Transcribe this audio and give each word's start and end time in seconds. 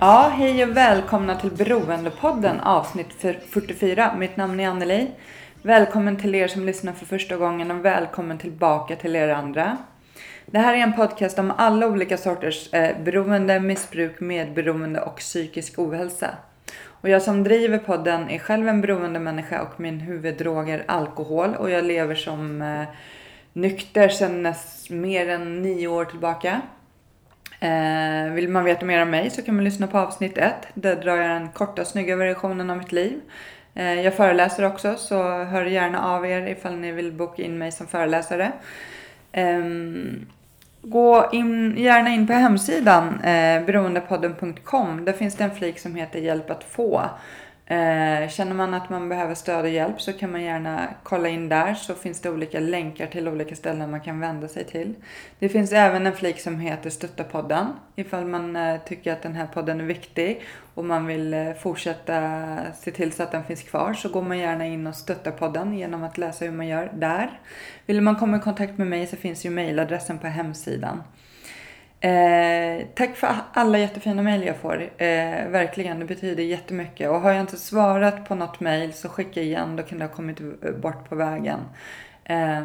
Ja, 0.00 0.32
hej 0.34 0.64
och 0.64 0.76
välkomna 0.76 1.36
till 1.36 1.50
Beroendepodden 1.50 2.60
avsnitt 2.60 3.12
44. 3.50 4.14
Mitt 4.18 4.36
namn 4.36 4.60
är 4.60 4.68
Anneli. 4.68 5.10
Välkommen 5.62 6.16
till 6.16 6.34
er 6.34 6.48
som 6.48 6.66
lyssnar 6.66 6.92
för 6.92 7.06
första 7.06 7.36
gången 7.36 7.70
och 7.70 7.84
välkommen 7.84 8.38
tillbaka 8.38 8.96
till 8.96 9.16
er 9.16 9.28
andra. 9.28 9.76
Det 10.46 10.58
här 10.58 10.74
är 10.74 10.78
en 10.78 10.92
podcast 10.92 11.38
om 11.38 11.52
alla 11.56 11.86
olika 11.86 12.16
sorters 12.16 12.74
eh, 12.74 13.02
beroende, 13.02 13.60
missbruk, 13.60 14.20
medberoende 14.20 15.00
och 15.00 15.16
psykisk 15.16 15.78
ohälsa. 15.78 16.30
Och 16.84 17.08
jag 17.08 17.22
som 17.22 17.44
driver 17.44 17.78
podden 17.78 18.30
är 18.30 18.38
själv 18.38 18.68
en 18.68 18.80
beroende 18.80 19.18
människa 19.20 19.62
och 19.62 19.80
min 19.80 20.00
huvuddrog 20.00 20.70
är 20.70 20.84
alkohol 20.88 21.54
och 21.54 21.70
jag 21.70 21.84
lever 21.84 22.14
som 22.14 22.62
eh, 22.62 22.84
nykter 23.52 24.08
sedan 24.08 24.54
mer 24.90 25.28
än 25.28 25.62
nio 25.62 25.88
år 25.88 26.04
tillbaka. 26.04 26.60
Eh, 27.60 28.32
vill 28.32 28.48
man 28.48 28.64
veta 28.64 28.86
mer 28.86 29.02
om 29.02 29.10
mig 29.10 29.30
så 29.30 29.42
kan 29.42 29.54
man 29.54 29.64
lyssna 29.64 29.86
på 29.86 29.98
avsnitt 29.98 30.38
1. 30.38 30.54
Där 30.74 30.96
drar 30.96 31.16
jag 31.16 31.30
den 31.30 31.48
korta 31.48 31.84
snygga 31.84 32.16
versionen 32.16 32.70
av 32.70 32.76
mitt 32.76 32.92
liv. 32.92 33.20
Eh, 33.74 34.00
jag 34.00 34.14
föreläser 34.14 34.64
också 34.64 34.96
så 34.96 35.44
hör 35.44 35.64
gärna 35.64 36.04
av 36.04 36.26
er 36.26 36.46
ifall 36.46 36.76
ni 36.76 36.92
vill 36.92 37.12
boka 37.12 37.42
in 37.42 37.58
mig 37.58 37.72
som 37.72 37.86
föreläsare. 37.86 38.52
Eh, 39.32 39.64
gå 40.82 41.28
in, 41.32 41.76
gärna 41.76 42.10
in 42.10 42.26
på 42.26 42.32
hemsidan 42.32 43.20
eh, 43.20 43.64
beroendepodden.com. 43.64 45.04
Där 45.04 45.12
finns 45.12 45.34
det 45.34 45.44
en 45.44 45.54
flik 45.54 45.78
som 45.78 45.94
heter 45.94 46.18
Hjälp 46.18 46.50
att 46.50 46.64
få. 46.64 47.10
Eh, 47.70 48.28
känner 48.28 48.54
man 48.54 48.74
att 48.74 48.90
man 48.90 49.08
behöver 49.08 49.34
stöd 49.34 49.64
och 49.64 49.70
hjälp 49.70 50.00
så 50.00 50.12
kan 50.12 50.32
man 50.32 50.42
gärna 50.42 50.88
kolla 51.02 51.28
in 51.28 51.48
där 51.48 51.74
så 51.74 51.94
finns 51.94 52.20
det 52.20 52.30
olika 52.30 52.60
länkar 52.60 53.06
till 53.06 53.28
olika 53.28 53.56
ställen 53.56 53.90
man 53.90 54.00
kan 54.00 54.20
vända 54.20 54.48
sig 54.48 54.64
till. 54.64 54.94
Det 55.38 55.48
finns 55.48 55.72
även 55.72 56.06
en 56.06 56.12
flik 56.12 56.40
som 56.40 56.60
heter 56.60 56.90
Stötta 56.90 57.24
podden 57.24 57.66
ifall 57.96 58.24
man 58.24 58.56
eh, 58.56 58.80
tycker 58.86 59.12
att 59.12 59.22
den 59.22 59.34
här 59.34 59.46
podden 59.46 59.80
är 59.80 59.84
viktig 59.84 60.42
och 60.74 60.84
man 60.84 61.06
vill 61.06 61.34
eh, 61.34 61.52
fortsätta 61.52 62.58
se 62.80 62.90
till 62.90 63.12
så 63.12 63.22
att 63.22 63.32
den 63.32 63.44
finns 63.44 63.62
kvar 63.62 63.94
så 63.94 64.08
går 64.08 64.22
man 64.22 64.38
gärna 64.38 64.66
in 64.66 64.86
och 64.86 64.94
stöttar 64.94 65.30
podden 65.30 65.78
genom 65.78 66.04
att 66.04 66.18
läsa 66.18 66.44
hur 66.44 66.52
man 66.52 66.66
gör 66.66 66.92
där. 66.94 67.40
Vill 67.86 68.00
man 68.00 68.16
komma 68.16 68.36
i 68.36 68.40
kontakt 68.40 68.78
med 68.78 68.86
mig 68.86 69.06
så 69.06 69.16
finns 69.16 69.46
ju 69.46 69.50
mejladressen 69.50 70.18
på 70.18 70.26
hemsidan. 70.26 71.02
Eh, 72.00 72.86
tack 72.94 73.16
för 73.16 73.28
alla 73.52 73.78
jättefina 73.78 74.22
mejl 74.22 74.46
jag 74.46 74.56
får. 74.56 74.82
Eh, 74.82 75.48
verkligen, 75.48 75.98
det 75.98 76.04
betyder 76.04 76.42
jättemycket. 76.42 77.10
Och 77.10 77.20
har 77.20 77.30
jag 77.32 77.40
inte 77.40 77.56
svarat 77.56 78.28
på 78.28 78.34
något 78.34 78.60
mejl 78.60 78.92
så 78.92 79.08
skicka 79.08 79.42
igen, 79.42 79.76
då 79.76 79.82
kan 79.82 79.98
det 79.98 80.04
ha 80.04 80.12
kommit 80.12 80.40
bort 80.80 81.08
på 81.08 81.14
vägen. 81.14 81.60
Eh, 82.24 82.62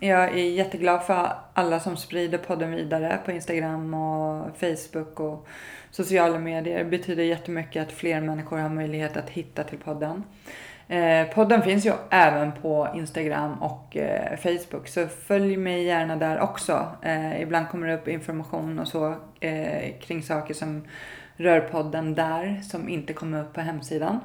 jag 0.00 0.22
är 0.22 0.50
jätteglad 0.50 1.02
för 1.02 1.32
alla 1.54 1.80
som 1.80 1.96
sprider 1.96 2.38
podden 2.38 2.70
vidare 2.70 3.18
på 3.24 3.32
Instagram 3.32 3.94
och 3.94 4.56
Facebook 4.56 5.20
och 5.20 5.48
sociala 5.90 6.38
medier. 6.38 6.78
Det 6.78 6.84
betyder 6.84 7.22
jättemycket 7.22 7.82
att 7.82 7.92
fler 7.92 8.20
människor 8.20 8.58
har 8.58 8.68
möjlighet 8.68 9.16
att 9.16 9.30
hitta 9.30 9.64
till 9.64 9.78
podden. 9.78 10.24
Eh, 10.90 11.26
podden 11.26 11.62
finns 11.62 11.86
ju 11.86 11.92
även 12.10 12.52
på 12.52 12.88
Instagram 12.94 13.62
och 13.62 13.96
eh, 13.96 14.36
Facebook 14.36 14.88
så 14.88 15.06
följ 15.06 15.56
mig 15.56 15.84
gärna 15.84 16.16
där 16.16 16.40
också. 16.40 16.88
Eh, 17.02 17.42
ibland 17.42 17.68
kommer 17.68 17.86
det 17.86 17.94
upp 17.94 18.08
information 18.08 18.78
och 18.78 18.88
så 18.88 19.14
eh, 19.40 19.98
kring 20.00 20.22
saker 20.22 20.54
som 20.54 20.84
rör 21.36 21.60
podden 21.60 22.14
där 22.14 22.60
som 22.62 22.88
inte 22.88 23.12
kommer 23.12 23.42
upp 23.42 23.52
på 23.52 23.60
hemsidan. 23.60 24.20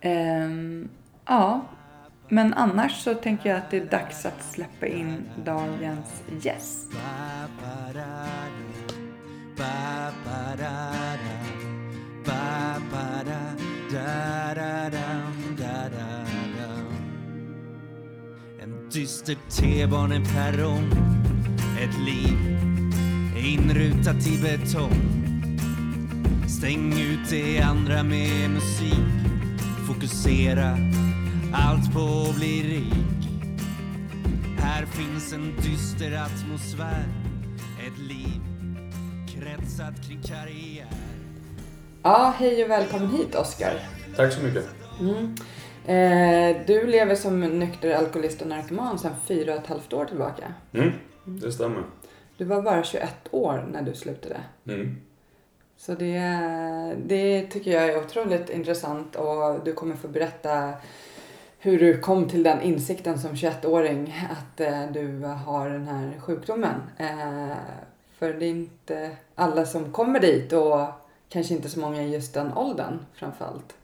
Ehm, 0.00 0.88
ja, 1.26 1.60
men 2.28 2.54
annars 2.54 2.92
så 2.92 3.14
tänker 3.14 3.48
jag 3.50 3.58
att 3.58 3.70
det 3.70 3.76
är 3.76 3.84
dags 3.84 4.26
att 4.26 4.42
släppa 4.42 4.86
in 4.86 5.22
dagens 5.44 6.22
gäst. 6.42 6.92
En 18.60 18.88
dyster 18.90 19.36
T-baneperrong 19.50 20.90
Ett 21.80 21.98
liv 22.06 22.58
inrutat 23.36 24.26
i 24.26 24.38
betong. 24.42 25.24
Stäng 26.48 26.92
ut 26.92 27.30
det 27.30 27.60
andra 27.60 28.02
med 28.02 28.50
musik. 28.50 29.08
Fokusera 29.86 30.76
allt 31.52 31.92
på 31.92 32.26
att 32.28 32.36
bli 32.36 32.62
rik. 32.62 33.28
Här 34.58 34.86
finns 34.86 35.32
en 35.32 35.56
dyster 35.56 36.12
atmosfär. 36.12 37.06
Ett 37.86 37.98
liv 37.98 38.40
kretsat 39.26 40.08
kring 40.08 40.22
karriär. 40.22 40.77
Ja, 42.02 42.34
hej 42.36 42.64
och 42.64 42.70
välkommen 42.70 43.10
hit 43.10 43.34
Oskar. 43.34 43.80
Tack 44.16 44.32
så 44.32 44.40
mycket. 44.42 44.64
Eh, 45.86 46.66
du 46.66 46.86
lever 46.86 47.14
som 47.14 47.40
nykter 47.40 47.94
alkoholist 47.94 48.42
och 48.42 48.48
narkoman 48.48 48.98
sedan 48.98 49.14
fyra 49.24 49.52
och 49.52 49.58
ett 49.58 49.66
halvt 49.66 49.92
år 49.92 50.04
tillbaka. 50.04 50.54
Mm, 50.72 50.92
det 51.24 51.52
stämmer. 51.52 51.82
Du 52.36 52.44
var 52.44 52.62
bara 52.62 52.82
21 52.82 53.14
år 53.30 53.68
när 53.72 53.82
du 53.82 53.94
slutade. 53.94 54.40
Mm. 54.66 54.96
Så 55.76 55.94
det, 55.94 56.20
det 57.06 57.46
tycker 57.46 57.70
jag 57.70 57.84
är 57.88 58.04
otroligt 58.04 58.50
intressant 58.50 59.16
och 59.16 59.64
du 59.64 59.72
kommer 59.72 59.96
få 59.96 60.08
berätta 60.08 60.72
hur 61.58 61.78
du 61.78 61.98
kom 62.00 62.28
till 62.28 62.42
den 62.42 62.62
insikten 62.62 63.18
som 63.18 63.30
21-åring 63.30 64.26
att 64.30 64.60
eh, 64.60 64.86
du 64.92 65.18
har 65.22 65.70
den 65.70 65.88
här 65.88 66.20
sjukdomen. 66.20 66.80
Eh, 66.96 67.56
för 68.18 68.32
det 68.32 68.46
är 68.46 68.50
inte 68.50 69.10
alla 69.34 69.66
som 69.66 69.92
kommer 69.92 70.20
dit 70.20 70.52
och 70.52 71.07
kanske 71.28 71.54
inte 71.54 71.68
så 71.68 71.80
många 71.80 72.02
i 72.02 72.12
just 72.12 72.34
den 72.34 72.52
åldern 72.56 72.98
framförallt. 73.14 73.74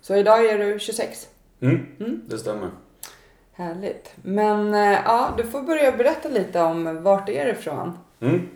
Så 0.00 0.14
idag 0.16 0.44
är 0.46 0.58
du 0.58 0.78
26. 0.78 1.28
Mm, 1.60 1.86
Mm. 2.00 2.20
det 2.26 2.38
stämmer. 2.38 2.70
Härligt. 3.52 4.10
Men 4.22 4.74
eh, 4.74 4.98
ja, 5.04 5.34
du 5.36 5.42
får 5.44 5.62
börja 5.62 5.92
berätta 5.92 6.28
lite 6.28 6.60
om 6.60 7.02
vart 7.02 7.28
är 7.28 7.44
du 7.44 7.50
ifrån? 7.50 7.98
Mm. 8.20 8.48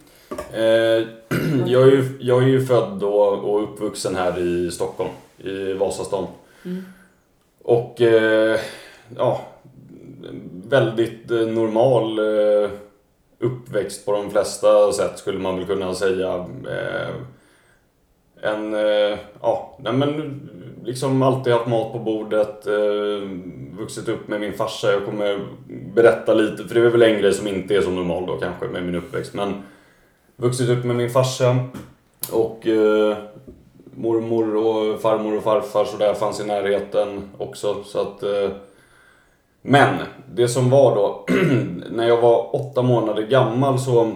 Eh, 0.53 1.09
jag, 1.67 1.83
är 1.83 1.91
ju, 1.91 2.19
jag 2.21 2.43
är 2.43 2.47
ju 2.47 2.67
född 2.67 2.99
då 3.01 3.15
och 3.23 3.63
uppvuxen 3.63 4.17
här 4.17 4.39
i 4.39 4.71
Stockholm, 4.71 5.11
i 5.39 5.73
Vasastan. 5.73 6.27
Och 7.63 8.01
eh, 8.01 8.61
ja, 9.17 9.41
väldigt 10.69 11.31
eh, 11.31 11.39
normal 11.39 12.19
eh, 12.19 12.71
uppväxt 13.39 14.07
på 14.07 14.13
de 14.13 14.31
flesta 14.31 14.93
sätt 14.93 15.19
skulle 15.19 15.39
man 15.39 15.57
väl 15.57 15.67
kunna 15.67 15.95
säga. 15.95 16.35
Eh, 16.69 17.15
en, 18.43 18.75
eh, 18.75 19.19
ja, 19.43 19.77
nej 19.79 19.93
men 19.93 20.41
liksom 20.85 21.23
alltid 21.23 21.53
haft 21.53 21.67
mat 21.67 21.93
på 21.93 21.99
bordet, 21.99 22.67
eh, 22.67 23.29
vuxit 23.79 24.09
upp 24.09 24.29
med 24.29 24.41
min 24.41 24.53
farsa. 24.53 24.93
Jag 24.93 25.05
kommer 25.05 25.41
berätta 25.95 26.35
lite, 26.35 26.65
för 26.65 26.75
det 26.75 26.81
är 26.81 26.91
väl 26.91 27.03
en 27.03 27.21
grej 27.21 27.33
som 27.33 27.47
inte 27.47 27.77
är 27.77 27.81
så 27.81 27.91
normal 27.91 28.27
då 28.27 28.37
kanske 28.37 28.67
med 28.67 28.83
min 28.83 28.95
uppväxt. 28.95 29.35
Men 29.35 29.63
vuxit 30.37 30.69
upp 30.69 30.85
med 30.85 30.97
min 30.97 31.11
farsa 31.11 31.57
och 32.33 32.67
eh, 32.67 33.17
mormor 33.95 34.57
och 34.57 35.01
farmor 35.01 35.37
och 35.37 35.43
farfar 35.43 35.85
så 35.85 35.97
där 35.97 36.15
fanns 36.15 36.41
i 36.41 36.47
närheten 36.47 37.31
också. 37.39 37.85
Så 37.85 38.01
att, 38.01 38.23
eh, 38.23 38.51
men 39.63 39.95
det 40.35 40.49
som 40.49 40.71
var 40.71 40.97
då, 40.97 41.25
när 41.91 42.09
jag 42.09 42.21
var 42.21 42.57
åtta 42.57 42.83
månader 42.83 43.23
gammal 43.23 43.79
så 43.79 44.13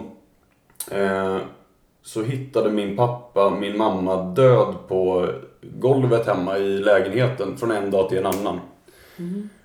eh, 0.91 1.37
så 2.03 2.23
hittade 2.23 2.69
min 2.69 2.97
pappa 2.97 3.49
min 3.49 3.77
mamma 3.77 4.23
död 4.23 4.75
på 4.87 5.29
golvet 5.61 6.27
hemma 6.27 6.57
i 6.57 6.77
lägenheten 6.77 7.57
från 7.57 7.71
en 7.71 7.91
dag 7.91 8.09
till 8.09 8.17
en 8.17 8.25
annan. 8.25 8.59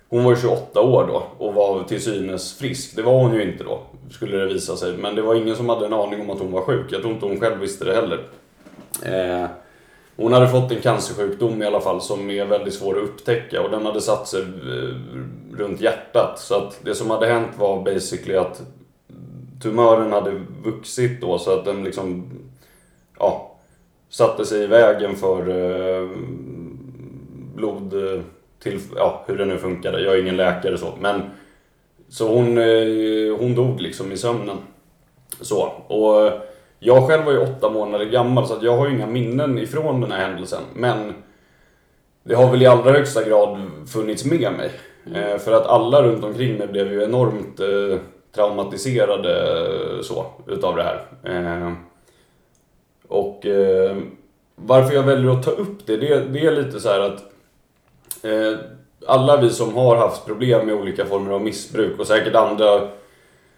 Hon 0.09 0.23
var 0.23 0.35
28 0.35 0.81
år 0.81 1.07
då 1.07 1.45
och 1.45 1.53
var 1.53 1.83
till 1.83 2.01
synes 2.01 2.57
frisk. 2.57 2.95
Det 2.95 3.01
var 3.01 3.13
hon 3.13 3.33
ju 3.33 3.51
inte 3.51 3.63
då, 3.63 3.81
skulle 4.11 4.37
det 4.37 4.45
visa 4.45 4.75
sig. 4.75 4.97
Men 4.97 5.15
det 5.15 5.21
var 5.21 5.35
ingen 5.35 5.55
som 5.55 5.69
hade 5.69 5.85
en 5.85 5.93
aning 5.93 6.21
om 6.21 6.29
att 6.29 6.39
hon 6.39 6.51
var 6.51 6.61
sjuk. 6.61 6.91
Jag 6.91 7.01
tror 7.01 7.13
inte 7.13 7.25
hon 7.25 7.39
själv 7.39 7.59
visste 7.59 7.85
det 7.85 7.93
heller. 7.93 8.19
Eh, 9.03 9.49
hon 10.15 10.33
hade 10.33 10.49
fått 10.49 10.71
en 10.71 10.81
cancersjukdom 10.81 11.61
i 11.61 11.65
alla 11.65 11.81
fall 11.81 12.01
som 12.01 12.29
är 12.29 12.45
väldigt 12.45 12.73
svår 12.73 12.97
att 12.97 13.03
upptäcka 13.03 13.61
och 13.61 13.71
den 13.71 13.85
hade 13.85 14.01
satt 14.01 14.27
sig 14.27 14.41
eh, 14.41 14.95
runt 15.57 15.81
hjärtat. 15.81 16.39
Så 16.39 16.55
att 16.55 16.79
det 16.83 16.95
som 16.95 17.09
hade 17.09 17.27
hänt 17.27 17.51
var 17.57 17.83
basically 17.83 18.35
att 18.35 18.61
tumören 19.61 20.11
hade 20.11 20.41
vuxit 20.63 21.21
då 21.21 21.39
så 21.39 21.53
att 21.53 21.65
den 21.65 21.83
liksom, 21.83 22.31
ja, 23.19 23.55
satte 24.09 24.45
sig 24.45 24.63
i 24.63 24.67
vägen 24.67 25.15
för 25.15 25.49
eh, 25.49 26.09
blod 27.55 27.93
till, 28.59 28.79
ja, 28.95 29.23
hur 29.27 29.37
det 29.37 29.45
nu 29.45 29.57
funkade. 29.57 30.01
Jag 30.01 30.15
är 30.15 30.21
ingen 30.21 30.37
läkare 30.37 30.77
så, 30.77 30.93
men 30.99 31.21
så 32.09 32.27
hon, 32.27 32.57
eh, 32.57 33.37
hon 33.39 33.55
dog 33.55 33.81
liksom 33.81 34.11
i 34.11 34.17
sömnen. 34.17 34.57
Så, 35.41 35.61
och 35.87 36.31
jag 36.79 37.07
själv 37.07 37.25
var 37.25 37.31
ju 37.31 37.37
åtta 37.37 37.69
månader 37.69 38.05
gammal 38.05 38.47
så 38.47 38.53
att 38.53 38.63
jag 38.63 38.77
har 38.77 38.87
ju 38.87 38.95
inga 38.95 39.07
minnen 39.07 39.59
ifrån 39.59 40.01
den 40.01 40.11
här 40.11 40.27
händelsen. 40.27 40.61
Men 40.73 41.13
det 42.23 42.35
har 42.35 42.51
väl 42.51 42.61
i 42.61 42.65
allra 42.65 42.91
högsta 42.91 43.23
grad 43.23 43.71
funnits 43.87 44.25
med 44.25 44.51
mig. 44.51 44.71
Mm. 45.07 45.39
För 45.39 45.51
att 45.51 45.65
alla 45.65 46.03
runt 46.03 46.23
omkring 46.23 46.57
mig 46.57 46.67
blev 46.67 46.91
ju 46.91 47.03
enormt 47.03 47.59
eh, 47.59 47.99
traumatiserade 48.35 50.03
så, 50.03 50.25
utav 50.47 50.75
det 50.75 50.83
här. 50.83 51.05
Eh, 51.23 51.73
och 53.07 53.45
eh, 53.45 53.97
varför 54.55 54.95
jag 54.95 55.03
väljer 55.03 55.31
att 55.31 55.43
ta 55.43 55.51
upp 55.51 55.85
det, 55.85 55.97
det, 55.97 56.19
det 56.19 56.39
är 56.39 56.51
lite 56.51 56.79
så 56.79 56.89
att 56.89 57.23
eh, 58.23 58.59
alla 59.07 59.41
vi 59.41 59.49
som 59.49 59.75
har 59.75 59.95
haft 59.95 60.25
problem 60.25 60.65
med 60.65 60.75
olika 60.75 61.05
former 61.05 61.31
av 61.31 61.41
missbruk 61.41 61.99
och 61.99 62.07
säkert 62.07 62.35
andra 62.35 62.87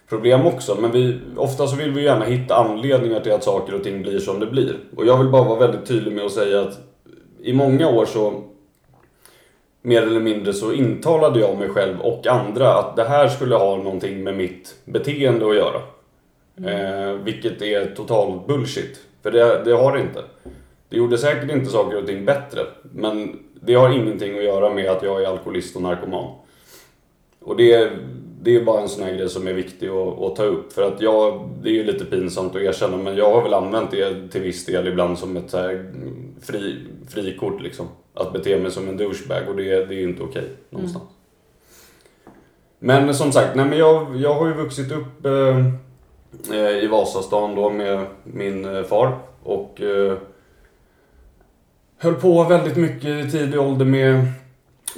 problem 0.10 0.48
också. 0.48 0.78
Men 0.82 0.92
vi, 0.92 1.20
ofta 1.38 1.68
så 1.68 1.76
vill 1.76 1.92
vi 1.92 2.04
gärna 2.04 2.26
hitta 2.26 2.56
anledningar 2.56 3.20
till 3.20 3.32
att 3.32 3.44
saker 3.44 3.76
och 3.76 3.84
ting 3.84 4.02
blir 4.02 4.20
som 4.20 4.40
det 4.40 4.46
blir. 4.46 4.78
Och 4.96 5.06
jag 5.06 5.18
vill 5.18 5.30
bara 5.30 5.44
vara 5.44 5.60
väldigt 5.60 5.86
tydlig 5.86 6.14
med 6.14 6.26
att 6.26 6.32
säga 6.32 6.62
att 6.62 6.80
i 7.42 7.54
många 7.54 7.90
år 7.90 8.06
så 8.06 8.44
mer 9.82 10.02
eller 10.02 10.20
mindre 10.20 10.54
så 10.54 10.74
intalade 10.74 11.40
jag 11.40 11.58
mig 11.58 11.70
själv 11.70 12.02
och 12.02 12.28
andra 12.28 12.74
att 12.74 12.96
det 12.96 13.04
här 13.04 13.28
skulle 13.28 13.56
ha 13.56 13.76
någonting 13.76 14.24
med 14.24 14.38
mitt 14.38 14.76
beteende 14.86 15.50
att 15.50 15.56
göra. 15.56 15.82
Mm. 16.58 17.10
Eh, 17.10 17.14
vilket 17.14 17.62
är 17.62 17.86
total 17.96 18.40
bullshit. 18.48 19.00
För 19.24 19.32
det, 19.32 19.64
det 19.64 19.72
har 19.72 19.94
det 19.94 20.02
inte. 20.02 20.24
Det 20.90 20.98
gjorde 20.98 21.18
säkert 21.18 21.52
inte 21.52 21.70
saker 21.70 21.98
och 21.98 22.08
ting 22.08 22.26
bättre. 22.26 22.62
Men 22.94 23.40
det 23.62 23.74
har 23.74 23.90
ingenting 23.90 24.38
att 24.38 24.44
göra 24.44 24.70
med 24.74 24.90
att 24.90 25.04
jag 25.04 25.22
är 25.24 25.28
alkoholist 25.28 25.76
och 25.76 25.82
narkoman. 25.82 26.36
Och 27.40 27.58
det, 27.58 27.92
det 28.42 28.56
är 28.56 28.64
bara 28.64 28.82
en 28.82 28.90
sån 28.90 29.04
här 29.04 29.14
grej 29.14 29.30
som 29.30 29.48
är 29.48 29.54
viktig 29.54 29.90
att, 29.90 30.22
att, 30.22 30.36
ta 30.36 30.44
upp. 30.44 30.74
För 30.74 30.82
att 30.82 31.02
jag, 31.02 31.50
det 31.64 31.70
är 31.70 31.74
ju 31.74 31.84
lite 31.84 32.06
pinsamt 32.06 32.56
att 32.56 32.62
erkänna, 32.62 32.98
men 32.98 33.16
jag 33.16 33.32
har 33.32 33.44
väl 33.44 33.54
använt 33.54 33.92
det 33.92 34.32
till 34.32 34.42
viss 34.42 34.66
del 34.66 34.88
ibland 34.88 35.20
som 35.20 35.38
ett 35.38 35.52
så 35.52 35.58
fri, 36.42 36.86
frikort 37.10 37.62
liksom. 37.62 37.88
Att 38.14 38.34
bete 38.34 38.60
mig 38.60 38.72
som 38.72 38.90
en 38.90 38.98
douchebag 38.98 39.50
och 39.50 39.56
det, 39.56 39.86
det 39.86 39.96
är 39.96 40.04
inte 40.04 40.24
okej 40.24 40.42
okay, 40.42 40.54
någonstans. 40.70 41.04
Mm. 41.04 41.16
Men 42.80 43.16
som 43.16 43.32
sagt, 43.32 43.56
nej, 43.56 43.66
men 43.66 43.78
jag, 43.78 44.16
jag 44.16 44.34
har 44.34 44.48
ju 44.48 44.54
vuxit 44.54 44.92
upp 44.92 45.26
eh, 45.26 45.58
eh 46.56 46.84
i 46.84 46.88
Vasastan 46.88 47.56
då 47.56 47.70
med 47.70 48.06
min 48.24 48.76
eh, 48.76 48.84
far. 48.84 49.18
Och 49.44 49.82
eh, 49.82 50.18
höll 51.98 52.16
på 52.16 52.44
väldigt 52.44 52.78
mycket 52.78 53.26
i 53.26 53.32
tidig 53.32 53.60
ålder 53.60 53.86
med, 53.86 54.26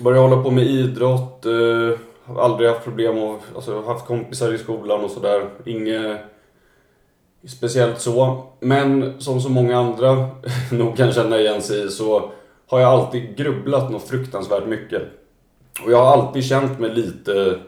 började 0.03 0.27
hålla 0.27 0.43
på 0.43 0.51
med 0.51 0.63
idrott, 0.63 1.45
eh, 1.45 1.99
aldrig 2.39 2.69
haft 2.69 2.83
problem 2.83 3.17
och 3.17 3.41
alltså, 3.55 3.81
haft 3.81 4.05
kompisar 4.05 4.53
i 4.53 4.57
skolan 4.57 5.03
och 5.03 5.11
sådär. 5.11 5.49
Inget 5.65 6.21
speciellt 7.47 8.01
så. 8.01 8.43
Men 8.59 9.21
som 9.21 9.41
så 9.41 9.49
många 9.49 9.77
andra 9.77 10.29
nog 10.71 10.97
kan 10.97 11.13
känna 11.13 11.39
igen 11.39 11.61
sig 11.61 11.85
i 11.85 11.89
så 11.89 12.31
har 12.67 12.79
jag 12.79 12.89
alltid 12.89 13.37
grubblat 13.37 13.91
något 13.91 14.07
fruktansvärt 14.07 14.67
mycket. 14.67 15.01
Och 15.85 15.91
jag 15.91 15.97
har 15.97 16.11
alltid 16.11 16.45
känt 16.45 16.79
mig 16.79 16.89
lite 16.89 17.59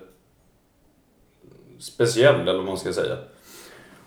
speciell, 1.80 2.42
eller 2.42 2.58
vad 2.58 2.66
man 2.66 2.78
ska 2.78 2.94
säga. 2.94 3.18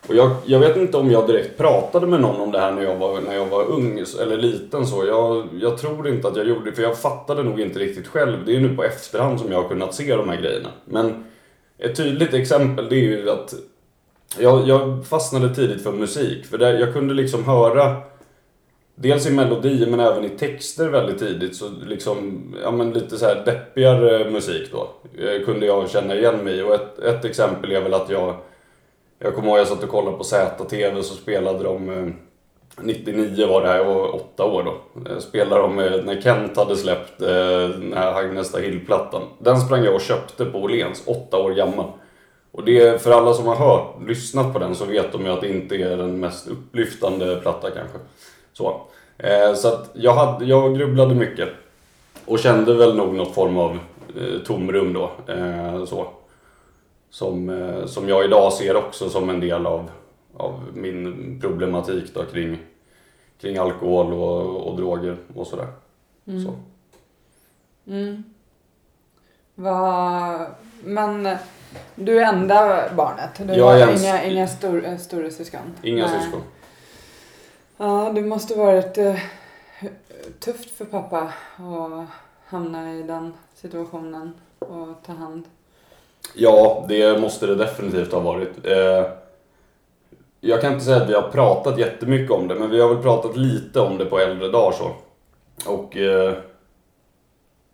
Och 0.09 0.15
jag, 0.15 0.31
jag 0.45 0.59
vet 0.59 0.77
inte 0.77 0.97
om 0.97 1.11
jag 1.11 1.27
direkt 1.27 1.59
pratade 1.59 2.07
med 2.07 2.21
någon 2.21 2.41
om 2.41 2.53
det 2.53 2.61
här 2.61 2.73
när 2.73 2.83
jag 2.83 2.97
var, 2.97 3.21
när 3.21 3.35
jag 3.35 3.47
var 3.47 3.65
ung 3.65 4.05
eller 4.21 4.37
liten 4.37 4.87
så. 4.87 5.07
Jag, 5.07 5.49
jag 5.61 5.79
tror 5.79 6.09
inte 6.09 6.29
att 6.29 6.37
jag 6.37 6.47
gjorde 6.49 6.71
det, 6.71 6.77
för 6.77 6.83
jag 6.83 6.99
fattade 6.99 7.43
nog 7.43 7.61
inte 7.61 7.79
riktigt 7.79 8.07
själv. 8.07 8.45
Det 8.47 8.57
är 8.57 8.61
nu 8.61 8.77
på 8.77 8.85
efterhand 8.85 9.41
som 9.41 9.53
jag 9.53 9.63
har 9.63 9.69
kunnat 9.69 9.95
se 9.95 10.17
de 10.17 10.29
här 10.29 10.41
grejerna. 10.41 10.69
Men 10.85 11.25
ett 11.79 11.97
tydligt 11.97 12.35
exempel 12.35 12.89
det 12.89 12.97
är 12.97 13.01
ju 13.01 13.31
att 13.31 13.55
jag, 14.39 14.69
jag 14.69 15.07
fastnade 15.07 15.55
tidigt 15.55 15.83
för 15.83 15.93
musik. 15.93 16.47
För 16.47 16.59
där, 16.59 16.79
jag 16.79 16.93
kunde 16.93 17.15
liksom 17.15 17.45
höra 17.45 17.97
Dels 18.99 19.27
i 19.27 19.31
melodi 19.31 19.87
men 19.87 20.01
även 20.01 20.25
i 20.25 20.29
texter 20.29 20.89
väldigt 20.89 21.19
tidigt 21.19 21.57
så 21.57 21.71
liksom, 21.87 22.43
ja 22.63 22.71
men 22.71 22.93
lite 22.93 23.19
så 23.19 23.27
här 23.27 23.43
deppigare 23.45 24.31
musik 24.31 24.71
då. 24.73 24.91
Eh, 25.23 25.45
kunde 25.45 25.67
jag 25.67 25.91
känna 25.91 26.15
igen 26.15 26.37
mig 26.45 26.63
och 26.63 26.75
ett, 26.75 26.99
ett 26.99 27.25
exempel 27.25 27.73
är 27.73 27.81
väl 27.81 27.95
att 27.95 28.11
jag 28.11 28.37
jag 29.19 29.35
kommer 29.35 29.49
ihåg 29.49 29.59
jag 29.59 29.69
satt 29.69 29.83
och 29.83 29.89
kollade 29.89 30.17
på 30.17 30.25
ZTV 30.25 31.03
så 31.03 31.15
spelade 31.15 31.65
de 31.65 31.91
eh, 31.91 32.13
99 32.81 33.47
var 33.47 33.63
det 33.63 33.69
här, 33.69 33.77
jag 33.77 33.85
var 33.85 34.15
åtta 34.15 34.45
år 34.45 34.63
då. 34.63 35.01
Eh, 35.11 35.19
spelade 35.19 35.63
de 35.63 35.79
eh, 35.79 36.05
när 36.05 36.21
Kent 36.21 36.57
hade 36.57 36.77
släppt 36.77 37.19
den 37.19 37.93
här 37.93 38.13
Hagnesta 38.13 38.59
Hill-plattan. 38.59 39.23
Den 39.39 39.61
sprang 39.61 39.85
jag 39.85 39.95
och 39.95 40.01
köpte 40.01 40.45
på 40.45 40.59
Åhléns, 40.59 41.03
åtta 41.07 41.39
år 41.39 41.51
gammal. 41.51 41.87
Och 42.53 42.65
det, 42.65 43.03
för 43.03 43.11
alla 43.11 43.35
som 43.35 43.47
har 43.47 43.57
hört, 43.57 44.03
lyssnat 44.07 44.53
på 44.53 44.59
den 44.59 44.75
så 44.75 44.85
vet 44.85 45.13
de 45.13 45.25
ju 45.25 45.29
att 45.29 45.41
det 45.41 45.49
inte 45.49 45.77
är 45.77 45.97
den 45.97 46.21
mest 46.21 46.49
upplyftande 46.49 47.37
platta 47.37 47.71
kanske. 47.71 47.99
Så, 48.53 48.81
så 49.57 49.69
att 49.69 49.91
jag, 49.93 50.13
hade, 50.13 50.45
jag 50.45 50.79
grubblade 50.79 51.15
mycket. 51.15 51.49
Och 52.27 52.39
kände 52.39 52.75
väl 52.75 52.97
nog 52.97 53.15
något 53.15 53.35
form 53.35 53.59
av 53.59 53.79
tomrum 54.47 54.93
då. 54.93 55.11
så 55.87 56.09
som, 57.17 57.51
eh, 57.51 57.87
som 57.87 58.09
jag 58.09 58.25
idag 58.25 58.53
ser 58.53 58.77
också 58.77 59.11
som 59.11 59.31
en 59.31 59.41
del 59.41 59.67
av, 59.67 59.91
av 60.37 60.65
min 60.75 61.41
problematik 61.41 62.15
då 62.15 62.25
kring, 62.25 62.59
kring 63.41 63.57
alkohol 63.57 64.13
och, 64.13 64.69
och 64.69 64.77
droger 64.77 65.17
och 65.35 65.47
sådär. 65.47 65.69
Mm. 66.27 66.45
Så. 66.45 66.55
Mm. 67.87 68.25
Va, 69.55 70.47
men 70.85 71.37
du 71.95 72.21
är 72.21 72.33
enda 72.33 72.89
barnet? 72.97 73.31
Du 73.39 73.55
jag 73.55 73.65
har 73.65 73.79
ens... 73.79 74.03
inga, 74.03 74.25
inga 74.25 74.49
stor, 74.49 74.85
eh, 74.85 74.97
stora 74.97 75.31
syskon? 75.31 75.75
Inga 75.83 76.07
Nej. 76.07 76.21
syskon. 76.21 76.43
Ja, 77.77 78.13
det 78.15 78.23
måste 78.23 78.55
varit 78.55 78.99
uh, 78.99 79.19
tufft 80.41 80.71
för 80.71 80.85
pappa 80.85 81.33
att 81.57 82.07
hamna 82.47 82.95
i 82.95 83.03
den 83.03 83.35
situationen 83.55 84.35
och 84.59 85.03
ta 85.07 85.13
hand 85.13 85.45
Ja, 86.35 86.85
det 86.89 87.21
måste 87.21 87.47
det 87.47 87.55
definitivt 87.55 88.13
ha 88.13 88.21
varit. 88.21 88.67
Eh, 88.67 89.05
jag 90.41 90.61
kan 90.61 90.73
inte 90.73 90.85
säga 90.85 90.97
att 90.97 91.09
vi 91.09 91.15
har 91.15 91.31
pratat 91.31 91.79
jättemycket 91.79 92.31
om 92.31 92.49
det, 92.49 92.55
men 92.55 92.71
vi 92.71 92.81
har 92.81 92.89
väl 92.89 93.03
pratat 93.03 93.37
lite 93.37 93.81
om 93.81 93.99
det 93.99 94.05
på 94.05 94.19
äldre 94.19 94.49
dagar 94.49 94.73
så. 94.73 94.91
Och 95.71 95.97
eh, 95.97 96.35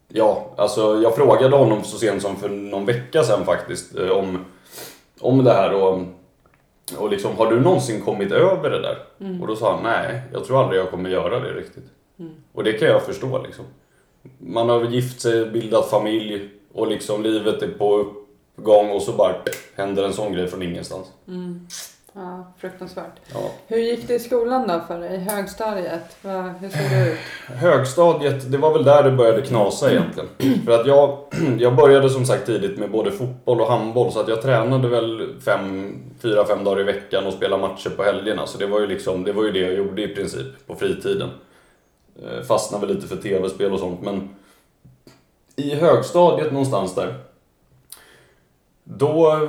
ja, 0.08 0.54
alltså 0.56 1.00
jag 1.02 1.16
frågade 1.16 1.56
honom 1.56 1.84
så 1.84 1.98
sent 1.98 2.22
som 2.22 2.36
för 2.36 2.48
någon 2.48 2.86
vecka 2.86 3.22
sedan 3.22 3.44
faktiskt 3.44 3.98
eh, 3.98 4.10
om, 4.10 4.44
om 5.20 5.44
det 5.44 5.52
här 5.52 5.74
och, 5.74 6.00
och 6.98 7.10
liksom, 7.10 7.36
har 7.36 7.50
du 7.50 7.60
någonsin 7.60 8.00
kommit 8.00 8.32
över 8.32 8.70
det 8.70 8.82
där? 8.82 8.98
Mm. 9.20 9.42
Och 9.42 9.46
då 9.46 9.56
sa 9.56 9.74
han, 9.74 9.82
nej, 9.82 10.22
jag 10.32 10.44
tror 10.44 10.62
aldrig 10.62 10.80
jag 10.80 10.90
kommer 10.90 11.10
göra 11.10 11.40
det 11.40 11.52
riktigt. 11.52 11.86
Mm. 12.18 12.32
Och 12.52 12.64
det 12.64 12.72
kan 12.72 12.88
jag 12.88 13.02
förstå 13.02 13.42
liksom. 13.42 13.64
Man 14.38 14.68
har 14.68 14.84
gift 14.84 15.20
sig, 15.20 15.46
bildat 15.46 15.90
familj 15.90 16.48
och 16.74 16.86
liksom 16.86 17.22
livet 17.22 17.62
är 17.62 17.68
på 17.68 18.14
gång 18.56 18.90
och 18.90 19.02
så 19.02 19.12
bara 19.12 19.34
händer 19.76 20.04
en 20.04 20.12
sån 20.12 20.32
grej 20.32 20.48
från 20.48 20.62
ingenstans. 20.62 21.06
Mm. 21.28 21.66
Ja, 22.14 22.52
fruktansvärt. 22.58 23.20
Ja. 23.34 23.50
Hur 23.66 23.78
gick 23.78 24.08
det 24.08 24.14
i 24.14 24.18
skolan 24.18 24.68
då 24.68 24.80
för 24.88 25.00
dig? 25.00 25.18
Högstadiet? 25.18 26.16
Hur 26.60 26.68
såg 26.68 26.90
det 26.90 27.12
ut? 27.12 27.18
Högstadiet, 27.46 28.52
det 28.52 28.58
var 28.58 28.72
väl 28.72 28.84
där 28.84 29.02
det 29.02 29.10
började 29.10 29.42
knasa 29.42 29.90
egentligen. 29.90 30.28
För 30.64 30.80
att 30.80 30.86
jag, 30.86 31.18
jag 31.58 31.76
började 31.76 32.10
som 32.10 32.26
sagt 32.26 32.46
tidigt 32.46 32.78
med 32.78 32.90
både 32.90 33.10
fotboll 33.10 33.60
och 33.60 33.66
handboll 33.66 34.12
så 34.12 34.20
att 34.20 34.28
jag 34.28 34.42
tränade 34.42 34.88
väl 34.88 35.40
fem, 35.44 35.96
fyra, 36.22 36.44
fem 36.44 36.64
dagar 36.64 36.80
i 36.80 36.84
veckan 36.84 37.26
och 37.26 37.32
spelade 37.32 37.62
matcher 37.62 37.90
på 37.90 38.02
helgerna. 38.02 38.46
Så 38.46 38.58
det 38.58 38.66
var 38.66 38.80
ju 38.80 38.86
liksom, 38.86 39.24
det 39.24 39.32
var 39.32 39.44
ju 39.44 39.50
det 39.52 39.60
jag 39.60 39.74
gjorde 39.74 40.02
i 40.02 40.08
princip 40.08 40.66
på 40.66 40.74
fritiden. 40.74 41.30
Eh, 42.22 42.42
fastnade 42.42 42.86
väl 42.86 42.96
lite 42.96 43.08
för 43.08 43.16
tv-spel 43.16 43.72
och 43.72 43.78
sånt 43.78 44.02
men 44.02 44.28
i 45.56 45.74
högstadiet 45.74 46.52
någonstans 46.52 46.94
där 46.94 47.14
då, 48.84 49.48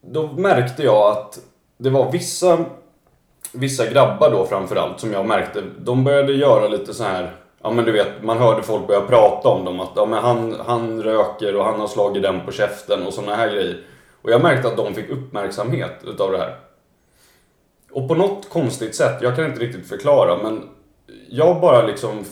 då 0.00 0.26
märkte 0.26 0.82
jag 0.82 1.12
att 1.12 1.38
det 1.76 1.90
var 1.90 2.12
vissa, 2.12 2.64
vissa 3.52 3.86
grabbar 3.86 4.30
då 4.30 4.46
framförallt 4.46 5.00
som 5.00 5.12
jag 5.12 5.26
märkte, 5.26 5.62
de 5.78 6.04
började 6.04 6.32
göra 6.32 6.68
lite 6.68 6.94
så 6.94 7.04
här 7.04 7.36
Ja 7.62 7.70
men 7.70 7.84
du 7.84 7.92
vet, 7.92 8.22
man 8.22 8.38
hörde 8.38 8.62
folk 8.62 8.86
börja 8.86 9.00
prata 9.00 9.48
om 9.48 9.64
dem 9.64 9.80
att 9.80 9.90
ja, 9.96 10.06
men 10.06 10.18
han, 10.18 10.56
han 10.66 11.02
röker 11.02 11.56
och 11.56 11.64
han 11.64 11.80
har 11.80 11.86
slagit 11.86 12.22
den 12.22 12.40
på 12.46 12.52
käften 12.52 13.06
och 13.06 13.12
sådana 13.12 13.36
här 13.36 13.50
grejer. 13.52 13.80
Och 14.22 14.30
jag 14.30 14.42
märkte 14.42 14.68
att 14.68 14.76
de 14.76 14.94
fick 14.94 15.10
uppmärksamhet 15.10 16.04
utav 16.04 16.32
det 16.32 16.38
här. 16.38 16.56
Och 17.92 18.08
på 18.08 18.14
något 18.14 18.48
konstigt 18.48 18.94
sätt, 18.94 19.22
jag 19.22 19.36
kan 19.36 19.44
inte 19.44 19.60
riktigt 19.60 19.88
förklara 19.88 20.42
men 20.42 20.68
jag 21.28 21.60
bara 21.60 21.86
liksom 21.86 22.24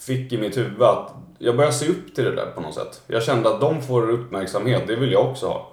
fick 0.00 0.32
i 0.32 0.38
mitt 0.38 0.56
huvud 0.56 0.82
att 0.82 1.14
jag 1.38 1.56
började 1.56 1.74
se 1.74 1.88
upp 1.88 2.14
till 2.14 2.24
det 2.24 2.34
där 2.34 2.46
på 2.46 2.60
något 2.60 2.74
sätt. 2.74 3.02
Jag 3.06 3.22
kände 3.22 3.48
att 3.48 3.60
de 3.60 3.82
får 3.82 4.10
uppmärksamhet, 4.10 4.82
det 4.86 4.96
vill 4.96 5.12
jag 5.12 5.30
också 5.30 5.46
ha. 5.46 5.72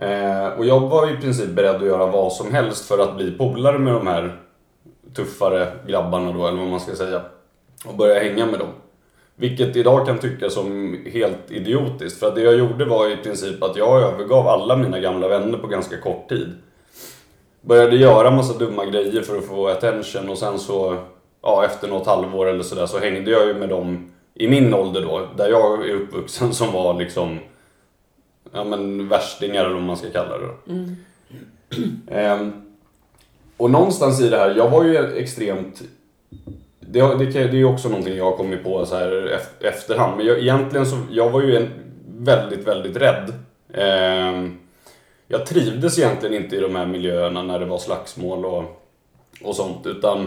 Eh, 0.00 0.46
och 0.46 0.64
jag 0.66 0.80
var 0.80 1.10
i 1.10 1.16
princip 1.16 1.50
beredd 1.50 1.76
att 1.76 1.86
göra 1.86 2.06
vad 2.06 2.32
som 2.32 2.52
helst 2.52 2.88
för 2.88 2.98
att 2.98 3.16
bli 3.16 3.30
polare 3.30 3.78
med 3.78 3.94
de 3.94 4.06
här 4.06 4.40
tuffare 5.14 5.72
grabbarna 5.86 6.32
då, 6.32 6.46
eller 6.46 6.58
vad 6.58 6.68
man 6.68 6.80
ska 6.80 6.94
säga. 6.94 7.22
Och 7.86 7.94
börja 7.94 8.22
hänga 8.22 8.46
med 8.46 8.58
dem. 8.58 8.68
Vilket 9.36 9.76
idag 9.76 10.06
kan 10.06 10.18
tyckas 10.18 10.54
som 10.54 10.98
helt 11.12 11.50
idiotiskt. 11.50 12.18
För 12.18 12.28
att 12.28 12.34
det 12.34 12.42
jag 12.42 12.58
gjorde 12.58 12.84
var 12.84 13.12
i 13.12 13.16
princip 13.16 13.62
att 13.62 13.76
jag 13.76 14.02
övergav 14.02 14.48
alla 14.48 14.76
mina 14.76 15.00
gamla 15.00 15.28
vänner 15.28 15.58
på 15.58 15.66
ganska 15.66 16.00
kort 16.00 16.28
tid. 16.28 16.52
Började 17.60 17.96
göra 17.96 18.30
massa 18.30 18.58
dumma 18.58 18.84
grejer 18.84 19.22
för 19.22 19.38
att 19.38 19.44
få 19.44 19.68
attention 19.68 20.28
och 20.28 20.38
sen 20.38 20.58
så, 20.58 20.96
ja 21.46 21.64
efter 21.64 21.88
något 21.88 22.06
halvår 22.06 22.46
eller 22.46 22.62
sådär 22.62 22.86
så 22.86 22.98
hängde 22.98 23.30
jag 23.30 23.46
ju 23.46 23.54
med 23.54 23.68
dem 23.68 24.12
i 24.34 24.48
min 24.48 24.74
ålder 24.74 25.02
då, 25.02 25.28
där 25.36 25.48
jag 25.48 25.88
är 25.88 25.94
uppvuxen 25.94 26.54
som 26.54 26.72
var 26.72 26.94
liksom 26.94 27.38
ja 28.52 28.64
men 28.64 29.08
värstingar 29.08 29.64
eller 29.64 29.74
vad 29.74 29.82
man 29.82 29.96
ska 29.96 30.10
kalla 30.10 30.38
det 30.38 30.46
då. 30.46 30.72
Mm. 30.72 30.96
Ehm, 32.08 32.52
och 33.56 33.70
någonstans 33.70 34.20
i 34.20 34.28
det 34.28 34.38
här, 34.38 34.54
jag 34.54 34.70
var 34.70 34.84
ju 34.84 35.16
extremt 35.16 35.82
det, 36.80 37.00
det, 37.00 37.24
det 37.24 37.40
är 37.40 37.54
ju 37.54 37.64
också 37.64 37.88
någonting 37.88 38.16
jag 38.16 38.24
har 38.24 38.36
kommit 38.36 38.64
på 38.64 38.86
så 38.86 38.96
här 38.96 39.40
efterhand. 39.60 40.16
Men 40.16 40.26
jag, 40.26 40.38
egentligen 40.38 40.86
så, 40.86 40.96
jag 41.10 41.30
var 41.30 41.42
ju 41.42 41.56
en, 41.56 41.68
väldigt, 42.18 42.66
väldigt 42.66 42.96
rädd. 42.96 43.32
Ehm, 43.74 44.58
jag 45.28 45.46
trivdes 45.46 45.98
egentligen 45.98 46.42
inte 46.42 46.56
i 46.56 46.60
de 46.60 46.76
här 46.76 46.86
miljöerna 46.86 47.42
när 47.42 47.58
det 47.58 47.66
var 47.66 47.78
slagsmål 47.78 48.44
och, 48.44 48.64
och 49.42 49.56
sånt. 49.56 49.86
Utan 49.86 50.26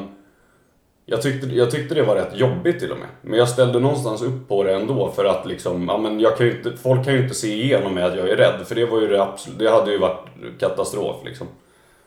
jag 1.09 1.21
tyckte, 1.21 1.47
jag 1.47 1.71
tyckte 1.71 1.95
det 1.95 2.03
var 2.03 2.15
rätt 2.15 2.37
jobbigt 2.37 2.79
till 2.79 2.91
och 2.91 2.97
med. 2.97 3.07
Men 3.21 3.39
jag 3.39 3.49
ställde 3.49 3.79
någonstans 3.79 4.21
upp 4.21 4.47
på 4.47 4.63
det 4.63 4.75
ändå 4.75 5.11
för 5.15 5.25
att 5.25 5.45
liksom, 5.45 5.87
ja 5.87 5.97
men 5.97 6.19
jag 6.19 6.37
kan 6.37 6.45
ju 6.45 6.57
inte, 6.57 6.77
folk 6.77 7.05
kan 7.05 7.13
ju 7.13 7.23
inte 7.23 7.35
se 7.35 7.47
igenom 7.47 7.93
mig 7.93 8.03
att 8.03 8.17
jag 8.17 8.29
är 8.29 8.35
rädd. 8.35 8.67
För 8.67 8.75
det 8.75 8.85
var 8.85 9.01
ju 9.01 9.07
det 9.07 9.23
absolut, 9.23 9.59
det 9.59 9.69
hade 9.69 9.91
ju 9.91 9.97
varit 9.97 10.25
katastrof 10.59 11.15
liksom. 11.25 11.47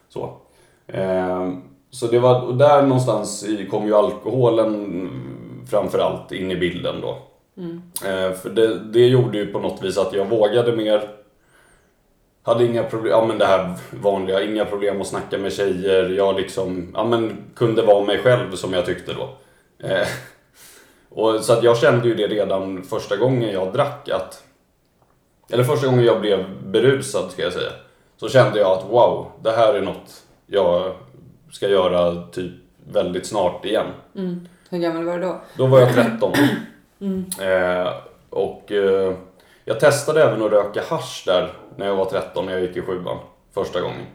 Så. 0.08 0.36
Ehm, 0.86 1.62
så 1.90 2.06
det 2.06 2.18
var, 2.18 2.42
och 2.42 2.56
där 2.56 2.82
någonstans 2.82 3.44
i 3.44 3.66
kom 3.66 3.86
ju 3.86 3.94
alkoholen 3.94 5.10
framförallt 5.70 6.32
in 6.32 6.50
i 6.50 6.56
bilden 6.56 7.00
då. 7.00 7.18
Ehm, 8.06 8.34
för 8.34 8.50
det, 8.50 8.78
det 8.78 9.06
gjorde 9.06 9.38
ju 9.38 9.46
på 9.46 9.58
något 9.58 9.82
vis 9.82 9.98
att 9.98 10.12
jag 10.12 10.24
vågade 10.24 10.76
mer. 10.76 11.21
Hade 12.42 12.64
inga 12.64 12.82
problem, 12.82 13.12
ja 13.12 13.26
men 13.26 13.38
det 13.38 13.46
här 13.46 13.74
vanliga, 13.90 14.42
inga 14.42 14.64
problem 14.64 15.00
att 15.00 15.06
snacka 15.06 15.38
med 15.38 15.52
tjejer. 15.52 16.08
Jag 16.08 16.36
liksom, 16.36 16.92
ja 16.94 17.04
men 17.04 17.36
kunde 17.54 17.82
vara 17.82 18.04
mig 18.04 18.18
själv 18.18 18.54
som 18.54 18.72
jag 18.72 18.86
tyckte 18.86 19.12
då. 19.12 19.28
Ehm, 19.86 20.06
och 21.08 21.40
så 21.40 21.52
att 21.52 21.62
jag 21.62 21.78
kände 21.78 22.08
ju 22.08 22.14
det 22.14 22.26
redan 22.26 22.82
första 22.82 23.16
gången 23.16 23.52
jag 23.52 23.72
drack 23.72 24.08
att 24.08 24.42
eller 25.50 25.64
första 25.64 25.86
gången 25.86 26.04
jag 26.04 26.20
blev 26.20 26.44
berusad 26.66 27.30
ska 27.30 27.42
jag 27.42 27.52
säga. 27.52 27.70
Så 28.16 28.28
kände 28.28 28.58
jag 28.58 28.78
att 28.78 28.84
wow, 28.90 29.32
det 29.42 29.50
här 29.50 29.74
är 29.74 29.82
något 29.82 30.22
jag 30.46 30.92
ska 31.50 31.68
göra 31.68 32.22
typ 32.22 32.52
väldigt 32.92 33.26
snart 33.26 33.64
igen. 33.64 33.86
Mm. 34.16 34.48
Hur 34.70 34.78
gammal 34.78 35.04
var 35.04 35.18
du 35.18 35.26
då? 35.26 35.40
Då 35.56 35.66
var 35.66 35.80
jag 35.80 35.94
13. 35.94 36.32
Eh, 37.40 37.92
och 38.30 38.72
eh, 38.72 39.14
jag 39.64 39.80
testade 39.80 40.22
även 40.22 40.42
att 40.42 40.52
röka 40.52 40.82
hasch 40.88 41.22
där 41.26 41.52
när 41.76 41.86
jag 41.86 41.96
var 41.96 42.04
13 42.04 42.46
när 42.46 42.52
jag 42.52 42.62
gick 42.62 42.76
i 42.76 42.82
sjuan. 42.82 43.18
Första 43.54 43.80
gången. 43.80 44.06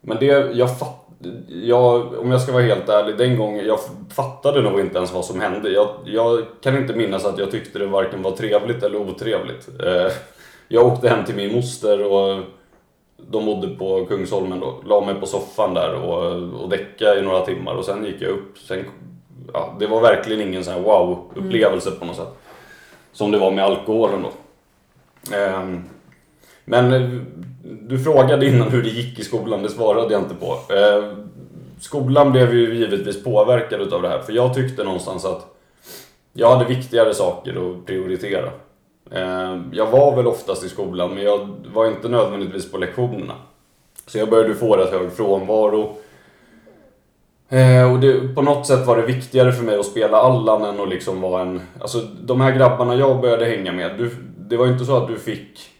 Men 0.00 0.16
det, 0.20 0.26
jag 0.52 0.78
fatt, 0.78 1.06
jag, 1.48 2.18
om 2.18 2.30
jag 2.30 2.40
ska 2.40 2.52
vara 2.52 2.62
helt 2.62 2.88
ärlig, 2.88 3.16
den 3.16 3.38
gången, 3.38 3.66
jag 3.66 3.78
fattade 4.14 4.62
nog 4.62 4.80
inte 4.80 4.96
ens 4.96 5.12
vad 5.12 5.24
som 5.24 5.40
hände. 5.40 5.68
Jag, 5.68 5.88
jag 6.04 6.46
kan 6.60 6.76
inte 6.76 6.94
minnas 6.94 7.24
att 7.24 7.38
jag 7.38 7.50
tyckte 7.50 7.78
det 7.78 7.86
varken 7.86 8.22
var 8.22 8.30
trevligt 8.30 8.82
eller 8.82 8.98
otrevligt. 8.98 9.68
Eh, 9.82 10.12
jag 10.68 10.86
åkte 10.86 11.08
hem 11.08 11.24
till 11.24 11.34
min 11.34 11.54
moster 11.54 12.12
och 12.12 12.42
de 13.16 13.46
bodde 13.46 13.68
på 13.68 14.06
Kungsholmen 14.06 14.60
då. 14.60 14.82
La 14.86 15.00
mig 15.00 15.14
på 15.14 15.26
soffan 15.26 15.74
där 15.74 15.94
och, 15.94 16.62
och 16.62 16.68
däckade 16.68 17.18
i 17.18 17.22
några 17.22 17.40
timmar 17.40 17.74
och 17.74 17.84
sen 17.84 18.04
gick 18.04 18.22
jag 18.22 18.30
upp. 18.30 18.58
Sen, 18.58 18.84
ja, 19.52 19.76
det 19.78 19.86
var 19.86 20.00
verkligen 20.00 20.48
ingen 20.48 20.64
sån 20.64 20.74
här 20.74 20.80
wow-upplevelse 20.80 21.90
på 21.90 22.04
något 22.04 22.16
sätt. 22.16 22.34
Som 23.12 23.30
det 23.30 23.38
var 23.38 23.50
med 23.50 23.64
alkoholen 23.64 24.22
då. 24.22 24.30
Ehm, 25.32 25.84
men 26.64 26.92
eh, 26.92 27.10
du 27.62 27.98
frågade 27.98 28.46
innan 28.46 28.68
hur 28.68 28.82
det 28.82 28.88
gick 28.88 29.18
i 29.18 29.24
skolan, 29.24 29.62
det 29.62 29.68
svarade 29.68 30.12
jag 30.12 30.22
inte 30.22 30.34
på. 30.34 30.74
Ehm, 30.74 31.28
skolan 31.80 32.32
blev 32.32 32.54
ju 32.54 32.74
givetvis 32.74 33.24
påverkad 33.24 33.80
utav 33.80 34.02
det 34.02 34.08
här, 34.08 34.18
för 34.18 34.32
jag 34.32 34.54
tyckte 34.54 34.84
någonstans 34.84 35.24
att 35.24 35.46
jag 36.32 36.50
hade 36.50 36.64
viktigare 36.64 37.14
saker 37.14 37.50
att 37.70 37.86
prioritera. 37.86 38.50
Ehm, 39.10 39.70
jag 39.72 39.86
var 39.86 40.16
väl 40.16 40.26
oftast 40.26 40.64
i 40.64 40.68
skolan, 40.68 41.14
men 41.14 41.24
jag 41.24 41.48
var 41.74 41.86
inte 41.86 42.08
nödvändigtvis 42.08 42.72
på 42.72 42.78
lektionerna. 42.78 43.34
Så 44.06 44.18
jag 44.18 44.30
började 44.30 44.54
få 44.54 44.76
rätt 44.76 44.90
hög 44.90 45.12
frånvaro. 45.12 45.96
Eh, 47.48 47.92
och 47.92 48.00
det, 48.00 48.34
på 48.34 48.42
något 48.42 48.66
sätt 48.66 48.86
var 48.86 48.96
det 48.96 49.06
viktigare 49.06 49.52
för 49.52 49.64
mig 49.64 49.78
att 49.78 49.86
spela 49.86 50.16
Allan 50.16 50.64
än 50.64 50.80
att 50.80 50.88
liksom 50.88 51.20
vara 51.20 51.42
en... 51.42 51.60
Alltså 51.80 51.98
de 52.20 52.40
här 52.40 52.52
grabbarna 52.52 52.94
jag 52.94 53.20
började 53.20 53.44
hänga 53.44 53.72
med, 53.72 53.90
du, 53.98 54.10
det 54.48 54.56
var 54.56 54.66
ju 54.66 54.72
inte 54.72 54.84
så 54.84 54.96
att 54.96 55.08
du 55.08 55.18
fick... 55.18 55.70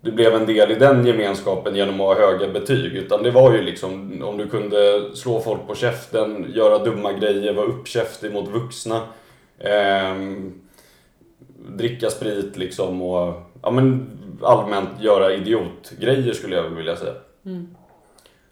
Du 0.00 0.12
blev 0.12 0.34
en 0.34 0.46
del 0.46 0.70
i 0.70 0.74
den 0.74 1.06
gemenskapen 1.06 1.76
genom 1.76 2.00
att 2.00 2.06
ha 2.06 2.26
höga 2.26 2.48
betyg. 2.48 2.96
Utan 2.96 3.22
det 3.22 3.30
var 3.30 3.52
ju 3.52 3.62
liksom 3.62 4.22
om 4.24 4.38
du 4.38 4.48
kunde 4.48 5.10
slå 5.16 5.40
folk 5.40 5.66
på 5.66 5.74
käften, 5.74 6.52
göra 6.54 6.78
dumma 6.78 7.12
grejer, 7.12 7.54
vara 7.54 7.66
uppkäftig 7.66 8.32
mot 8.32 8.48
vuxna. 8.48 9.00
ehm, 9.58 10.52
dricka 11.68 12.10
sprit 12.10 12.56
liksom 12.56 13.02
och 13.02 13.42
ja, 13.62 13.70
men 13.70 14.10
allmänt 14.42 14.88
göra 15.00 15.34
idiotgrejer 15.34 16.32
skulle 16.32 16.56
jag 16.56 16.62
vilja 16.62 16.96
säga. 16.96 17.14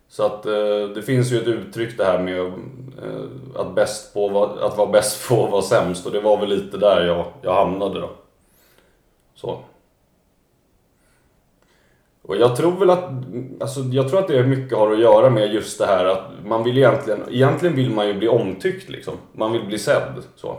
Så 0.09 0.27
att 0.27 0.47
eh, 0.47 0.89
det 0.95 1.03
finns 1.03 1.33
ju 1.33 1.39
ett 1.39 1.47
uttryck 1.47 1.97
det 1.97 2.05
här 2.05 2.19
med 2.19 2.39
eh, 2.39 2.51
att, 3.57 3.75
bäst 3.75 4.15
på, 4.15 4.45
att 4.61 4.77
vara 4.79 4.91
bäst 4.91 5.29
på 5.29 5.45
att 5.45 5.51
vara 5.51 5.63
sämst 5.63 6.07
och 6.07 6.13
det 6.13 6.21
var 6.21 6.41
väl 6.41 6.49
lite 6.49 6.77
där 6.77 7.07
jag, 7.07 7.25
jag 7.43 7.55
hamnade 7.55 8.01
då. 8.01 8.11
Så. 9.43 9.59
Och 12.23 12.37
jag 12.37 12.57
tror 12.57 12.73
väl 12.73 12.91
att, 12.91 13.05
alltså 13.61 13.81
jag 13.81 14.09
tror 14.09 14.19
att 14.19 14.29
det 14.29 14.47
mycket 14.47 14.79
har 14.79 14.93
att 14.93 15.01
göra 15.01 15.31
med 15.31 15.55
just 15.55 15.79
det 15.79 15.87
här 15.87 16.05
att 16.05 16.31
man 16.47 16.65
vill 16.65 16.79
egentligen, 16.79 17.21
egentligen 17.31 17.77
vill 17.77 17.91
man 17.91 18.07
ju 18.07 18.15
bli 18.15 18.29
omtyckt 18.29 18.89
liksom. 18.89 19.15
Man 19.33 19.53
vill 19.53 19.65
bli 19.67 19.79
sedd 19.79 20.23
så. 20.37 20.57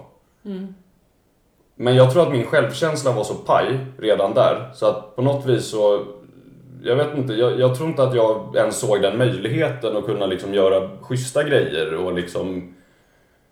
Men 1.76 1.96
jag 1.96 2.12
tror 2.12 2.24
att 2.24 2.32
min 2.32 2.46
självkänsla 2.46 3.12
var 3.12 3.24
så 3.24 3.34
paj 3.34 3.86
redan 3.98 4.34
där 4.34 4.72
så 4.74 4.86
att 4.86 5.16
på 5.16 5.22
något 5.22 5.46
vis 5.46 5.66
så 5.66 6.06
jag 6.84 6.96
vet 6.96 7.18
inte, 7.18 7.34
jag, 7.34 7.60
jag 7.60 7.78
tror 7.78 7.90
inte 7.90 8.04
att 8.04 8.16
jag 8.16 8.56
ens 8.56 8.80
såg 8.80 9.02
den 9.02 9.18
möjligheten 9.18 9.98
att 9.98 10.06
kunna 10.06 10.26
liksom 10.26 10.54
göra 10.54 10.90
schyssta 11.02 11.44
grejer 11.44 11.94
och 11.94 12.14
liksom 12.14 12.74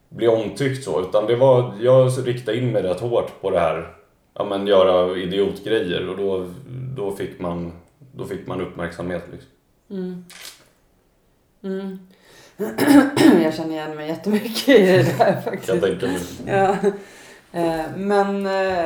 bli 0.09 0.27
omtyckt 0.27 0.83
så. 0.83 1.01
Utan 1.01 1.25
det 1.27 1.35
var, 1.35 1.73
jag 1.79 2.27
riktade 2.27 2.57
in 2.57 2.71
mig 2.71 2.83
rätt 2.83 2.99
hårt 2.99 3.41
på 3.41 3.49
det 3.49 3.59
här, 3.59 4.00
ja 4.33 4.45
men 4.45 4.67
göra 4.67 5.17
idiotgrejer 5.17 6.09
och 6.09 6.17
då, 6.17 6.47
då, 6.95 7.15
fick, 7.15 7.39
man, 7.39 7.73
då 8.15 8.25
fick 8.25 8.47
man 8.47 8.61
uppmärksamhet 8.61 9.23
liksom. 9.31 10.25
Jag 13.43 13.53
känner 13.53 13.71
igen 13.71 13.95
mig 13.95 14.07
jättemycket 14.07 14.69
i 14.69 14.85
det 14.85 15.17
där 15.17 15.41
faktiskt. 15.45 15.67
jag 15.67 15.81
tänka 15.81 16.05
mig. 16.07 16.21
Ja. 16.45 16.75
Eh, 17.53 17.85
Men, 17.97 18.45
eh, 18.45 18.85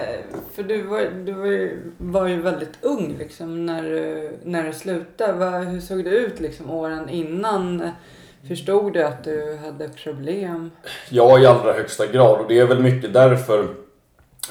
för 0.53 0.63
du 0.63 0.81
var, 0.81 1.11
du 1.25 1.31
var, 1.31 1.45
ju, 1.45 1.91
var 1.97 2.27
ju 2.27 2.41
väldigt 2.41 2.77
ung 2.81 3.15
liksom 3.19 3.65
när 3.65 3.83
du, 3.83 4.31
när 4.43 4.63
du 4.63 4.73
slutade. 4.73 5.45
Hur 5.65 5.79
såg 5.79 6.03
det 6.03 6.09
ut 6.09 6.39
liksom 6.39 6.69
åren 6.71 7.09
innan? 7.09 7.89
Förstod 8.47 8.93
du 8.93 9.03
att 9.03 9.23
du 9.23 9.57
hade 9.65 9.89
problem? 9.89 10.71
Ja, 11.09 11.39
i 11.39 11.45
allra 11.45 11.73
högsta 11.73 12.07
grad. 12.07 12.39
Och 12.39 12.45
det 12.47 12.59
är 12.59 12.65
väl 12.65 12.83
mycket 12.83 13.13
därför, 13.13 13.67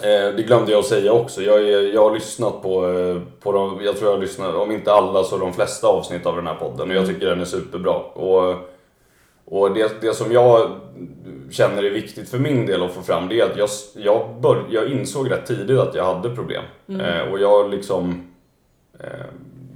eh, 0.02 0.36
det 0.36 0.42
glömde 0.46 0.72
jag 0.72 0.78
att 0.78 0.86
säga 0.86 1.12
också, 1.12 1.42
jag, 1.42 1.62
jag 1.94 2.02
har 2.02 2.14
lyssnat 2.14 2.62
på, 2.62 2.90
eh, 2.90 3.20
på 3.40 3.52
de, 3.52 3.80
jag 3.84 3.96
tror 3.96 4.10
jag 4.10 4.16
har 4.16 4.22
lyssnat, 4.22 4.54
om 4.54 4.72
inte 4.72 4.92
alla 4.92 5.24
så 5.24 5.38
de 5.38 5.52
flesta 5.52 5.86
avsnitt 5.86 6.26
av 6.26 6.36
den 6.36 6.46
här 6.46 6.54
podden. 6.54 6.90
Och 6.90 6.96
jag 6.96 7.06
tycker 7.06 7.26
den 7.26 7.40
är 7.40 7.44
superbra. 7.44 7.94
Och, 7.94 8.54
och 9.44 9.74
det, 9.74 10.00
det 10.00 10.14
som 10.14 10.32
jag 10.32 10.70
känner 11.50 11.82
är 11.82 11.90
viktigt 11.90 12.28
för 12.28 12.38
min 12.38 12.66
del 12.66 12.82
att 12.82 12.92
få 12.92 13.02
fram, 13.02 13.28
det 13.28 13.40
är 13.40 13.44
att 13.44 13.56
jag, 13.56 13.68
jag, 13.94 14.40
bör, 14.40 14.64
jag 14.70 14.88
insåg 14.88 15.30
rätt 15.30 15.46
tidigt 15.46 15.78
att 15.78 15.94
jag 15.94 16.04
hade 16.04 16.34
problem. 16.34 16.62
Eh, 16.88 17.32
och 17.32 17.40
jag 17.40 17.70
liksom 17.70 18.32
eh, 19.00 19.26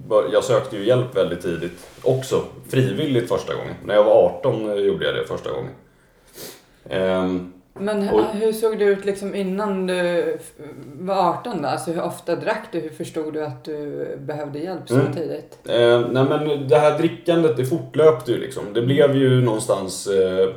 bör, 0.08 0.28
jag 0.32 0.44
sökte 0.44 0.76
ju 0.76 0.84
hjälp 0.84 1.16
väldigt 1.16 1.42
tidigt. 1.42 1.88
Också 2.02 2.42
frivilligt 2.68 3.28
första 3.28 3.54
gången. 3.54 3.74
När 3.84 3.94
jag 3.94 4.04
var 4.04 4.38
18 4.38 4.84
gjorde 4.84 5.04
jag 5.04 5.14
det 5.14 5.24
första 5.24 5.50
gången. 5.50 5.72
Ehm, 6.88 7.52
Men 7.80 8.08
Och- 8.08 8.24
hur 8.24 8.52
såg 8.52 8.78
det 8.78 8.84
ut 8.84 9.04
liksom 9.04 9.34
innan 9.34 9.86
du 9.86 10.38
var 11.00 11.14
18 11.30 11.62
då? 11.62 11.68
Alltså 11.68 11.90
hur 11.90 12.02
ofta 12.02 12.36
drack 12.36 12.68
du? 12.72 12.78
Hur 12.80 12.88
förstod 12.90 13.32
du 13.34 13.44
att 13.44 13.64
du 13.64 14.06
behövde 14.20 14.58
hjälp 14.58 14.88
så 14.88 14.94
Mm. 14.94 15.12
tidigt? 15.12 15.58
Eh, 15.68 16.00
nej 16.10 16.24
men 16.24 16.68
det 16.68 16.76
här 16.78 16.98
drickandet 16.98 17.56
det 17.56 17.64
fortlöpte 17.64 18.32
ju 18.32 18.38
liksom. 18.38 18.62
Det 18.74 18.82
blev 18.82 19.16
ju 19.16 19.40
någonstans 19.40 20.06
eh, 20.06 20.48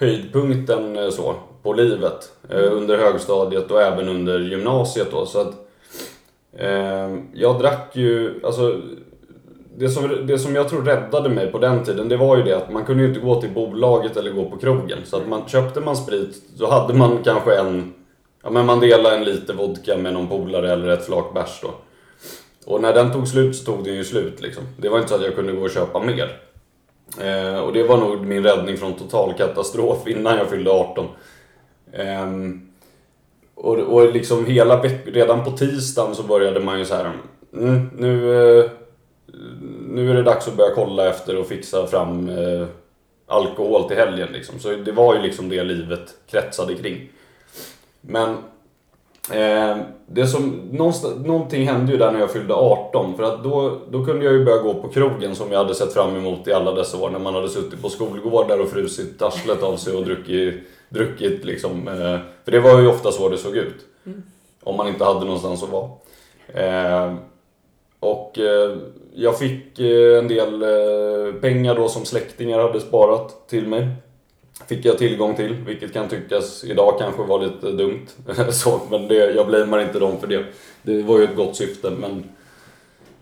höjdpunkten 0.00 0.96
eh, 0.98 1.10
så 1.10 1.34
på 1.62 1.72
livet. 1.72 2.32
Eh, 2.50 2.72
under 2.72 2.98
högstadiet 2.98 3.70
och 3.70 3.82
även 3.82 4.08
under 4.08 4.38
gymnasiet 4.40 5.08
då. 5.10 5.26
Så 5.26 5.40
att, 5.40 5.54
eh, 6.56 7.16
jag 7.34 7.58
drack 7.60 7.96
ju, 7.96 8.40
alltså 8.44 8.80
det, 9.78 9.88
som, 9.88 10.26
det 10.26 10.38
som 10.38 10.54
jag 10.54 10.68
tror 10.68 10.82
räddade 10.82 11.28
mig 11.28 11.52
på 11.52 11.58
den 11.58 11.84
tiden, 11.84 12.08
det 12.08 12.16
var 12.16 12.36
ju 12.36 12.42
det 12.42 12.56
att 12.56 12.72
man 12.72 12.84
kunde 12.84 13.02
ju 13.02 13.08
inte 13.08 13.20
gå 13.20 13.40
till 13.40 13.50
bolaget 13.50 14.16
eller 14.16 14.30
gå 14.30 14.50
på 14.50 14.56
krogen. 14.56 14.98
Så 15.04 15.16
att 15.16 15.28
man, 15.28 15.42
köpte 15.46 15.80
man 15.80 15.96
sprit, 15.96 16.42
så 16.56 16.70
hade 16.70 16.94
man 16.94 17.18
kanske 17.24 17.54
en... 17.54 17.94
Ja 18.42 18.50
men 18.50 18.66
man 18.66 18.80
delade 18.80 19.16
en 19.16 19.24
liter 19.24 19.54
vodka 19.54 19.96
med 19.96 20.12
någon 20.12 20.28
polare 20.28 20.72
eller 20.72 20.88
ett 20.88 21.06
flak 21.06 21.34
bärs 21.34 21.60
då. 21.62 21.70
Och 22.66 22.82
när 22.82 22.94
den 22.94 23.12
tog 23.12 23.28
slut 23.28 23.56
så 23.56 23.64
tog 23.64 23.84
den 23.84 23.94
ju 23.94 24.04
slut 24.04 24.40
liksom. 24.40 24.64
Det 24.76 24.88
var 24.88 24.98
inte 24.98 25.08
så 25.08 25.14
att 25.14 25.22
jag 25.24 25.34
kunde 25.34 25.52
gå 25.52 25.62
och 25.62 25.70
köpa 25.70 26.00
mer. 26.00 26.40
Eh, 27.20 27.58
och 27.58 27.72
det 27.72 27.82
var 27.82 27.96
nog 27.96 28.26
min 28.26 28.44
räddning 28.44 28.76
från 28.76 28.92
total 28.92 29.34
katastrof 29.34 30.06
innan 30.06 30.36
jag 30.36 30.48
fyllde 30.48 30.70
18. 30.70 31.06
Eh, 31.92 32.26
och, 33.54 33.78
och 33.78 34.12
liksom 34.12 34.46
hela 34.46 34.82
veckan, 34.82 35.12
redan 35.12 35.44
på 35.44 35.50
tisdagen 35.50 36.14
så 36.14 36.22
började 36.22 36.60
man 36.60 36.78
ju 36.78 36.84
så 36.84 36.94
här. 36.94 37.12
Mm, 37.54 37.90
nu, 37.96 38.34
eh, 38.58 38.70
nu 39.98 40.10
är 40.10 40.14
det 40.14 40.22
dags 40.22 40.48
att 40.48 40.56
börja 40.56 40.74
kolla 40.74 41.08
efter 41.08 41.36
och 41.36 41.46
fixa 41.46 41.86
fram 41.86 42.28
eh, 42.28 42.66
alkohol 43.26 43.88
till 43.88 43.96
helgen 43.96 44.28
liksom. 44.32 44.58
Så 44.58 44.68
det 44.68 44.92
var 44.92 45.14
ju 45.14 45.22
liksom 45.22 45.48
det 45.48 45.64
livet 45.64 46.14
kretsade 46.26 46.74
kring. 46.74 47.08
Men 48.00 48.36
Eh, 49.32 49.76
det 50.06 50.26
som, 50.26 50.68
någonting 51.24 51.66
hände 51.66 51.92
ju 51.92 51.98
där 51.98 52.12
när 52.12 52.20
jag 52.20 52.30
fyllde 52.30 52.54
18 52.54 53.16
för 53.16 53.22
att 53.22 53.44
då, 53.44 53.78
då 53.90 54.04
kunde 54.04 54.24
jag 54.24 54.34
ju 54.34 54.44
börja 54.44 54.62
gå 54.62 54.74
på 54.74 54.88
krogen 54.88 55.34
som 55.34 55.52
jag 55.52 55.58
hade 55.58 55.74
sett 55.74 55.92
fram 55.92 56.16
emot 56.16 56.48
i 56.48 56.52
alla 56.52 56.72
dessa 56.72 56.98
år 56.98 57.10
när 57.10 57.18
man 57.18 57.34
hade 57.34 57.48
suttit 57.48 57.82
på 57.82 57.88
skolgårdar 57.88 58.58
och 58.58 58.68
frusit 58.68 59.22
arslet 59.22 59.62
av 59.62 59.76
sig 59.76 59.96
och 59.96 60.04
druckit, 60.04 60.54
druckit 60.88 61.44
liksom. 61.44 61.88
Eh, 61.88 62.18
för 62.44 62.52
det 62.52 62.60
var 62.60 62.80
ju 62.80 62.86
ofta 62.86 63.12
så 63.12 63.28
det 63.28 63.38
såg 63.38 63.56
ut. 63.56 63.86
Mm. 64.06 64.22
Om 64.62 64.76
man 64.76 64.88
inte 64.88 65.04
hade 65.04 65.24
någonstans 65.24 65.62
att 65.62 65.70
vara. 65.70 65.90
Eh, 66.54 67.14
och 68.00 68.38
eh, 68.38 68.76
jag 69.20 69.38
fick 69.38 69.78
eh, 69.78 70.18
en 70.18 70.28
del 70.28 70.62
eh, 70.62 71.40
pengar 71.40 71.74
då 71.74 71.88
som 71.88 72.04
släktingar 72.04 72.58
hade 72.58 72.80
sparat 72.80 73.48
till 73.48 73.66
mig 73.66 73.88
fick 74.66 74.84
jag 74.84 74.98
tillgång 74.98 75.36
till, 75.36 75.54
vilket 75.54 75.92
kan 75.92 76.08
tyckas 76.08 76.64
idag 76.64 76.98
kanske 76.98 77.22
var 77.22 77.44
lite 77.44 77.70
dumt. 77.70 78.06
så, 78.50 78.80
men 78.90 79.08
det, 79.08 79.14
jag 79.14 79.46
blamear 79.46 79.82
inte 79.82 79.98
dem 79.98 80.20
för 80.20 80.26
det. 80.26 80.44
Det 80.82 81.02
var 81.02 81.18
ju 81.18 81.24
ett 81.24 81.36
gott 81.36 81.56
syfte. 81.56 81.90
Men 81.90 82.24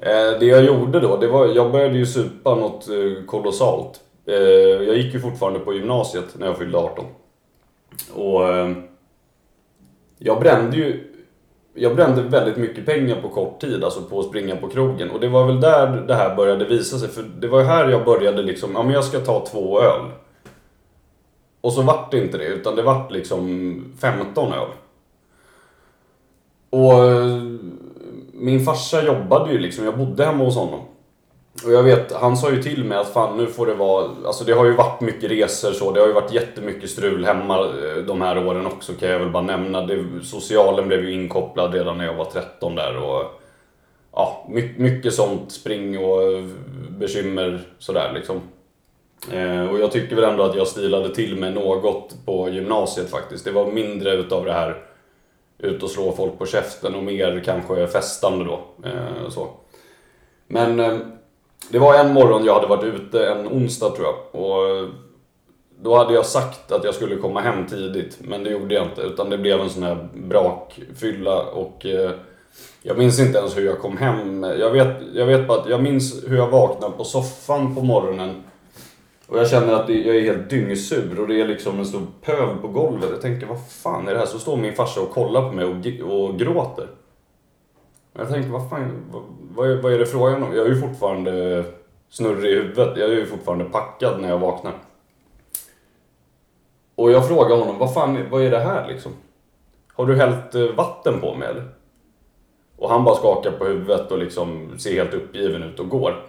eh, 0.01 0.39
det 0.41 0.47
jag 0.47 0.65
gjorde 0.65 1.01
då, 1.01 1.17
det 1.17 1.27
var, 1.27 1.47
jag 1.47 1.73
började 1.73 1.99
ju 1.99 2.07
supa 2.07 2.55
något 2.55 2.89
kolossalt. 3.27 4.01
Jag 4.25 4.97
gick 4.97 5.15
ju 5.15 5.21
fortfarande 5.21 5.59
på 5.59 5.75
gymnasiet 5.75 6.25
när 6.39 6.47
jag 6.47 6.59
fyllde 6.59 6.79
18. 6.79 7.05
Och 8.15 8.41
jag 10.19 10.41
brände 10.41 10.77
ju 10.77 11.16
jag 11.77 11.97
brände 11.97 12.23
väldigt 12.23 12.57
mycket 12.57 12.87
pengar 12.87 13.21
på 13.21 13.29
kort 13.29 13.61
tid, 13.61 13.85
alltså 13.85 14.03
på 14.03 14.21
att 14.21 14.27
springa 14.27 14.57
på 14.57 14.69
krogen. 14.69 15.11
Och 15.11 15.21
det 15.21 15.29
var 15.29 15.47
väl 15.47 15.61
där 15.61 16.05
det 16.09 16.15
här 16.15 16.37
började 16.37 16.65
visa 16.65 16.99
sig, 16.99 17.09
för 17.09 17.23
det 17.23 17.49
var 17.49 17.61
ju 17.61 17.67
här 17.67 17.89
jag 17.89 18.05
började 18.05 18.43
liksom, 18.43 18.71
ja 18.75 18.83
men 18.83 18.93
jag 18.93 19.05
ska 19.05 19.21
ta 19.21 19.47
två 19.47 19.81
öl. 19.81 20.11
Och 21.61 21.73
så 21.73 21.83
vart 21.83 22.11
det 22.11 22.19
inte 22.19 22.39
det, 22.39 22.45
utan 22.47 22.77
det 22.77 22.83
vart 22.83 23.13
liksom 23.13 23.95
15 24.01 24.53
öl. 24.53 24.69
Och 26.71 27.05
eh, 27.05 27.43
min 28.33 28.65
farsa 28.65 29.03
jobbade 29.03 29.53
ju 29.53 29.59
liksom, 29.59 29.85
jag 29.85 29.99
bodde 29.99 30.25
hemma 30.25 30.45
hos 30.45 30.57
honom. 30.57 30.81
Och 31.65 31.73
jag 31.73 31.83
vet, 31.83 32.13
han 32.13 32.37
sa 32.37 32.51
ju 32.51 32.63
till 32.63 32.85
mig 32.85 32.99
att 32.99 33.13
fan 33.13 33.37
nu 33.37 33.47
får 33.47 33.67
det 33.67 33.75
vara, 33.75 34.11
alltså 34.27 34.45
det 34.45 34.53
har 34.53 34.65
ju 34.65 34.73
varit 34.73 35.01
mycket 35.01 35.31
resor 35.31 35.73
så, 35.73 35.91
det 35.91 36.01
har 36.01 36.07
ju 36.07 36.13
varit 36.13 36.33
jättemycket 36.33 36.91
strul 36.91 37.25
hemma 37.25 37.59
eh, 37.59 38.03
de 38.07 38.21
här 38.21 38.47
åren 38.47 38.67
också 38.67 38.93
kan 38.93 39.09
jag 39.09 39.19
väl 39.19 39.31
bara 39.31 39.43
nämna. 39.43 39.87
Det, 39.87 40.05
socialen 40.23 40.89
blev 40.89 41.05
ju 41.05 41.13
inkopplad 41.13 41.75
redan 41.75 41.99
när 41.99 42.05
jag 42.05 42.15
var 42.15 42.25
13 42.25 42.75
där 42.75 42.97
och 42.97 43.41
ja, 44.13 44.47
mycket, 44.49 44.79
mycket 44.79 45.15
sånt 45.15 45.53
spring 45.53 45.99
och 45.99 46.43
bekymmer 46.89 47.61
sådär 47.79 48.13
liksom. 48.15 48.41
Eh, 49.33 49.71
och 49.71 49.79
jag 49.79 49.93
tycker 49.93 50.17
väl 50.17 50.25
ändå 50.25 50.43
att 50.43 50.57
jag 50.57 50.67
stilade 50.67 51.15
till 51.15 51.37
mig 51.37 51.53
något 51.53 52.15
på 52.27 52.49
gymnasiet 52.49 53.11
faktiskt. 53.11 53.45
Det 53.45 53.51
var 53.51 53.67
mindre 53.67 54.13
utav 54.13 54.45
det 54.45 54.53
här 54.53 54.77
ut 55.59 55.83
och 55.83 55.91
slå 55.91 56.13
folk 56.13 56.39
på 56.39 56.47
käften 56.47 56.95
och 56.95 57.03
mer 57.03 57.43
kanske 57.45 57.87
festande 57.87 58.45
då. 58.45 58.61
Eh, 58.85 59.29
så. 59.29 59.49
Men 60.47 60.81
eh, 60.81 60.99
det 61.71 61.79
var 61.79 61.95
en 61.95 62.13
morgon 62.13 62.45
jag 62.45 62.55
hade 62.55 62.67
varit 62.67 62.95
ute, 62.95 63.27
en 63.27 63.47
onsdag 63.49 63.91
tror 63.91 64.07
jag. 64.07 64.43
Och 64.43 64.69
eh, 64.69 64.89
då 65.83 65.97
hade 65.97 66.15
jag 66.15 66.27
sagt 66.27 66.73
att 66.73 66.85
jag 66.85 66.95
skulle 66.95 67.17
komma 67.17 67.41
hem 67.41 67.67
tidigt, 67.67 68.19
men 68.21 68.45
det 68.45 68.51
gjorde 68.51 68.75
jag 68.75 68.87
inte. 68.87 69.03
Utan 69.03 69.31
det 69.31 69.39
blev 69.39 69.61
en 69.61 69.71
sån 69.71 69.83
här 69.83 70.09
brakfylla 70.15 71.43
och 71.43 71.87
eh, 71.87 72.11
jag 72.83 72.99
minns 72.99 73.21
inte 73.21 73.39
ens 73.39 73.57
hur 73.57 73.67
jag 73.67 73.81
kom 73.81 73.97
hem. 73.97 74.43
Jag 74.43 74.71
vet, 74.71 74.97
jag 75.15 75.27
vet 75.27 75.49
bara 75.49 75.61
att 75.61 75.69
jag 75.69 75.83
minns 75.83 76.25
hur 76.29 76.37
jag 76.37 76.49
vaknade 76.49 76.97
på 76.97 77.05
soffan 77.05 77.75
på 77.75 77.83
morgonen 77.83 78.43
och 79.27 79.39
jag 79.39 79.49
känner 79.49 79.73
att 79.73 79.89
jag 79.89 80.17
är 80.17 80.21
helt 80.21 80.51
dyngsur 80.51 81.21
och 81.21 81.29
det 81.29 81.41
är 81.41 81.49
liksom 81.49 81.79
en 81.79 81.87
stor 81.87 82.07
pöl 82.23 82.57
på 82.63 82.69
golvet. 82.69 83.11
Jag 83.11 83.21
tänker, 83.21 83.47
vad 83.47 83.71
fan 83.71 84.09
är 84.09 84.13
det 84.13 84.19
här? 84.19 84.27
Så 84.27 84.39
står 84.39 84.57
min 84.57 84.75
farsa 84.75 85.01
och 85.01 85.11
kollar 85.11 85.49
på 85.49 85.55
mig 85.55 85.65
och, 85.65 86.13
och 86.13 86.39
gråter. 86.39 86.89
Och 88.13 88.21
jag 88.21 88.29
tänker, 88.29 88.51
vad 88.51 88.71
fan, 88.71 89.05
vad, 89.57 89.67
vad, 89.67 89.71
är, 89.71 89.83
vad 89.83 89.93
är 89.93 89.99
det 89.99 90.07
frågan 90.07 90.43
om? 90.43 90.57
Jag 90.57 90.67
är 90.67 90.71
ju 90.71 90.81
fortfarande 90.81 91.65
snurrig 92.09 92.53
i 92.53 92.55
huvudet. 92.55 92.97
Jag 92.97 93.09
är 93.09 93.15
ju 93.15 93.27
fortfarande 93.27 93.65
packad 93.65 94.21
när 94.21 94.29
jag 94.29 94.39
vaknar. 94.39 94.73
Och 96.95 97.11
jag 97.11 97.29
frågar 97.29 97.57
honom, 97.57 97.79
vad 97.79 97.95
fan, 97.95 98.31
vad 98.31 98.43
är 98.43 98.51
det 98.51 98.59
här 98.59 98.89
liksom? 98.89 99.13
Har 99.95 100.07
du 100.07 100.17
hällt 100.17 100.55
eh, 100.55 100.63
vatten 100.63 101.21
på 101.21 101.35
mig 101.35 101.49
eller? 101.49 101.65
Och 102.77 102.91
han 102.91 103.05
bara 103.05 103.17
skakar 103.17 103.51
på 103.51 103.65
huvudet 103.65 104.13
och 104.13 104.19
liksom 104.19 104.79
ser 104.79 104.95
helt 104.95 105.15
uppgiven 105.15 105.63
ut 105.63 105.81
och 105.81 105.89
går. 105.89 106.23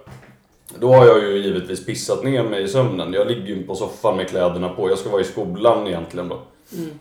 Då 0.79 0.93
har 0.93 1.05
jag 1.05 1.23
ju 1.23 1.37
givetvis 1.37 1.85
pissat 1.85 2.23
ner 2.23 2.43
mig 2.43 2.63
i 2.63 2.67
sömnen. 2.67 3.13
Jag 3.13 3.27
ligger 3.27 3.47
ju 3.47 3.67
på 3.67 3.75
soffan 3.75 4.17
med 4.17 4.29
kläderna 4.29 4.69
på. 4.69 4.89
Jag 4.89 4.97
ska 4.97 5.09
vara 5.09 5.21
i 5.21 5.25
skolan 5.25 5.87
egentligen 5.87 6.29
då. 6.29 6.39
Mm. 6.77 6.99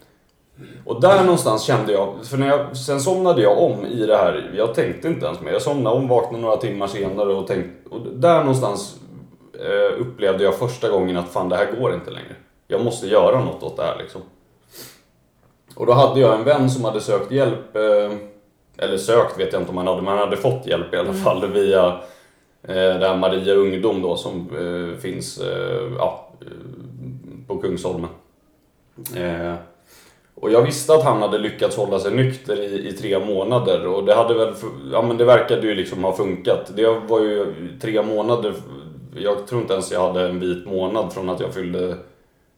Och 0.84 1.00
där 1.00 1.22
någonstans 1.22 1.62
kände 1.62 1.92
jag, 1.92 2.14
för 2.24 2.36
när 2.36 2.48
jag, 2.48 2.76
sen 2.76 3.00
somnade 3.00 3.42
jag 3.42 3.58
om 3.58 3.86
i 3.86 4.06
det 4.06 4.16
här. 4.16 4.52
Jag 4.56 4.74
tänkte 4.74 5.08
inte 5.08 5.26
ens 5.26 5.40
mer. 5.40 5.52
Jag 5.52 5.62
somnade 5.62 5.96
om, 5.96 6.08
vaknade 6.08 6.42
några 6.42 6.56
timmar 6.56 6.86
senare 6.86 7.34
och 7.34 7.46
tänkte... 7.46 7.88
Och 7.90 8.00
där 8.00 8.40
någonstans 8.40 9.00
eh, 9.52 10.00
upplevde 10.00 10.44
jag 10.44 10.54
första 10.54 10.88
gången 10.88 11.16
att 11.16 11.28
fan 11.28 11.48
det 11.48 11.56
här 11.56 11.72
går 11.80 11.94
inte 11.94 12.10
längre. 12.10 12.34
Jag 12.68 12.84
måste 12.84 13.06
göra 13.06 13.40
något 13.44 13.62
åt 13.62 13.76
det 13.76 13.82
här 13.82 13.98
liksom. 13.98 14.20
Och 15.74 15.86
då 15.86 15.92
hade 15.92 16.20
jag 16.20 16.34
en 16.34 16.44
vän 16.44 16.70
som 16.70 16.84
hade 16.84 17.00
sökt 17.00 17.32
hjälp. 17.32 17.76
Eh, 17.76 18.12
eller 18.78 18.98
sökt 18.98 19.38
vet 19.38 19.52
jag 19.52 19.62
inte 19.62 19.70
om 19.70 19.76
han 19.76 19.86
hade, 19.86 20.02
men 20.02 20.18
han 20.18 20.18
hade 20.18 20.36
fått 20.36 20.66
hjälp 20.66 20.94
i 20.94 20.96
alla 20.96 21.08
mm. 21.08 21.22
fall 21.22 21.52
via 21.52 22.00
Eh, 22.68 22.98
det 22.98 23.08
här 23.08 23.16
Maria 23.16 23.54
Ungdom 23.54 24.02
då 24.02 24.16
som 24.16 24.48
eh, 24.56 24.98
finns 24.98 25.38
eh, 25.38 25.92
ja, 25.98 26.32
på 27.46 27.58
Kungsholmen. 27.58 28.10
Och 30.40 30.50
jag 30.50 30.62
visste 30.62 30.94
att 30.94 31.04
han 31.04 31.22
hade 31.22 31.38
lyckats 31.38 31.76
hålla 31.76 31.98
sig 31.98 32.14
nykter 32.14 32.60
i, 32.60 32.88
i 32.88 32.92
tre 32.92 33.18
månader 33.18 33.86
och 33.86 34.04
det 34.04 34.14
hade 34.14 34.34
väl, 34.34 34.54
ja 34.92 35.02
men 35.02 35.16
det 35.16 35.24
verkade 35.24 35.66
ju 35.66 35.74
liksom 35.74 36.04
ha 36.04 36.12
funkat. 36.12 36.72
Det 36.76 36.86
var 37.08 37.20
ju 37.20 37.46
tre 37.80 38.02
månader, 38.02 38.54
jag 39.16 39.46
tror 39.46 39.60
inte 39.60 39.72
ens 39.72 39.92
jag 39.92 40.06
hade 40.06 40.28
en 40.28 40.40
vit 40.40 40.66
månad 40.66 41.12
från 41.12 41.28
att 41.28 41.40
jag 41.40 41.54
fyllde 41.54 41.96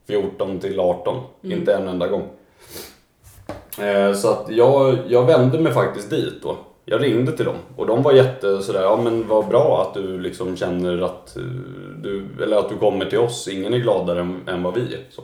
14 0.07 0.59
till 0.59 0.79
18. 0.79 1.17
Mm. 1.43 1.59
Inte 1.59 1.73
en 1.73 1.87
enda 1.87 2.07
gång. 2.07 2.27
Så 4.15 4.29
att 4.29 4.45
jag, 4.49 4.97
jag 5.07 5.25
vände 5.25 5.59
mig 5.59 5.73
faktiskt 5.73 6.09
dit 6.09 6.43
då 6.43 6.57
jag 6.89 7.03
ringde 7.03 7.31
till 7.31 7.45
dem 7.45 7.55
och 7.75 7.87
de 7.87 8.03
var 8.03 8.13
jätte 8.13 8.61
sådär, 8.61 8.81
ja 8.81 8.99
men 9.03 9.27
vad 9.27 9.47
bra 9.47 9.85
att 9.87 9.93
du 9.93 10.19
liksom 10.19 10.57
känner 10.57 11.01
att 11.01 11.37
eh, 11.37 11.43
du, 12.03 12.25
eller 12.43 12.57
att 12.57 12.69
du 12.69 12.75
kommer 12.75 13.05
till 13.05 13.19
oss, 13.19 13.47
ingen 13.47 13.73
är 13.73 13.77
gladare 13.77 14.19
än, 14.19 14.41
än 14.47 14.63
vad 14.63 14.73
vi 14.73 14.81
är. 14.81 15.01
Så. 15.09 15.21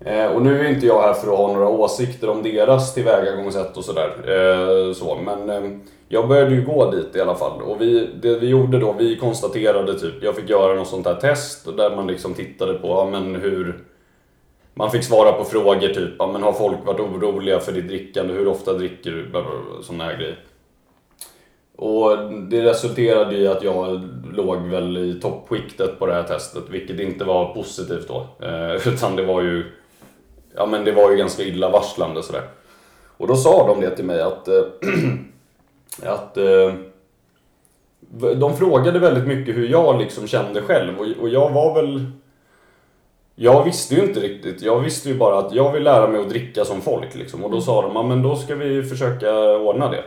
Eh, 0.00 0.26
och 0.26 0.42
nu 0.42 0.60
är 0.60 0.70
inte 0.70 0.86
jag 0.86 1.02
här 1.02 1.12
för 1.12 1.32
att 1.32 1.38
ha 1.38 1.52
några 1.52 1.68
åsikter 1.68 2.30
om 2.30 2.42
deras 2.42 2.94
tillvägagångssätt 2.94 3.76
och 3.76 3.84
sådär. 3.84 4.08
Eh, 4.08 4.92
så, 4.92 5.14
men 5.14 5.50
eh, 5.50 5.70
jag 6.08 6.28
började 6.28 6.54
ju 6.54 6.64
gå 6.64 6.90
dit 6.90 7.16
i 7.16 7.20
alla 7.20 7.34
fall. 7.34 7.62
Och 7.62 7.80
vi, 7.80 8.08
det 8.22 8.38
vi 8.38 8.48
gjorde 8.48 8.78
då, 8.78 8.92
vi 8.98 9.16
konstaterade 9.16 9.98
typ, 9.98 10.22
jag 10.22 10.36
fick 10.36 10.50
göra 10.50 10.74
något 10.74 10.88
sånt 10.88 11.06
här 11.06 11.14
test 11.14 11.76
där 11.76 11.96
man 11.96 12.06
liksom 12.06 12.34
tittade 12.34 12.74
på, 12.74 12.88
ja 12.88 13.08
men 13.10 13.34
hur 13.34 13.84
man 14.74 14.90
fick 14.90 15.04
svara 15.04 15.32
på 15.32 15.44
frågor 15.44 15.88
typ, 15.88 16.14
ja, 16.18 16.32
men 16.32 16.42
har 16.42 16.52
folk 16.52 16.86
varit 16.86 17.00
oroliga 17.00 17.60
för 17.60 17.72
ditt 17.72 17.88
drickande? 17.88 18.34
Hur 18.34 18.48
ofta 18.48 18.72
dricker 18.72 19.10
du? 19.10 19.30
Sådana 19.82 20.04
här 20.04 20.16
grejer. 20.16 20.38
Och 21.78 22.32
det 22.50 22.62
resulterade 22.62 23.36
i 23.36 23.48
att 23.48 23.62
jag 23.62 24.08
låg 24.32 24.58
väl 24.62 24.96
i 24.96 25.20
toppskiktet 25.20 25.98
på 25.98 26.06
det 26.06 26.14
här 26.14 26.22
testet, 26.22 26.64
vilket 26.70 27.00
inte 27.00 27.24
var 27.24 27.54
positivt 27.54 28.08
då. 28.08 28.26
Eh, 28.46 28.88
utan 28.88 29.16
det 29.16 29.22
var 29.22 29.42
ju, 29.42 29.64
ja 30.54 30.66
men 30.66 30.84
det 30.84 30.92
var 30.92 31.10
ju 31.10 31.16
ganska 31.16 31.42
illavarslande 31.42 32.22
sådär. 32.22 32.42
Och 33.16 33.26
då 33.26 33.36
sa 33.36 33.66
de 33.66 33.80
det 33.80 33.96
till 33.96 34.04
mig 34.04 34.20
att, 34.20 34.48
äh, 34.48 34.62
att 36.12 36.36
äh, 36.36 36.74
de 38.36 38.56
frågade 38.56 38.98
väldigt 38.98 39.26
mycket 39.26 39.56
hur 39.56 39.68
jag 39.68 39.98
liksom 39.98 40.26
kände 40.26 40.62
själv 40.62 40.98
och, 40.98 41.06
och 41.22 41.28
jag 41.28 41.50
var 41.50 41.74
väl 41.74 42.12
jag 43.40 43.64
visste 43.64 43.94
ju 43.94 44.02
inte 44.02 44.20
riktigt. 44.20 44.62
Jag 44.62 44.80
visste 44.80 45.08
ju 45.08 45.14
bara 45.14 45.38
att 45.38 45.54
jag 45.54 45.72
vill 45.72 45.82
lära 45.82 46.08
mig 46.08 46.20
att 46.20 46.28
dricka 46.28 46.64
som 46.64 46.80
folk 46.80 47.14
liksom. 47.14 47.44
Och 47.44 47.50
då 47.50 47.60
sa 47.60 47.82
de, 47.82 47.92
ja 47.94 48.02
men 48.02 48.22
då 48.22 48.36
ska 48.36 48.54
vi 48.54 48.82
försöka 48.82 49.56
ordna 49.56 49.90
det. 49.90 50.04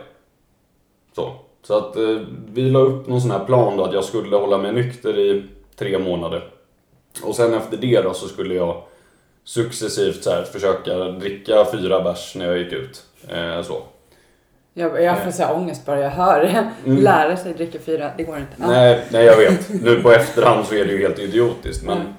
Så. 1.16 1.32
Så 1.62 1.78
att 1.78 1.96
eh, 1.96 2.20
vi 2.52 2.70
la 2.70 2.78
upp 2.78 3.06
någon 3.06 3.20
sån 3.20 3.30
här 3.30 3.44
plan 3.44 3.76
då 3.76 3.84
att 3.84 3.92
jag 3.92 4.04
skulle 4.04 4.36
hålla 4.36 4.58
mig 4.58 4.72
nykter 4.72 5.18
i 5.18 5.44
tre 5.76 5.98
månader. 5.98 6.50
Och 7.24 7.34
sen 7.34 7.54
efter 7.54 7.76
det 7.76 8.02
då 8.02 8.14
så 8.14 8.28
skulle 8.28 8.54
jag 8.54 8.82
successivt 9.44 10.24
så 10.24 10.30
här, 10.30 10.42
försöka 10.42 10.94
dricka 10.98 11.64
fyra 11.72 12.00
bärs 12.00 12.34
när 12.36 12.46
jag 12.46 12.58
gick 12.58 12.72
ut. 12.72 13.02
Eh, 13.28 13.62
så. 13.62 13.82
Jag, 14.74 15.02
jag 15.02 15.22
får 15.24 15.30
så 15.30 15.42
här 15.42 15.54
ångest 15.56 15.86
bara 15.86 16.00
jag 16.00 16.10
hör 16.10 16.40
det. 16.40 16.70
Lära 16.92 17.36
sig 17.36 17.54
dricka 17.54 17.78
fyra, 17.78 18.10
det 18.16 18.22
går 18.24 18.36
inte. 18.38 18.52
Nej, 18.56 19.00
nej, 19.10 19.24
jag 19.24 19.36
vet. 19.36 19.82
Nu 19.82 20.02
på 20.02 20.12
efterhand 20.12 20.66
så 20.66 20.74
är 20.74 20.84
det 20.84 20.92
ju 20.92 20.98
helt 20.98 21.18
idiotiskt. 21.18 21.84
Men, 21.86 21.98
Mm. 21.98 22.12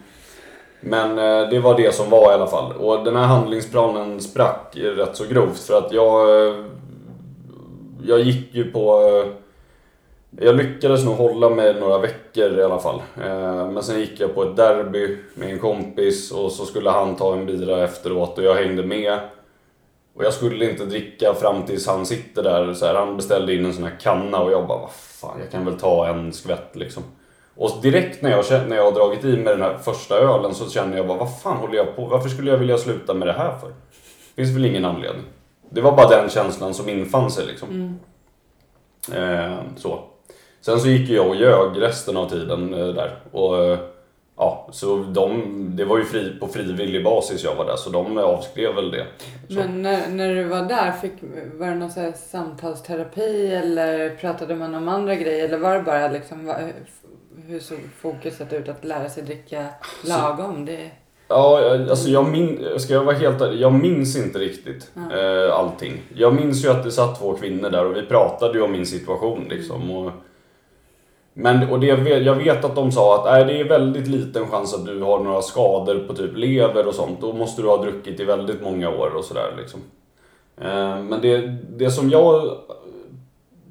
men 1.15 1.41
eh, 1.43 1.49
det 1.49 1.59
var 1.59 1.77
det 1.77 1.95
som 1.95 2.09
var 2.09 2.31
i 2.31 2.33
alla 2.33 2.47
fall. 2.47 2.71
Och 2.75 3.05
den 3.05 3.15
här 3.15 3.23
handlingsplanen 3.25 4.21
sprack 4.21 4.71
rätt 4.73 5.15
så 5.17 5.25
grovt 5.25 5.59
för 5.59 5.77
att 5.77 5.91
jag... 5.91 6.47
eh, 6.47 6.53
Jag 8.05 8.19
gick 8.19 8.55
ju 8.55 8.71
på... 8.71 9.01
Jag 10.39 10.55
lyckades 10.55 11.05
nog 11.05 11.15
hålla 11.15 11.49
mig 11.49 11.73
några 11.73 11.97
veckor 11.97 12.59
i 12.59 12.63
alla 12.63 12.79
fall. 12.79 13.01
Eh, 13.23 13.71
Men 13.71 13.83
sen 13.83 13.99
gick 13.99 14.19
jag 14.19 14.35
på 14.35 14.43
ett 14.43 14.55
derby 14.55 15.17
med 15.35 15.49
en 15.49 15.59
kompis 15.59 16.31
och 16.31 16.51
så 16.51 16.65
skulle 16.65 16.89
han 16.89 17.15
ta 17.15 17.33
en 17.33 17.45
bira 17.45 17.83
efteråt 17.83 18.37
och 18.37 18.43
jag 18.43 18.55
hängde 18.55 18.83
med. 18.83 19.19
Och 20.15 20.23
jag 20.23 20.33
skulle 20.33 20.69
inte 20.69 20.85
dricka 20.85 21.33
fram 21.33 21.63
tills 21.63 21.87
han 21.87 22.05
sitter 22.05 22.43
där. 22.43 22.73
Så 22.73 22.85
här, 22.85 22.95
han 22.95 23.17
beställde 23.17 23.53
in 23.55 23.65
en 23.65 23.73
sån 23.73 23.83
här 23.83 23.99
kanna 24.01 24.39
och 24.39 24.51
jag 24.51 24.67
bara, 24.67 24.79
vad 24.79 24.91
fan, 24.91 25.39
jag 25.39 25.51
kan 25.51 25.65
väl 25.65 25.79
ta 25.79 26.07
en 26.07 26.33
skvätt 26.33 26.69
liksom. 26.75 27.03
Och 27.55 27.71
direkt 27.81 28.21
när 28.21 28.31
jag, 28.31 28.45
när 28.69 28.75
jag 28.75 28.83
har 28.83 28.91
dragit 28.91 29.23
i 29.25 29.37
mig 29.37 29.53
den 29.53 29.61
här 29.61 29.77
första 29.77 30.15
ölen 30.17 30.53
så 30.53 30.69
känner 30.69 30.97
jag 30.97 31.07
bara, 31.07 31.17
vad 31.17 31.39
fan 31.41 31.57
håller 31.57 31.75
jag 31.75 31.95
på 31.95 32.05
Varför 32.05 32.29
skulle 32.29 32.51
jag 32.51 32.57
vilja 32.57 32.77
sluta 32.77 33.13
med 33.13 33.27
det 33.27 33.33
här 33.33 33.57
för? 33.57 33.73
finns 34.35 34.55
väl 34.55 34.65
ingen 34.65 34.85
anledning. 34.85 35.23
Det 35.69 35.81
var 35.81 35.91
bara 35.91 36.07
den 36.09 36.29
känslan 36.29 36.73
som 36.73 36.89
infann 36.89 37.31
sig 37.31 37.45
liksom. 37.45 37.99
Eh, 39.13 39.57
så. 39.77 40.03
Sen 40.65 40.79
så 40.79 40.87
gick 40.87 41.09
jag 41.09 41.27
och 41.27 41.35
ljög 41.35 41.81
resten 41.81 42.17
av 42.17 42.29
tiden 42.29 42.73
eh, 42.73 42.87
där. 42.87 43.15
Och 43.31 43.63
eh, 43.63 43.79
ja, 44.37 44.67
så 44.71 44.97
de, 44.97 45.43
det 45.75 45.85
var 45.85 45.97
ju 45.97 46.03
fri, 46.03 46.37
på 46.39 46.47
frivillig 46.47 47.03
basis 47.03 47.43
jag 47.43 47.55
var 47.55 47.65
där 47.65 47.75
så 47.75 47.89
de 47.89 48.17
avskrev 48.17 48.75
väl 48.75 48.91
det. 48.91 49.05
Så. 49.47 49.53
Men 49.53 49.81
när, 49.81 50.09
när 50.09 50.35
du 50.35 50.43
var 50.43 50.61
där, 50.61 50.91
fick, 50.91 51.13
var 51.53 51.67
det 51.67 51.75
någon 51.75 51.91
så 51.91 51.99
här 51.99 52.11
samtalsterapi 52.11 53.47
eller 53.47 54.09
pratade 54.15 54.55
man 54.55 54.75
om 54.75 54.87
andra 54.87 55.15
grejer? 55.15 55.45
Eller 55.45 55.57
var 55.57 55.73
det 55.73 55.83
bara 55.83 56.07
liksom, 56.07 56.53
hur 57.47 57.59
såg 57.59 57.77
fokuset 57.97 58.53
ut 58.53 58.69
att 58.69 58.83
lära 58.83 59.09
sig 59.09 59.23
dricka 59.23 59.65
lagom? 60.03 60.65
Det, 60.65 60.91
Ja, 61.27 61.79
alltså 61.89 62.09
jag 62.09 62.29
min, 62.31 62.65
ska 62.77 62.93
jag 62.93 63.03
vara 63.03 63.15
helt 63.15 63.41
ärlig, 63.41 63.61
jag 63.61 63.73
minns 63.73 64.17
inte 64.17 64.39
riktigt 64.39 64.91
eh, 64.95 65.55
allting. 65.55 66.01
Jag 66.15 66.33
minns 66.33 66.65
ju 66.65 66.69
att 66.69 66.83
det 66.83 66.91
satt 66.91 67.19
två 67.19 67.33
kvinnor 67.33 67.69
där 67.69 67.85
och 67.85 67.95
vi 67.95 68.01
pratade 68.01 68.53
ju 68.53 68.63
om 68.63 68.71
min 68.71 68.85
situation 68.85 69.47
liksom. 69.49 69.91
Och, 69.91 70.11
men 71.33 71.69
och 71.69 71.79
det, 71.79 71.87
jag 72.17 72.35
vet 72.35 72.65
att 72.65 72.75
de 72.75 72.91
sa 72.91 73.15
att 73.19 73.25
nej, 73.25 73.45
det 73.45 73.59
är 73.59 73.69
väldigt 73.69 74.07
liten 74.07 74.47
chans 74.47 74.73
att 74.73 74.85
du 74.85 75.01
har 75.01 75.19
några 75.19 75.41
skador 75.41 76.03
på 76.07 76.13
typ 76.13 76.37
lever 76.37 76.87
och 76.87 76.95
sånt. 76.95 77.21
Då 77.21 77.33
måste 77.33 77.61
du 77.61 77.67
ha 77.67 77.77
druckit 77.83 78.19
i 78.19 78.23
väldigt 78.23 78.61
många 78.61 78.89
år 78.89 79.15
och 79.17 79.23
sådär 79.25 79.53
liksom. 79.57 79.79
Eh, 80.61 80.99
men 81.03 81.21
det, 81.21 81.37
det 81.77 81.91
som 81.91 82.09
jag... 82.09 82.57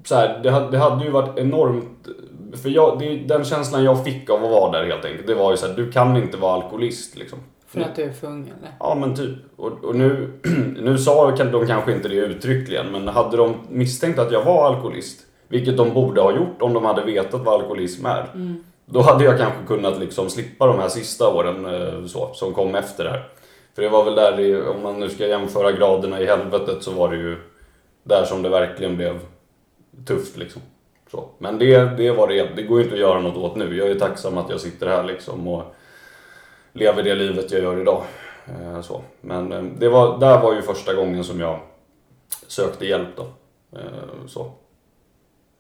Så 0.05 0.15
här, 0.15 0.41
det, 0.43 0.51
hade- 0.51 0.71
det 0.71 0.79
hade 0.79 1.05
ju 1.05 1.11
varit 1.11 1.39
enormt... 1.39 2.09
För 2.63 2.69
jag, 2.69 2.99
det, 2.99 3.17
den 3.17 3.45
känslan 3.45 3.85
jag 3.85 4.05
fick 4.05 4.31
av 4.31 4.45
att 4.45 4.51
vara 4.51 4.73
där 4.73 4.87
helt 4.87 5.05
enkelt, 5.05 5.27
det 5.27 5.35
var 5.35 5.51
ju 5.51 5.57
så 5.57 5.67
här, 5.67 5.75
du 5.75 5.93
kan 5.93 6.17
inte 6.17 6.37
vara 6.37 6.53
alkoholist 6.55 7.17
liksom. 7.19 7.39
för 7.67 7.81
att 7.81 7.97
du 7.97 8.03
är 8.03 8.13
för 8.13 8.27
ung 8.27 8.43
eller? 8.59 8.73
Ja 8.81 8.95
men 9.01 9.17
typ. 9.17 9.37
Och, 9.57 9.85
och 9.85 9.97
nu, 9.97 10.33
nu 10.81 10.99
sa 10.99 11.31
de 11.53 11.67
kanske 11.67 11.93
inte 11.93 12.09
det 12.09 12.15
uttryckligen, 12.15 12.87
men 12.93 13.09
hade 13.09 13.37
de 13.37 13.55
misstänkt 13.69 14.19
att 14.19 14.33
jag 14.33 14.45
var 14.45 14.67
alkoholist, 14.67 15.21
vilket 15.53 15.77
de 15.77 15.95
borde 15.95 16.21
ha 16.21 16.37
gjort 16.37 16.63
om 16.63 16.73
de 16.73 16.85
hade 16.85 17.03
vetat 17.03 17.41
vad 17.45 17.55
alkoholism 17.55 18.07
är, 18.07 18.27
då 18.87 19.01
hade 19.01 19.25
jag 19.25 19.39
kanske 19.39 19.67
kunnat 19.67 19.99
liksom 19.99 20.31
slippa 20.31 20.67
de 20.67 20.79
här 20.79 20.89
sista 20.89 21.29
åren 21.35 21.67
eh, 21.67 22.07
så, 22.07 22.31
som 22.35 22.55
kom 22.55 22.75
efter 22.75 23.05
det 23.05 23.11
här. 23.11 23.29
För 23.75 23.83
det 23.83 23.89
var 23.89 24.05
väl 24.05 24.15
där, 24.15 24.41
i, 24.41 24.63
om 24.63 24.83
man 24.83 25.01
nu 25.01 25.09
ska 25.09 25.27
jämföra 25.27 25.73
graderna 25.73 26.21
i 26.21 26.27
helvetet, 26.27 26.83
så 26.83 26.91
var 26.91 27.11
det 27.11 27.17
ju 27.17 27.37
där 28.03 28.25
som 28.25 28.43
det 28.43 28.49
verkligen 28.49 28.97
blev 28.97 29.21
tufft 30.07 30.37
liksom. 30.37 30.63
Så. 31.11 31.29
Men 31.39 31.59
det, 31.59 31.97
det 31.97 32.11
var 32.11 32.29
det, 32.29 32.57
det 32.57 32.63
går 32.63 32.79
ju 32.79 32.85
inte 32.85 32.95
att 32.95 33.01
göra 33.01 33.21
något 33.21 33.37
åt 33.37 33.57
nu. 33.57 33.77
Jag 33.77 33.91
är 33.91 33.95
tacksam 33.99 34.39
att 34.39 34.51
jag 34.51 34.61
sitter 34.61 34.87
här 34.87 35.05
liksom 35.05 35.49
och 35.49 35.75
lever 36.73 37.03
det 37.03 37.15
livet 37.15 37.53
jag 37.53 37.63
gör 37.63 37.81
idag. 37.81 38.03
Eh, 38.47 38.81
Så. 38.81 39.03
Men 39.21 39.53
eh, 39.53 39.63
det 39.63 39.89
var, 39.89 40.19
där 40.19 40.41
var 40.41 40.55
ju 40.55 40.63
första 40.63 40.95
gången 40.95 41.25
som 41.25 41.41
jag 41.41 41.61
sökte 42.47 42.87
hjälp 42.87 43.09
då. 43.17 43.27
Så. 44.27 44.53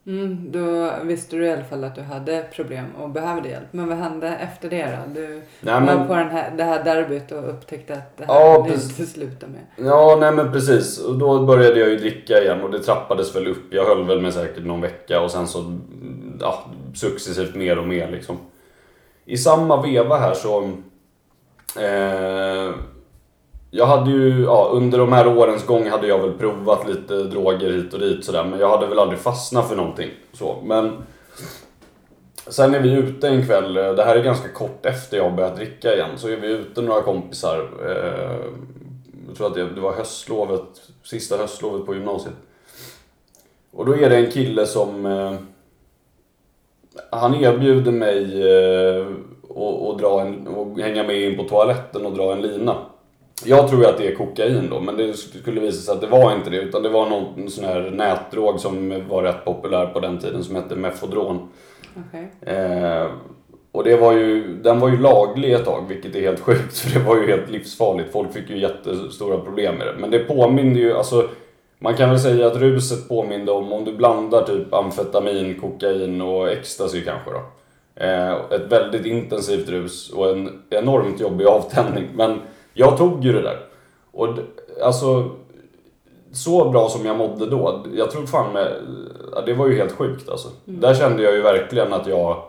Mm, 0.06 0.52
då 0.52 0.90
visste 1.02 1.36
du 1.36 1.46
i 1.46 1.52
alla 1.52 1.64
fall 1.64 1.84
att 1.84 1.94
du 1.94 2.00
hade 2.00 2.46
problem 2.52 2.86
och 3.00 3.10
behövde 3.10 3.48
hjälp. 3.48 3.66
Men 3.70 3.88
vad 3.88 3.98
hände 3.98 4.28
efter 4.28 4.70
det 4.70 4.98
då? 5.06 5.20
Du 5.20 5.42
Nej, 5.60 5.74
var 5.74 5.80
men, 5.80 6.06
på 6.08 6.14
den 6.14 6.30
här, 6.30 6.52
det 6.56 6.64
här 6.64 6.84
derbyt 6.84 7.32
och 7.32 7.48
upptäckte 7.50 7.94
att 7.94 8.16
det 8.16 8.24
här 8.24 8.34
Ja, 8.34 8.64
precis. 8.68 8.98
inte 9.00 9.12
sluta 9.12 9.46
med. 9.46 9.86
ja, 9.88 10.16
nej 10.20 10.32
men 10.32 10.52
precis. 10.52 10.98
Och 10.98 11.18
då 11.18 11.46
började 11.46 11.80
jag 11.80 11.88
ju 11.88 11.96
dricka 11.96 12.42
igen 12.42 12.60
och 12.60 12.70
det 12.70 12.78
trappades 12.82 13.36
väl 13.36 13.46
upp. 13.46 13.74
Jag 13.74 13.84
höll 13.84 14.06
väl 14.06 14.20
med 14.20 14.34
säkert 14.34 14.64
någon 14.64 14.80
vecka 14.80 15.20
och 15.20 15.30
sen 15.30 15.46
så 15.46 15.78
ja, 16.40 16.64
successivt 16.94 17.54
mer 17.54 17.78
och 17.78 17.88
mer 17.88 18.10
liksom. 18.10 18.38
I 19.24 19.36
samma 19.36 19.82
veva 19.82 20.18
här 20.18 20.34
så... 20.34 20.62
Eh, 21.80 22.74
jag 23.74 23.86
hade 23.86 24.10
ju, 24.10 24.44
ja, 24.44 24.70
under 24.72 24.98
de 24.98 25.12
här 25.12 25.38
årens 25.38 25.66
gång 25.66 25.88
hade 25.88 26.06
jag 26.06 26.18
väl 26.18 26.32
provat 26.32 26.88
lite 26.88 27.14
droger 27.14 27.72
hit 27.72 27.94
och 27.94 28.00
dit 28.00 28.24
sådär, 28.24 28.44
men 28.44 28.60
jag 28.60 28.68
hade 28.68 28.86
väl 28.86 28.98
aldrig 28.98 29.20
fastnat 29.20 29.68
för 29.68 29.76
någonting. 29.76 30.10
Så, 30.32 30.56
men 30.64 30.92
sen 32.46 32.74
är 32.74 32.80
vi 32.80 32.92
ute 32.92 33.28
en 33.28 33.46
kväll, 33.46 33.76
eh, 33.76 33.92
det 33.92 34.04
här 34.04 34.16
är 34.16 34.22
ganska 34.22 34.48
kort 34.48 34.86
efter 34.86 35.16
jag 35.16 35.24
har 35.24 35.36
börjat 35.36 35.56
dricka 35.56 35.94
igen, 35.94 36.10
så 36.16 36.28
är 36.28 36.36
vi 36.36 36.46
ute 36.46 36.82
några 36.82 37.02
kompisar. 37.02 37.68
Eh, 37.86 38.46
jag 39.28 39.36
tror 39.36 39.46
att 39.46 39.54
det, 39.54 39.70
det 39.70 39.80
var 39.80 39.92
höstlovet, 39.92 40.90
sista 41.02 41.36
höstlovet 41.36 41.86
på 41.86 41.94
gymnasiet. 41.94 42.34
Och 43.70 43.86
då 43.86 43.96
är 43.96 44.10
det 44.10 44.16
en 44.16 44.30
kille 44.30 44.66
som... 44.66 45.06
Eh, 45.06 45.34
han 47.10 47.34
erbjuder 47.34 47.92
mig 47.92 48.42
eh, 48.42 49.06
att 49.50 49.90
att 49.90 49.98
dra 49.98 50.20
en, 50.20 50.46
och 50.46 50.78
hänga 50.78 51.02
med 51.02 51.22
in 51.22 51.36
på 51.36 51.44
toaletten 51.44 52.06
och 52.06 52.12
dra 52.12 52.32
en 52.32 52.42
lina. 52.42 52.76
Jag 53.46 53.68
tror 53.68 53.80
ju 53.80 53.86
att 53.86 53.98
det 53.98 54.08
är 54.08 54.14
kokain 54.14 54.68
då, 54.70 54.80
men 54.80 54.96
det 54.96 55.14
skulle 55.14 55.60
visa 55.60 55.80
sig 55.80 55.94
att 55.94 56.00
det 56.00 56.06
var 56.06 56.34
inte 56.34 56.50
det. 56.50 56.56
Utan 56.56 56.82
det 56.82 56.88
var 56.88 57.08
någon 57.08 57.50
sån 57.50 57.64
här 57.64 57.90
nätdrog 57.90 58.60
som 58.60 59.02
var 59.08 59.22
rätt 59.22 59.44
populär 59.44 59.86
på 59.86 60.00
den 60.00 60.18
tiden 60.18 60.44
som 60.44 60.56
hette 60.56 60.76
Mefodron. 60.76 61.48
Okej. 61.96 62.56
Eh, 62.56 63.06
och 63.72 63.84
det 63.84 63.96
var 63.96 64.12
ju, 64.12 64.56
den 64.62 64.80
var 64.80 64.88
ju 64.88 64.96
laglig 64.96 65.52
ett 65.52 65.64
tag, 65.64 65.84
vilket 65.88 66.16
är 66.16 66.20
helt 66.20 66.40
sjukt 66.40 66.78
för 66.78 66.98
det 66.98 67.06
var 67.06 67.16
ju 67.16 67.26
helt 67.26 67.50
livsfarligt. 67.50 68.12
Folk 68.12 68.32
fick 68.32 68.50
ju 68.50 68.58
jättestora 68.58 69.38
problem 69.38 69.74
med 69.74 69.86
det. 69.86 69.94
Men 69.98 70.10
det 70.10 70.18
påminner 70.18 70.80
ju, 70.80 70.96
alltså 70.96 71.28
man 71.78 71.94
kan 71.94 72.10
väl 72.10 72.20
säga 72.20 72.46
att 72.46 72.56
ruset 72.56 73.08
påminner 73.08 73.52
om 73.52 73.72
om 73.72 73.84
du 73.84 73.92
blandar 73.92 74.42
typ 74.42 74.74
amfetamin, 74.74 75.60
kokain 75.60 76.20
och 76.20 76.48
ecstasy 76.48 77.04
kanske 77.04 77.30
då. 77.30 77.42
Eh, 77.94 78.32
ett 78.32 78.72
väldigt 78.72 79.06
intensivt 79.06 79.68
rus 79.68 80.10
och 80.10 80.30
en 80.30 80.62
enormt 80.70 81.20
jobbig 81.20 81.46
avtändning. 81.46 82.08
Men 82.14 82.40
jag 82.74 82.98
tog 82.98 83.24
ju 83.24 83.32
det 83.32 83.42
där. 83.42 83.58
Och 84.12 84.28
alltså, 84.82 85.30
så 86.32 86.70
bra 86.70 86.88
som 86.88 87.06
jag 87.06 87.16
mådde 87.16 87.46
då, 87.46 87.84
jag 87.94 88.10
tror 88.10 88.26
fan 88.26 88.52
med, 88.52 88.72
det 89.46 89.54
var 89.54 89.68
ju 89.68 89.76
helt 89.76 89.92
sjukt 89.92 90.28
alltså. 90.28 90.48
Där 90.64 90.94
kände 90.94 91.22
jag 91.22 91.34
ju 91.34 91.42
verkligen 91.42 91.92
att 91.92 92.06
jag, 92.06 92.42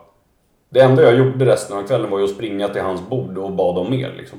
det 0.68 0.80
enda 0.80 1.02
jag 1.02 1.16
gjorde 1.16 1.46
resten 1.46 1.76
av 1.76 1.82
kvällen 1.82 2.10
var 2.10 2.18
ju 2.18 2.24
att 2.24 2.30
springa 2.30 2.68
till 2.68 2.82
hans 2.82 3.08
bord 3.08 3.38
och 3.38 3.52
bad 3.52 3.78
om 3.78 3.90
mer 3.90 4.14
liksom. 4.16 4.38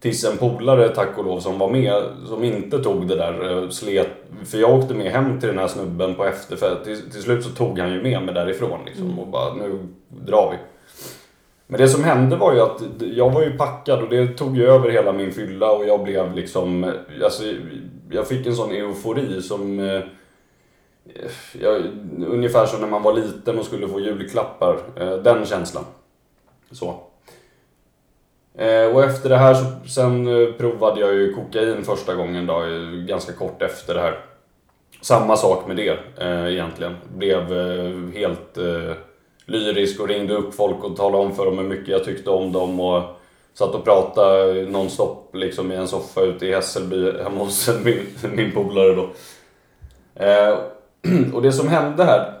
Tills 0.00 0.24
en 0.24 0.36
polare, 0.36 0.88
tack 0.88 1.18
och 1.18 1.24
lov, 1.24 1.40
som 1.40 1.58
var 1.58 1.70
med, 1.70 2.02
som 2.26 2.44
inte 2.44 2.78
tog 2.78 3.08
det 3.08 3.16
där, 3.16 3.62
eh, 3.62 3.68
slet. 3.68 4.08
För 4.44 4.58
jag 4.58 4.78
åkte 4.78 4.94
med 4.94 5.12
hem 5.12 5.40
till 5.40 5.48
den 5.48 5.58
här 5.58 5.68
snubben 5.68 6.14
på 6.14 6.24
efterfest. 6.24 6.84
Till, 6.84 7.10
till 7.10 7.22
slut 7.22 7.44
så 7.44 7.50
tog 7.50 7.78
han 7.78 7.92
ju 7.92 8.02
med 8.02 8.22
mig 8.22 8.34
därifrån 8.34 8.80
liksom 8.86 9.18
och 9.18 9.26
bara, 9.26 9.54
nu 9.54 9.78
drar 10.08 10.50
vi. 10.50 10.56
Men 11.70 11.80
det 11.80 11.88
som 11.88 12.04
hände 12.04 12.36
var 12.36 12.54
ju 12.54 12.60
att 12.60 12.82
jag 13.00 13.30
var 13.30 13.42
ju 13.42 13.56
packad 13.56 14.02
och 14.02 14.08
det 14.08 14.28
tog 14.28 14.56
ju 14.56 14.66
över 14.66 14.90
hela 14.90 15.12
min 15.12 15.32
fylla 15.32 15.70
och 15.70 15.86
jag 15.86 16.02
blev 16.04 16.34
liksom, 16.34 16.92
alltså, 17.24 17.42
jag 18.10 18.28
fick 18.28 18.46
en 18.46 18.56
sån 18.56 18.70
eufori 18.70 19.42
som, 19.42 19.80
eh, 19.80 20.02
jag, 21.60 21.82
ungefär 22.26 22.66
som 22.66 22.80
när 22.80 22.88
man 22.88 23.02
var 23.02 23.12
liten 23.12 23.58
och 23.58 23.64
skulle 23.64 23.88
få 23.88 24.00
julklappar, 24.00 24.78
eh, 24.96 25.12
den 25.12 25.46
känslan. 25.46 25.84
Så. 26.70 27.00
Eh, 28.54 28.86
och 28.86 29.04
efter 29.04 29.28
det 29.28 29.36
här 29.36 29.54
så, 29.54 29.88
sen 29.88 30.26
provade 30.58 31.00
jag 31.00 31.14
ju 31.14 31.34
kokain 31.34 31.84
första 31.84 32.14
gången 32.14 32.46
då, 32.46 32.62
ganska 33.08 33.32
kort 33.32 33.62
efter 33.62 33.94
det 33.94 34.00
här. 34.00 34.20
Samma 35.00 35.36
sak 35.36 35.66
med 35.66 35.76
det 35.76 35.98
egentligen. 36.52 36.96
Blev 37.16 37.42
helt 38.14 38.58
lyrisk 39.48 40.00
och 40.00 40.08
ringde 40.08 40.34
upp 40.34 40.54
folk 40.54 40.84
och 40.84 40.96
talade 40.96 41.24
om 41.24 41.34
för 41.34 41.44
dem 41.44 41.58
hur 41.58 41.64
mycket 41.68 41.88
jag 41.88 42.04
tyckte 42.04 42.30
om 42.30 42.52
dem 42.52 42.80
och 42.80 43.02
satt 43.54 43.74
och 43.74 43.84
pratade 43.84 44.66
nonstop 44.70 45.30
liksom 45.34 45.72
i 45.72 45.74
en 45.76 45.88
soffa 45.88 46.20
ute 46.20 46.46
i 46.46 46.52
Hässelby 46.54 47.12
hemma 47.22 47.44
hos 47.44 47.70
min, 47.84 48.06
min 48.34 48.52
polare 48.52 48.94
då. 48.94 49.08
Eh, 50.14 50.58
och 51.34 51.42
det 51.42 51.52
som 51.52 51.68
hände 51.68 52.04
här, 52.04 52.32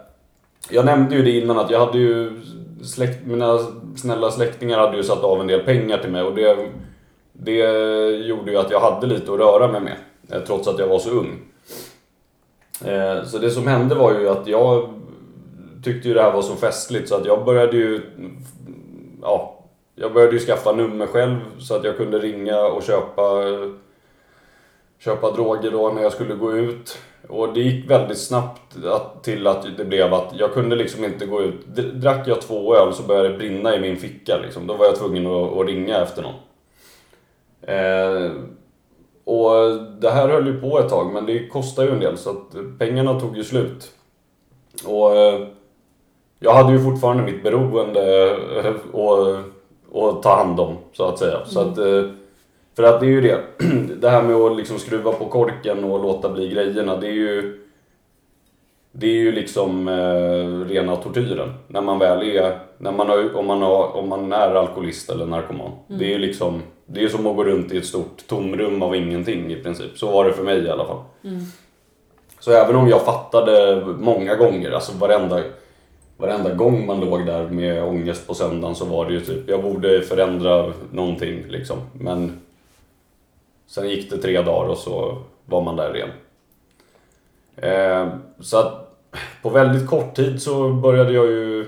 jag 0.70 0.84
nämnde 0.84 1.14
ju 1.16 1.22
det 1.22 1.30
innan 1.30 1.58
att 1.58 1.70
jag 1.70 1.86
hade 1.86 1.98
ju 1.98 2.40
släkt, 2.84 3.26
mina 3.26 3.58
snälla 3.96 4.30
släktingar 4.30 4.78
hade 4.78 4.96
ju 4.96 5.02
satt 5.02 5.24
av 5.24 5.40
en 5.40 5.46
del 5.46 5.60
pengar 5.60 5.98
till 5.98 6.10
mig 6.10 6.22
och 6.22 6.34
det, 6.34 6.68
det 7.32 7.56
gjorde 8.16 8.50
ju 8.50 8.58
att 8.58 8.70
jag 8.70 8.80
hade 8.80 9.06
lite 9.06 9.32
att 9.32 9.38
röra 9.38 9.68
mig 9.68 9.80
med. 9.80 9.96
eh, 10.32 10.40
Trots 10.46 10.68
att 10.68 10.78
jag 10.78 10.86
var 10.86 10.98
så 10.98 11.10
ung. 11.10 11.38
Eh, 12.84 13.24
Så 13.24 13.38
det 13.38 13.50
som 13.50 13.66
hände 13.66 13.94
var 13.94 14.12
ju 14.12 14.28
att 14.28 14.46
jag 14.46 14.88
tyckte 15.82 16.08
ju 16.08 16.14
det 16.14 16.22
här 16.22 16.32
var 16.32 16.42
så 16.42 16.56
festligt 16.56 17.08
så 17.08 17.14
att 17.14 17.26
jag 17.26 17.44
började 17.44 17.76
ju 17.76 18.00
ja, 19.22 19.64
jag 19.94 20.12
började 20.12 20.32
ju 20.32 20.38
skaffa 20.38 20.72
nummer 20.72 21.06
själv 21.06 21.38
så 21.58 21.74
att 21.74 21.84
jag 21.84 21.96
kunde 21.96 22.18
ringa 22.18 22.60
och 22.60 22.82
köpa 22.82 23.42
köpa 24.98 25.30
droger 25.30 25.70
då 25.70 25.90
när 25.90 26.02
jag 26.02 26.12
skulle 26.12 26.34
gå 26.34 26.56
ut. 26.56 26.98
Och 27.28 27.54
det 27.54 27.60
gick 27.60 27.90
väldigt 27.90 28.18
snabbt 28.18 28.84
att, 28.84 29.24
till 29.24 29.46
att 29.46 29.76
det 29.76 29.84
blev 29.84 30.14
att 30.14 30.32
jag 30.38 30.52
kunde 30.52 30.76
liksom 30.76 31.04
inte 31.04 31.26
gå 31.26 31.42
ut. 31.42 31.66
Drack 31.94 32.28
jag 32.28 32.40
två 32.40 32.76
öl 32.76 32.94
så 32.94 33.02
började 33.02 33.28
det 33.28 33.38
brinna 33.38 33.76
i 33.76 33.80
min 33.80 33.96
ficka 33.96 34.38
liksom. 34.38 34.66
Då 34.66 34.74
var 34.74 34.86
jag 34.86 34.96
tvungen 34.96 35.26
att, 35.26 35.58
att 35.58 35.66
ringa 35.66 36.02
efter 36.02 36.22
någon. 36.22 36.34
Eh, 37.62 38.32
och 39.24 39.80
det 40.00 40.10
här 40.10 40.28
höll 40.28 40.46
ju 40.46 40.60
på 40.60 40.78
ett 40.78 40.88
tag 40.88 41.12
men 41.12 41.26
det 41.26 41.48
kostade 41.48 41.88
ju 41.88 41.94
en 41.94 42.00
del 42.00 42.18
så 42.18 42.30
att 42.30 42.78
pengarna 42.78 43.20
tog 43.20 43.36
ju 43.36 43.44
slut. 43.44 43.92
Och 44.84 45.16
eh, 45.16 45.46
jag 46.38 46.54
hade 46.54 46.72
ju 46.72 46.84
fortfarande 46.84 47.22
mitt 47.22 47.42
beroende 47.42 48.30
eh, 48.64 48.74
och, 48.92 49.36
och 49.90 50.22
ta 50.22 50.36
hand 50.36 50.60
om 50.60 50.76
så 50.92 51.04
att 51.04 51.18
säga. 51.18 51.44
Så 51.46 51.60
att, 51.60 51.78
eh, 51.78 52.04
för 52.76 52.82
att 52.82 53.00
det 53.00 53.06
är 53.06 53.10
ju 53.10 53.20
det. 53.20 53.40
Det 54.00 54.10
här 54.10 54.22
med 54.22 54.36
att 54.36 54.56
liksom 54.56 54.78
skruva 54.78 55.12
på 55.12 55.24
korken 55.24 55.84
och 55.84 56.02
låta 56.02 56.28
bli 56.28 56.48
grejerna. 56.48 56.96
Det 56.96 57.06
är 57.06 57.12
ju 57.12 57.58
det 58.92 59.06
är 59.06 59.14
ju 59.14 59.32
liksom 59.32 59.88
eh, 59.88 60.68
rena 60.68 60.96
tortyren. 60.96 61.54
När 61.66 61.80
man 61.80 61.98
väl 61.98 62.36
är, 62.36 62.58
när 62.78 62.92
man 62.92 63.08
har, 63.08 63.36
om, 63.36 63.46
man 63.46 63.62
har, 63.62 63.96
om 63.96 64.08
man 64.08 64.32
är 64.32 64.54
alkoholist 64.54 65.10
eller 65.10 65.26
narkoman. 65.26 65.70
Det 65.86 66.04
är 66.04 66.08
ju 66.08 66.18
liksom, 66.18 66.62
det 66.86 67.04
är 67.04 67.08
som 67.08 67.26
att 67.26 67.36
gå 67.36 67.44
runt 67.44 67.72
i 67.72 67.78
ett 67.78 67.86
stort 67.86 68.26
tomrum 68.26 68.82
av 68.82 68.96
ingenting 68.96 69.52
i 69.52 69.56
princip. 69.56 69.98
Så 69.98 70.10
var 70.10 70.24
det 70.24 70.32
för 70.32 70.42
mig 70.42 70.58
i 70.58 70.70
alla 70.70 70.84
fall. 70.84 71.00
Så 72.40 72.52
även 72.52 72.76
om 72.76 72.88
jag 72.88 73.04
fattade 73.04 73.84
många 73.98 74.34
gånger, 74.34 74.70
alltså 74.70 74.92
varenda, 74.98 75.40
varenda 76.18 76.54
gång 76.54 76.86
man 76.86 77.00
låg 77.00 77.26
där 77.26 77.48
med 77.48 77.84
ångest 77.84 78.26
på 78.26 78.34
söndagen 78.34 78.74
så 78.74 78.84
var 78.84 79.06
det 79.06 79.12
ju 79.12 79.20
typ, 79.20 79.48
jag 79.48 79.62
borde 79.62 80.02
förändra 80.02 80.72
någonting 80.92 81.44
liksom. 81.48 81.78
Men 81.92 82.40
sen 83.66 83.88
gick 83.88 84.10
det 84.10 84.18
tre 84.18 84.42
dagar 84.42 84.68
och 84.68 84.78
så 84.78 85.18
var 85.46 85.62
man 85.62 85.76
där 85.76 85.96
igen. 85.96 86.10
Eh, 87.56 88.08
så 88.40 88.58
att 88.58 88.98
på 89.42 89.50
väldigt 89.50 89.88
kort 89.88 90.16
tid 90.16 90.42
så 90.42 90.72
började 90.72 91.12
jag 91.12 91.26
ju, 91.26 91.66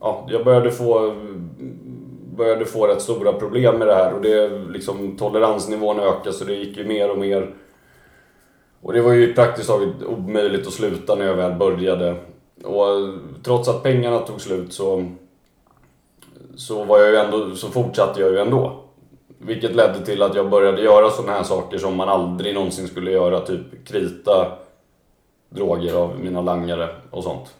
ja, 0.00 0.26
jag 0.30 0.44
började 0.44 0.70
få 0.70 1.14
började 2.36 2.64
få 2.64 2.86
rätt 2.86 3.02
stora 3.02 3.32
problem 3.32 3.78
med 3.78 3.88
det 3.88 3.94
här 3.94 4.12
och 4.12 4.22
det 4.22 4.48
liksom 4.48 5.16
toleransnivån 5.16 6.00
ökade 6.00 6.32
så 6.32 6.44
det 6.44 6.54
gick 6.54 6.76
ju 6.76 6.84
mer 6.84 7.10
och 7.10 7.18
mer 7.18 7.54
och 8.82 8.92
det 8.92 9.00
var 9.00 9.12
ju 9.12 9.34
praktiskt 9.34 9.68
taget 9.68 10.02
omöjligt 10.06 10.66
att 10.66 10.72
sluta 10.72 11.14
när 11.14 11.26
jag 11.26 11.34
väl 11.34 11.52
började. 11.52 12.16
Och 12.64 13.14
trots 13.42 13.68
att 13.68 13.82
pengarna 13.82 14.18
tog 14.18 14.40
slut 14.40 14.72
så, 14.72 15.10
så, 16.56 16.84
var 16.84 16.98
jag 16.98 17.10
ju 17.10 17.16
ändå, 17.16 17.54
så 17.54 17.68
fortsatte 17.68 18.20
jag 18.20 18.32
ju 18.32 18.38
ändå. 18.38 18.80
Vilket 19.38 19.76
ledde 19.76 20.04
till 20.04 20.22
att 20.22 20.34
jag 20.34 20.50
började 20.50 20.82
göra 20.82 21.10
sådana 21.10 21.32
här 21.32 21.42
saker 21.42 21.78
som 21.78 21.96
man 21.96 22.08
aldrig 22.08 22.54
någonsin 22.54 22.88
skulle 22.88 23.10
göra. 23.10 23.40
Typ 23.40 23.86
krita 23.86 24.52
droger 25.48 25.94
av 25.94 26.20
mina 26.20 26.40
langare 26.40 26.88
och 27.10 27.24
sånt. 27.24 27.54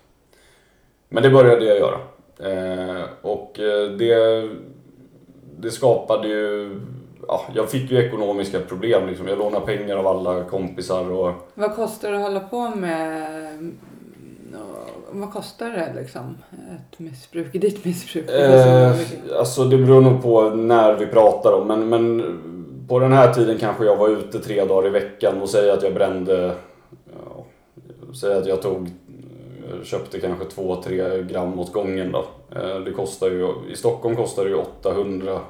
Men 1.09 1.23
det 1.23 1.31
började 1.31 1.65
jag 1.65 1.77
göra. 1.77 1.99
Eh, 2.39 3.05
och 3.23 3.61
eh, 3.61 3.91
det, 3.91 4.49
det 5.59 5.71
skapade 5.71 6.29
ju... 6.29 6.81
Ja, 7.29 7.43
jag 7.55 7.71
fick 7.71 7.91
ju 7.91 8.07
ekonomiska 8.07 8.61
problem. 8.61 9.07
Liksom. 9.07 9.29
Jag 9.29 9.39
lånade 9.39 9.67
pengar 9.67 9.97
av 9.97 10.07
alla 10.07 10.45
kompisar 10.45 11.11
och... 11.11 11.33
Vad 11.55 11.77
kostar 11.77 12.11
det 12.11 12.17
att 12.17 12.23
hålla 12.23 12.41
på 12.41 12.69
med... 12.69 13.77
Vad 15.13 15.33
kostar 15.33 15.71
det 15.71 15.93
liksom? 16.01 16.37
Ett 16.51 16.99
missbruk, 16.99 17.53
ditt 17.53 17.85
missbruk? 17.85 18.31
Eh, 18.31 18.95
alltså 19.39 19.65
det 19.65 19.79
beror 19.79 20.01
nog 20.01 20.23
på 20.23 20.51
när 20.51 20.95
vi 20.95 21.07
pratar 21.07 21.53
om 21.53 21.69
men, 21.69 21.89
men 21.89 22.39
på 22.89 22.99
den 22.99 23.13
här 23.13 23.35
tiden 23.35 23.59
kanske 23.59 23.85
jag 23.85 23.97
var 23.97 24.09
ute 24.09 24.39
tre 24.39 24.65
dagar 24.65 24.87
i 24.87 24.91
veckan 24.91 25.43
och 25.43 25.49
säger 25.49 25.73
att 25.73 25.83
jag 25.83 25.95
brände 25.95 26.55
ja, 27.07 27.45
Säg 28.15 28.35
att 28.35 28.47
jag 28.47 28.63
tog 28.63 28.91
köpte 29.85 30.21
kanske 30.21 30.45
2-3 30.45 31.23
gram 31.23 31.59
åt 31.59 31.73
gången 31.73 32.13
då. 32.13 32.25
Eh, 32.57 32.79
Det 32.81 32.93
kostar 32.93 33.31
ju, 33.31 33.53
I 33.73 33.77
Stockholm 33.77 34.17
kostar 34.17 34.45
det 34.45 34.51
ju 34.51 34.57
800 34.57 35.41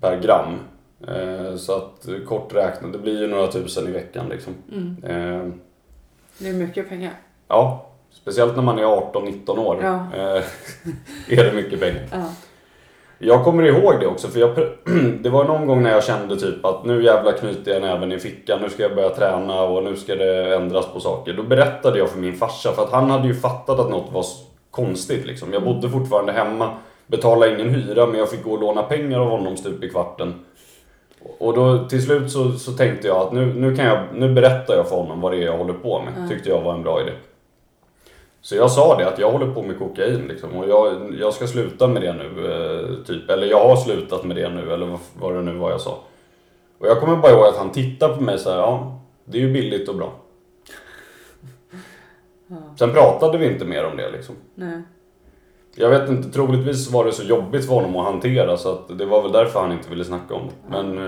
per 0.00 0.20
gram. 0.20 0.58
Eh, 1.08 1.56
Så 1.56 1.76
att 1.76 2.08
eh, 2.08 2.18
kort 2.26 2.54
räknat, 2.54 2.92
det 2.92 2.98
blir 2.98 3.20
ju 3.20 3.26
några 3.26 3.46
tusen 3.46 3.88
i 3.88 3.90
veckan 3.90 4.28
liksom. 4.28 4.54
Mm. 4.72 4.96
Eh, 5.04 5.52
Det 6.38 6.48
är 6.48 6.52
mycket 6.52 6.88
pengar. 6.88 7.12
Ja, 7.48 7.85
speciellt 8.22 8.56
när 8.56 8.62
man 8.62 8.78
är 8.78 8.82
18-19 8.84 9.58
år 9.58 9.78
Ja. 9.82 9.94
eh, 10.14 10.42
är 11.38 11.44
det 11.44 11.52
mycket 11.52 11.80
pengar. 11.80 12.02
Ja. 12.12 12.24
Jag 13.18 13.44
kommer 13.44 13.62
ihåg 13.62 13.94
det 14.00 14.06
också 14.06 14.28
för 14.28 14.40
jag, 14.40 14.50
det 15.22 15.28
var 15.30 15.44
någon 15.44 15.66
gång 15.66 15.82
när 15.82 15.90
jag 15.90 16.04
kände 16.04 16.36
typ 16.36 16.64
att 16.64 16.84
nu 16.84 17.04
jävlar 17.04 17.32
knyter 17.32 17.72
jag 17.72 17.82
näven 17.82 18.12
i 18.12 18.18
fickan, 18.18 18.58
nu 18.62 18.70
ska 18.70 18.82
jag 18.82 18.94
börja 18.94 19.08
träna 19.08 19.62
och 19.62 19.84
nu 19.84 19.96
ska 19.96 20.14
det 20.14 20.54
ändras 20.56 20.86
på 20.92 21.00
saker. 21.00 21.32
Då 21.32 21.42
berättade 21.42 21.98
jag 21.98 22.10
för 22.10 22.18
min 22.18 22.34
farsa 22.36 22.72
för 22.72 22.82
att 22.82 22.92
han 22.92 23.10
hade 23.10 23.28
ju 23.28 23.34
fattat 23.34 23.80
att 23.80 23.90
något 23.90 24.12
var 24.12 24.24
konstigt 24.70 25.26
liksom. 25.26 25.52
Jag 25.52 25.64
bodde 25.64 25.90
fortfarande 25.90 26.32
hemma, 26.32 26.70
betalade 27.06 27.54
ingen 27.54 27.74
hyra 27.74 28.06
men 28.06 28.18
jag 28.18 28.30
fick 28.30 28.44
gå 28.44 28.50
och 28.52 28.60
låna 28.60 28.82
pengar 28.82 29.20
av 29.20 29.28
honom 29.28 29.56
stup 29.56 29.84
i 29.84 29.88
kvarten. 29.88 30.34
Och 31.38 31.54
då 31.54 31.84
till 31.88 32.02
slut 32.02 32.30
så, 32.30 32.52
så 32.52 32.72
tänkte 32.72 33.08
jag 33.08 33.16
att 33.16 33.32
nu, 33.32 33.54
nu, 33.54 33.76
kan 33.76 33.84
jag, 33.84 33.98
nu 34.14 34.32
berättar 34.34 34.74
jag 34.74 34.88
för 34.88 34.96
honom 34.96 35.20
vad 35.20 35.32
det 35.32 35.38
är 35.38 35.44
jag 35.46 35.58
håller 35.58 35.72
på 35.74 36.02
med. 36.02 36.28
Tyckte 36.28 36.48
jag 36.48 36.60
var 36.60 36.74
en 36.74 36.82
bra 36.82 37.00
idé. 37.00 37.10
Så 38.46 38.56
jag 38.56 38.70
sa 38.70 38.96
det 38.98 39.08
att 39.08 39.18
jag 39.18 39.32
håller 39.32 39.54
på 39.54 39.62
med 39.62 39.78
kokain 39.78 40.28
liksom, 40.28 40.56
och 40.56 40.68
jag, 40.68 41.14
jag 41.20 41.34
ska 41.34 41.46
sluta 41.46 41.88
med 41.88 42.02
det 42.02 42.12
nu. 42.12 42.52
Eh, 42.52 43.04
typ. 43.04 43.30
Eller 43.30 43.46
jag 43.46 43.68
har 43.68 43.76
slutat 43.76 44.24
med 44.24 44.36
det 44.36 44.48
nu, 44.48 44.72
eller 44.72 44.86
vad, 44.86 44.98
vad 45.20 45.34
det 45.34 45.42
nu 45.42 45.52
var 45.54 45.70
jag 45.70 45.80
sa. 45.80 45.98
Och 46.78 46.86
jag 46.86 47.00
kommer 47.00 47.16
bara 47.16 47.32
ihåg 47.32 47.44
att 47.44 47.56
han 47.56 47.72
tittade 47.72 48.14
på 48.14 48.22
mig 48.22 48.38
så 48.38 48.50
här, 48.50 48.56
ja, 48.56 49.00
det 49.24 49.38
är 49.38 49.42
ju 49.42 49.52
billigt 49.52 49.88
och 49.88 49.94
bra. 49.94 50.12
Sen 52.78 52.92
pratade 52.92 53.38
vi 53.38 53.46
inte 53.46 53.64
mer 53.64 53.84
om 53.84 53.96
det 53.96 54.10
liksom. 54.10 54.34
Nej. 54.54 54.82
Jag 55.74 55.90
vet 55.90 56.08
inte, 56.08 56.30
troligtvis 56.30 56.90
var 56.90 57.04
det 57.04 57.12
så 57.12 57.22
jobbigt 57.22 57.66
för 57.66 57.74
honom 57.74 57.96
att 57.96 58.04
hantera 58.04 58.56
så 58.56 58.72
att 58.72 58.98
det 58.98 59.06
var 59.06 59.22
väl 59.22 59.32
därför 59.32 59.60
han 59.60 59.72
inte 59.72 59.90
ville 59.90 60.04
snacka 60.04 60.34
om 60.34 60.46
det. 60.46 60.78
Men... 60.78 60.98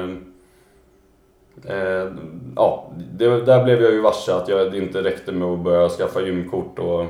Eh, 1.64 1.76
eh, 1.76 2.12
ja, 2.56 2.90
det, 3.12 3.40
där 3.40 3.64
blev 3.64 3.82
jag 3.82 3.92
ju 3.92 4.00
varse 4.00 4.34
att 4.34 4.48
jag, 4.48 4.72
det 4.72 4.78
inte 4.78 5.02
räckte 5.02 5.32
med 5.32 5.48
att 5.48 5.58
börja 5.58 5.88
skaffa 5.88 6.22
gymkort 6.22 6.78
och, 6.78 7.06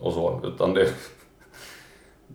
och 0.00 0.12
så. 0.12 0.40
Utan 0.44 0.74
det... 0.74 0.86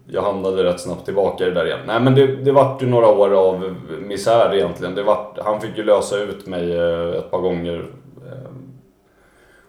Jag 0.07 0.21
hamnade 0.21 0.63
rätt 0.63 0.79
snabbt 0.79 1.05
tillbaka 1.05 1.43
i 1.43 1.49
det 1.49 1.53
där 1.53 1.65
igen. 1.65 1.79
Nej 1.87 1.99
men 1.99 2.15
det, 2.15 2.27
det 2.27 2.51
vart 2.51 2.81
ju 2.81 2.87
några 2.87 3.07
år 3.07 3.33
av 3.33 3.75
misär 4.01 4.55
egentligen. 4.55 4.95
Det 4.95 5.03
vart, 5.03 5.39
han 5.39 5.61
fick 5.61 5.77
ju 5.77 5.83
lösa 5.83 6.19
ut 6.19 6.47
mig 6.47 6.75
eh, 6.75 7.09
ett 7.09 7.31
par 7.31 7.39
gånger. 7.39 7.89
Eh, 8.25 8.51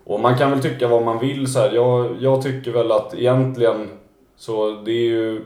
och 0.05 0.21
man 0.21 0.39
kan 0.39 0.51
väl 0.51 0.61
tycka 0.61 0.89
vad 0.89 1.03
man 1.03 1.19
vill 1.19 1.53
så 1.53 1.59
här. 1.59 1.73
Jag, 1.73 2.17
jag 2.21 2.43
tycker 2.43 2.73
väl 2.73 2.93
att 2.93 3.15
egentligen 3.15 3.89
så 4.37 4.71
det 4.71 4.91
är 4.91 5.09
ju... 5.09 5.45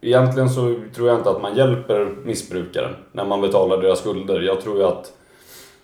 Egentligen 0.00 0.50
så 0.50 0.74
tror 0.94 1.08
jag 1.08 1.18
inte 1.18 1.30
att 1.30 1.42
man 1.42 1.56
hjälper 1.56 2.14
missbrukaren 2.24 2.94
när 3.12 3.24
man 3.24 3.40
betalar 3.40 3.82
deras 3.82 3.98
skulder. 3.98 4.40
Jag 4.40 4.60
tror 4.60 4.76
ju 4.76 4.84
att 4.84 5.12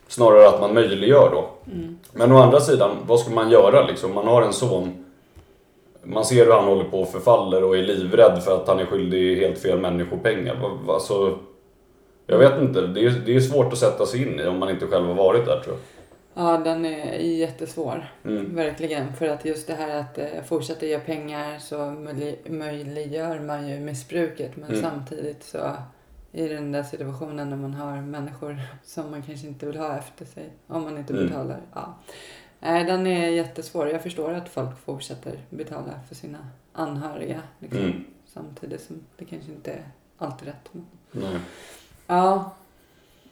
snarare 0.09 0.49
att 0.49 0.61
man 0.61 0.75
möjliggör 0.75 1.31
då. 1.31 1.49
Men 2.13 2.33
å 2.33 2.37
andra 2.37 2.61
sidan, 2.61 2.91
vad 3.07 3.21
ska 3.21 3.31
man 3.31 3.51
göra 3.51 3.87
liksom? 3.87 4.15
Man 4.15 4.27
har 4.27 4.43
en 4.43 4.53
son. 4.53 5.05
Man 6.09 6.25
ser 6.25 6.45
hur 6.45 6.53
han 6.53 6.65
håller 6.65 6.85
på 6.85 7.01
och 7.01 7.09
förfaller 7.09 7.65
och 7.65 7.77
är 7.77 7.83
livrädd 7.83 8.43
för 8.43 8.57
att 8.63 8.69
han 8.69 8.79
är 8.79 8.87
skyldig 8.87 9.37
helt 9.37 9.59
fel 9.59 9.79
människor 9.81 10.17
pengar. 10.19 10.79
Alltså, 10.89 11.39
jag 12.27 12.39
vet 12.39 12.61
inte, 12.63 12.81
det 12.87 13.01
är, 13.05 13.11
det 13.27 13.37
är 13.37 13.41
svårt 13.41 13.73
att 13.73 13.79
sätta 13.79 14.07
sig 14.07 14.23
in 14.23 14.41
i 14.41 14.47
om 14.47 14.59
man 14.59 14.71
inte 14.71 14.87
själv 14.87 15.07
har 15.07 15.15
varit 15.15 15.47
där 15.47 15.61
tror 15.61 15.77
jag. 15.77 15.85
Ja, 16.45 16.59
den 16.59 16.85
är 16.85 17.15
jättesvår. 17.19 18.13
Mm. 18.25 18.55
Verkligen. 18.57 19.13
För 19.13 19.29
att 19.29 19.45
just 19.45 19.67
det 19.67 19.75
här 19.75 20.01
att 20.01 20.19
eh, 20.19 20.27
fortsätta 20.49 20.87
ge 20.87 20.99
pengar 20.99 21.59
så 21.59 21.77
möjli- 21.77 22.51
möjliggör 22.51 23.41
man 23.41 23.69
ju 23.69 23.81
missbruket. 23.81 24.57
Men 24.57 24.71
Mm. 24.71 24.83
samtidigt 24.83 25.43
så 25.45 25.59
i 26.33 26.49
den 26.49 26.73
där 26.73 26.83
situationen 26.83 27.51
när 27.51 27.57
man 27.57 27.75
har 27.75 27.97
människor 28.03 28.57
som 28.85 29.11
man 29.11 29.23
kanske 29.23 29.47
inte 29.47 29.67
vill 29.67 29.77
ha 29.77 29.97
efter 29.99 30.25
sig 30.25 30.45
om 30.67 30.83
man 30.83 30.99
inte 30.99 31.13
Mm. 31.13 31.27
betalar. 31.27 31.61
Ja. 31.75 31.99
Nej, 32.61 32.85
den 32.85 33.07
är 33.07 33.29
jättesvår. 33.29 33.89
Jag 33.89 34.03
förstår 34.03 34.33
att 34.33 34.49
folk 34.49 34.85
fortsätter 34.85 35.39
betala 35.51 36.01
för 36.09 36.15
sina 36.15 36.39
anhöriga. 36.73 37.43
Liksom. 37.59 37.81
Mm. 37.81 38.05
Samtidigt 38.27 38.81
som 38.81 39.01
det 39.17 39.25
kanske 39.25 39.53
inte 39.53 39.71
är 39.71 39.83
alltid 40.19 40.49
rätt. 40.49 40.69
Men... 40.73 40.85
Nej. 41.11 41.41
Ja, 42.07 42.53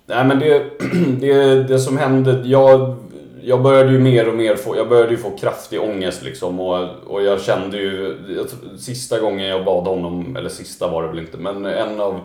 Nej 0.07 0.25
men 0.25 0.39
det, 0.39 0.71
det, 1.21 1.63
det 1.63 1.79
som 1.79 1.99
hände, 1.99 2.43
jag, 2.45 2.97
jag 3.43 3.63
började 3.63 3.93
ju 3.93 3.99
mer 3.99 4.29
och 4.29 4.35
mer 4.35 4.57
få, 4.57 4.77
jag 4.77 4.89
började 4.89 5.11
ju 5.11 5.17
få 5.17 5.31
kraftig 5.31 5.81
ångest 5.81 6.23
liksom 6.23 6.61
och, 6.61 6.89
och 7.07 7.23
jag 7.23 7.41
kände 7.41 7.77
ju, 7.77 8.17
sista 8.79 9.21
gången 9.21 9.47
jag 9.49 9.65
bad 9.65 9.87
honom, 9.87 10.37
eller 10.37 10.49
sista 10.49 10.89
var 10.89 11.03
det 11.03 11.09
väl 11.09 11.19
inte, 11.19 11.37
men 11.37 11.67
en 11.67 12.01
av 12.01 12.21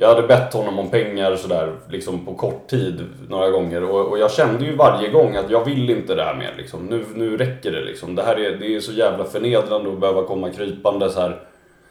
jag 0.00 0.08
hade 0.08 0.22
bett 0.22 0.52
honom 0.52 0.78
om 0.78 0.90
pengar 0.90 1.36
sådär 1.36 1.76
liksom 1.88 2.24
på 2.24 2.34
kort 2.34 2.66
tid 2.66 3.06
några 3.28 3.50
gånger 3.50 3.82
och, 3.82 4.08
och, 4.08 4.18
jag 4.18 4.30
kände 4.32 4.64
ju 4.64 4.76
varje 4.76 5.08
gång 5.08 5.36
att 5.36 5.50
jag 5.50 5.64
vill 5.64 5.90
inte 5.90 6.14
det 6.14 6.24
här 6.24 6.36
mer 6.36 6.54
liksom. 6.56 6.86
Nu, 6.86 7.04
nu 7.14 7.36
räcker 7.36 7.72
det 7.72 7.84
liksom. 7.84 8.14
Det 8.14 8.22
här 8.22 8.38
är, 8.40 8.56
det 8.56 8.76
är 8.76 8.80
så 8.80 8.92
jävla 8.92 9.24
förnedrande 9.24 9.92
att 9.92 10.00
behöva 10.00 10.22
komma 10.22 10.50
krypande 10.50 11.10
så 11.10 11.20
här. 11.20 11.42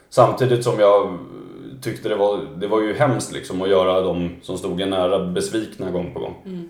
Samtidigt 0.10 0.64
som 0.64 0.80
jag 0.80 1.18
tyckte 1.82 2.10
det 2.10 2.16
var, 2.16 2.40
det 2.56 2.68
var 2.68 2.82
ju 2.82 2.94
hemskt 2.94 3.34
liksom 3.34 3.62
att 3.62 3.70
göra 3.70 4.02
de 4.02 4.36
som 4.42 4.58
stod 4.58 4.82
en 4.82 4.90
nära 4.90 5.20
besvikna 5.26 5.92
gång 5.92 6.14
på 6.14 6.20
gång. 6.20 6.36
Mm. 6.46 6.70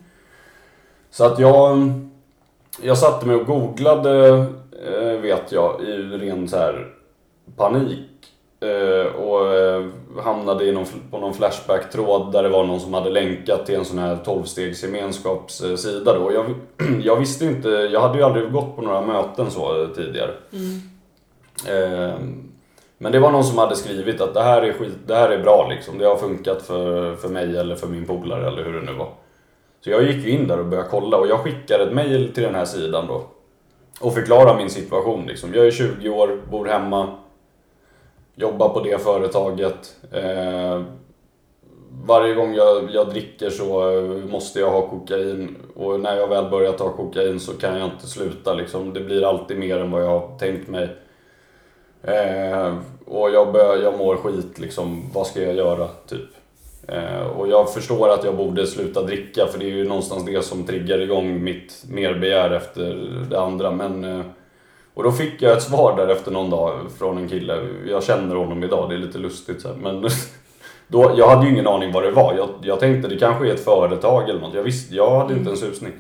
Så 1.12 1.26
att 1.26 1.40
jag, 1.40 1.92
jag 2.82 2.98
satte 2.98 3.28
mig 3.28 3.36
och 3.36 3.46
googlade, 3.46 4.46
eh, 4.88 5.22
vet 5.22 5.52
jag, 5.52 5.82
i 5.82 5.94
ren 5.98 6.48
så 6.48 6.58
här 6.58 6.88
panik. 7.56 8.10
Eh, 8.62 9.16
och 9.16 9.54
eh, 9.54 9.86
hamnade 10.24 10.66
i 10.66 10.72
någon, 10.72 10.86
på 11.12 11.18
någon 11.18 11.34
Flashback-tråd 11.34 12.32
där 12.32 12.44
det 12.44 12.50
var 12.50 12.64
någon 12.64 12.80
som 12.80 12.94
hade 12.94 13.10
länkat 13.10 13.66
till 13.66 13.76
en 13.76 13.86
sån 13.86 14.00
här 14.00 14.16
12-stegs 14.16 14.84
gemenskapssida 14.84 16.14
då. 16.14 16.34
Jag, 16.34 16.46
jag 17.04 17.16
visste 17.16 17.46
inte, 17.46 17.70
jag 17.70 18.02
hade 18.02 18.18
ju 18.18 18.24
aldrig 18.24 18.52
gått 18.52 18.76
på 18.76 18.82
några 18.82 19.02
möten 19.02 19.52
så 19.52 19.88
tidigare. 19.96 20.32
Mm. 20.54 20.82
Men 22.98 23.12
det 23.12 23.20
var 23.20 23.32
någon 23.32 23.44
som 23.44 23.58
hade 23.58 23.76
skrivit 23.76 24.22
att 24.22 24.34
det 24.34 24.44
här 24.44 24.62
är 24.62 24.74
skit, 24.74 24.98
det 25.08 25.16
här 25.16 25.30
är 25.30 25.44
bra 25.44 25.68
liksom. 25.70 25.98
Det 25.98 26.06
har 26.06 26.16
funkat 26.16 26.62
för, 26.62 27.16
för 27.16 27.30
mig 27.30 27.58
eller 27.58 27.76
för 27.76 27.88
min 27.88 28.06
polare 28.06 28.48
eller 28.48 28.64
hur 28.64 28.74
det 28.74 28.82
nu 28.82 28.94
var. 28.94 29.10
Så 29.82 29.90
jag 29.90 30.04
gick 30.04 30.26
ju 30.26 30.32
in 30.32 30.48
där 30.48 30.60
och 30.60 30.66
började 30.66 30.90
kolla 30.90 31.18
och 31.18 31.28
jag 31.28 31.40
skickade 31.40 31.84
ett 31.84 31.94
mail 31.94 32.34
till 32.34 32.44
den 32.44 32.56
här 32.56 32.66
sidan 32.66 33.08
då. 33.08 33.24
Och 34.02 34.14
förklarade 34.14 34.58
min 34.58 34.70
situation 34.70 35.26
liksom. 35.28 35.54
Jag 35.54 35.68
är 35.68 35.72
20 35.72 36.10
år, 36.10 36.42
bor 36.52 36.66
hemma. 36.66 37.18
Jobbar 38.40 38.70
på 38.70 38.80
det 38.80 39.02
företaget. 39.02 39.96
Eh, 40.12 40.82
varje 42.06 42.34
gång 42.34 42.54
jag, 42.54 42.90
jag 42.92 43.10
dricker 43.10 43.50
så 43.50 43.92
eh, 43.92 44.02
måste 44.32 44.60
jag 44.60 44.72
ha 44.72 44.90
kokain. 44.90 45.56
Och 45.76 46.00
när 46.00 46.18
jag 46.18 46.28
väl 46.28 46.50
börjar 46.50 46.72
ta 46.72 46.90
kokain 46.90 47.40
så 47.40 47.54
kan 47.54 47.80
jag 47.80 47.88
inte 47.88 48.08
sluta 48.08 48.54
liksom. 48.54 48.94
Det 48.94 49.00
blir 49.00 49.30
alltid 49.30 49.58
mer 49.60 49.78
än 49.78 49.92
vad 49.92 50.04
jag 50.04 50.08
har 50.08 50.38
tänkt 50.38 50.68
mig. 50.68 50.90
Eh, 52.04 52.76
och 53.06 53.30
jag, 53.30 53.52
bör, 53.54 53.84
jag 53.84 53.98
mår 53.98 54.16
skit 54.16 54.60
liksom. 54.60 55.10
Vad 55.14 55.28
ska 55.28 55.42
jag 55.42 55.56
göra? 55.56 55.88
Typ. 56.08 56.30
Eh, 56.88 57.28
och 57.28 57.48
jag 57.48 57.74
förstår 57.74 58.10
att 58.10 58.24
jag 58.24 58.36
borde 58.36 58.68
sluta 58.68 59.02
dricka 59.02 59.48
för 59.48 59.60
det 59.60 59.66
är 59.66 59.76
ju 59.76 59.88
någonstans 59.88 60.26
det 60.26 60.46
som 60.46 60.64
triggar 60.64 61.02
igång 61.02 61.44
mitt 61.44 61.84
merbegär 61.90 62.52
efter 62.52 63.10
det 63.30 63.40
andra. 63.40 63.72
Men, 63.72 64.04
eh, 64.04 64.26
och 65.00 65.06
då 65.06 65.12
fick 65.12 65.42
jag 65.42 65.58
ett 65.58 65.64
svar 65.64 65.98
där 65.98 66.08
efter 66.08 66.32
någon 66.32 66.50
dag 66.50 66.80
från 66.98 67.18
en 67.18 67.30
kille. 67.30 67.68
Jag 67.88 68.04
känner 68.04 68.36
honom 68.36 68.64
idag, 68.64 68.90
det 68.90 68.96
är 68.96 69.00
lite 69.00 69.18
lustigt 69.18 69.62
så 69.62 69.70
men 69.82 70.02
då, 70.88 71.12
jag 71.18 71.30
hade 71.30 71.46
ju 71.46 71.54
ingen 71.54 71.68
aning 71.68 71.92
vad 71.92 72.04
det 72.04 72.12
var. 72.12 72.34
Jag, 72.34 72.50
jag 72.62 72.80
tänkte 72.80 73.10
det 73.10 73.18
kanske 73.18 73.50
är 73.50 73.54
ett 73.54 73.64
företag 73.64 74.30
eller 74.30 74.40
något. 74.40 74.54
Jag, 74.54 74.64
visste, 74.64 74.96
jag 74.96 75.20
hade 75.20 75.34
inte 75.34 75.50
en 75.50 75.58
susning. 75.58 75.92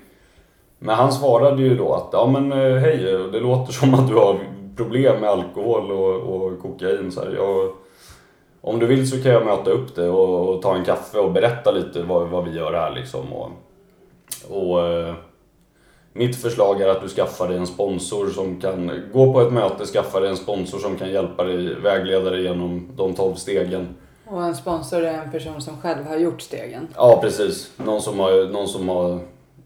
Men 0.79 0.95
han 0.95 1.11
svarade 1.11 1.61
ju 1.61 1.77
då 1.77 1.93
att 1.93 2.09
ja 2.11 2.27
men 2.27 2.51
eh, 2.51 2.75
hej, 2.75 2.97
det 3.31 3.39
låter 3.39 3.73
som 3.73 3.93
att 3.93 4.07
du 4.07 4.15
har 4.15 4.39
problem 4.75 5.21
med 5.21 5.29
alkohol 5.29 5.91
och, 5.91 6.15
och 6.15 6.61
kokain. 6.61 7.11
Så 7.11 7.21
jag, 7.35 7.71
om 8.61 8.79
du 8.79 8.85
vill 8.85 9.09
så 9.09 9.23
kan 9.23 9.31
jag 9.31 9.45
möta 9.45 9.71
upp 9.71 9.95
det 9.95 10.09
och, 10.09 10.49
och 10.49 10.61
ta 10.61 10.75
en 10.75 10.85
kaffe 10.85 11.19
och 11.19 11.31
berätta 11.31 11.71
lite 11.71 12.03
vad, 12.03 12.27
vad 12.27 12.45
vi 12.45 12.57
gör 12.57 12.73
här 12.73 12.91
liksom. 12.95 13.33
Och, 13.33 13.51
och 14.49 14.87
eh, 14.87 15.13
mitt 16.19 16.35
förslag 16.35 16.81
är 16.81 16.87
att 16.87 17.01
du 17.01 17.07
skaffar 17.07 17.47
dig 17.47 17.57
en 17.57 17.67
sponsor 17.67 18.29
som 18.29 18.61
kan 18.61 18.91
gå 19.13 19.33
på 19.33 19.41
ett 19.41 19.53
möte, 19.53 19.85
skaffa 19.85 20.19
dig 20.19 20.29
en 20.29 20.37
sponsor 20.37 20.79
som 20.79 20.97
kan 20.97 21.11
hjälpa 21.11 21.43
dig, 21.43 21.75
vägleda 21.75 22.29
dig 22.29 22.43
genom 22.43 22.87
de 22.95 23.13
12 23.13 23.35
stegen. 23.35 23.87
Och 24.25 24.43
en 24.43 24.55
sponsor 24.55 25.03
är 25.03 25.13
en 25.13 25.31
person 25.31 25.61
som 25.61 25.77
själv 25.77 26.05
har 26.07 26.17
gjort 26.17 26.41
stegen? 26.41 26.87
Ja, 26.95 27.19
precis. 27.21 27.71
Någon 27.77 28.01
som 28.01 28.19
har, 28.19 28.51
någon 28.51 28.67
som 28.67 28.89
har, 28.89 29.19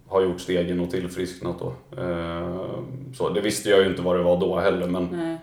har 0.07 0.21
gjort 0.21 0.41
stegen 0.41 0.79
och 0.79 0.91
tillfrisknat 0.91 1.55
då. 1.59 1.73
Eh, 2.01 2.65
så, 3.17 3.29
det 3.29 3.41
visste 3.41 3.69
jag 3.69 3.79
ju 3.79 3.89
inte 3.89 4.01
vad 4.01 4.15
det 4.15 4.23
var 4.23 4.37
då 4.37 4.59
heller 4.59 4.87
men 4.87 5.09
Nej. 5.11 5.37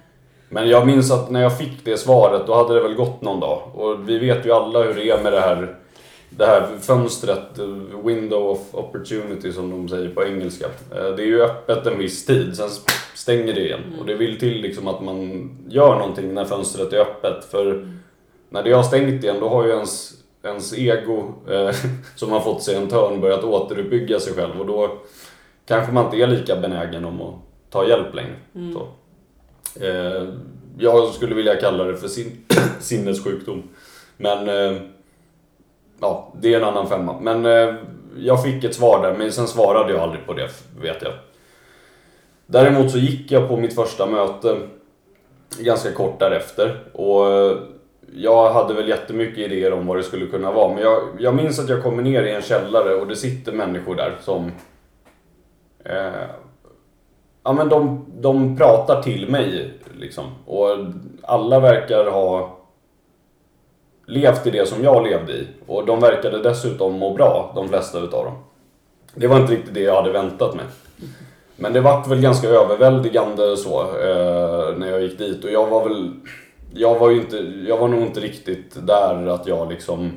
Men 0.53 0.69
jag 0.69 0.87
minns 0.87 1.11
att 1.11 1.31
när 1.31 1.43
jag 1.43 1.59
fick 1.59 1.85
det 1.85 1.97
svaret, 1.97 2.47
då 2.47 2.55
hade 2.55 2.75
det 2.75 2.81
väl 2.81 2.95
gått 2.95 3.23
någon 3.23 3.41
dag. 3.41 3.63
Och 3.75 4.09
vi 4.09 4.19
vet 4.19 4.47
ju 4.47 4.53
alla 4.53 4.83
hur 4.83 4.95
det 4.95 5.11
är 5.11 5.23
med 5.23 5.33
det 5.33 5.41
här, 5.41 5.77
det 6.31 6.47
här 6.47 6.77
fönstret, 6.81 7.59
window 8.05 8.51
of 8.51 8.75
opportunity 8.75 9.53
som 9.53 9.71
de 9.71 9.89
säger 9.89 10.09
på 10.15 10.25
engelska. 10.25 10.67
Eh, 10.67 11.15
det 11.17 11.23
är 11.23 11.27
ju 11.27 11.43
öppet 11.43 11.87
en 11.87 11.99
viss 11.99 12.27
tid, 12.27 12.57
sen 12.57 12.69
stänger 13.15 13.55
det 13.55 13.61
igen. 13.61 13.81
Och 14.01 14.07
det 14.07 14.15
vill 14.15 14.39
till 14.39 14.61
liksom 14.61 14.89
att 14.89 15.03
man 15.03 15.51
gör 15.69 15.99
någonting 15.99 16.35
när 16.35 16.45
fönstret 16.45 16.93
är 16.93 16.99
öppet. 16.99 17.45
För 17.45 17.89
när 18.49 18.63
det 18.63 18.73
har 18.73 18.83
stängt 18.83 19.25
igen, 19.25 19.41
då 19.41 19.49
har 19.49 19.65
ju 19.65 19.71
ens, 19.71 20.13
ens 20.43 20.79
ego, 20.79 21.35
eh, 21.51 21.75
som 22.17 22.33
har 22.33 22.41
fått 22.41 22.63
sig 22.63 22.75
en 22.75 22.89
törn, 22.89 23.21
börjat 23.21 23.45
återuppbygga 23.45 24.21
sig 24.21 24.33
själv. 24.33 24.61
Och 24.61 24.67
då 24.67 24.99
kanske 25.67 25.93
man 25.93 26.05
inte 26.05 26.17
är 26.17 26.27
lika 26.27 26.57
benägen 26.57 27.05
om 27.05 27.21
att 27.21 27.35
ta 27.71 27.89
hjälp 27.89 28.15
längre. 28.15 28.37
Mm. 28.55 28.77
Eh, 29.81 30.35
jag 30.79 31.09
skulle 31.09 31.35
vilja 31.35 31.57
kalla 31.57 31.85
det 31.85 31.97
för 31.97 32.09
sin 32.09 32.45
sinnessjukdom. 32.81 33.63
Men 34.17 34.49
eh, 34.49 34.83
ja, 36.01 36.33
det 36.41 36.55
är 36.55 36.59
en 36.59 36.65
annan 36.65 36.89
femma. 36.89 37.21
Men 37.21 37.47
eh, 37.47 37.75
jag 38.17 38.43
fick 38.43 38.65
ett 38.65 38.75
svar 38.75 39.03
där, 39.03 39.19
men 39.19 39.33
sen 39.33 39.49
svarade 39.49 39.93
jag 39.93 40.03
aldrig 40.03 40.27
på 40.27 40.33
det, 40.33 40.49
vet 40.81 41.03
jag. 41.03 41.13
Däremot 42.47 42.91
så 42.91 42.99
gick 42.99 43.31
jag 43.31 43.49
på 43.49 43.57
mitt 43.57 43.75
första 43.75 44.07
möte 44.07 44.57
ganska 45.59 45.93
kort 45.93 46.19
därefter. 46.19 46.79
Och 46.93 47.33
eh, 47.33 47.57
jag 48.15 48.53
hade 48.53 48.75
väl 48.75 48.89
jättemycket 48.89 49.39
idéer 49.39 49.73
om 49.73 49.87
vad 49.87 49.97
det 49.97 50.03
skulle 50.03 50.27
kunna 50.27 50.53
vara. 50.53 50.75
Men 50.75 50.83
jag, 50.83 51.03
jag 51.19 51.35
minns 51.35 51.61
att 51.61 51.69
jag 51.69 51.83
kommer 51.83 52.03
ner 52.03 52.23
i 52.23 52.35
en 52.35 52.43
källare 52.43 52.95
och 52.95 53.07
det 53.07 53.17
sitter 53.17 53.53
människor 53.53 53.95
där 53.95 54.17
som 54.21 54.53
eh, 55.85 56.27
ja, 57.43 57.53
men 57.53 57.69
de, 57.69 58.07
de 58.21 58.57
pratar 58.57 59.03
till 59.03 59.31
mig 59.31 59.75
liksom. 59.99 60.25
Och 60.47 60.77
alla 61.23 61.61
verkar 61.61 62.11
ha 62.11 62.60
levt 64.11 64.47
i 64.47 64.51
det 64.51 64.69
som 64.69 64.85
jag 64.85 65.05
levde 65.07 65.33
i. 65.33 65.47
Och 65.67 65.87
de 65.87 66.01
verkade 66.01 66.43
dessutom 66.43 66.99
må 66.99 67.15
bra, 67.15 67.53
de 67.55 67.69
flesta 67.69 67.99
utav 67.99 68.25
dem. 68.25 68.35
Det 69.15 69.27
var 69.27 69.41
inte 69.41 69.53
riktigt 69.53 69.75
det 69.75 69.81
jag 69.81 69.95
hade 69.95 70.13
väntat 70.13 70.55
mig. 70.55 70.65
Men 71.57 71.73
det 71.73 71.81
vart 71.81 72.09
väl 72.09 72.21
ganska 72.21 72.49
överväldigande 72.49 73.57
så 73.57 73.81
eh, 73.81 74.79
när 74.79 74.91
jag 74.91 75.03
gick 75.03 75.19
dit 75.19 75.45
och 75.45 75.51
jag 75.51 75.67
var 75.67 75.89
väl... 75.89 76.11
Jag 76.75 76.99
var 76.99 77.11
ju 77.11 77.17
inte, 77.17 77.37
jag 77.69 77.77
var 77.77 77.89
nog 77.89 78.03
inte 78.03 78.21
riktigt 78.21 78.87
där 78.87 79.27
att 79.27 79.47
jag 79.47 79.71
liksom... 79.71 80.13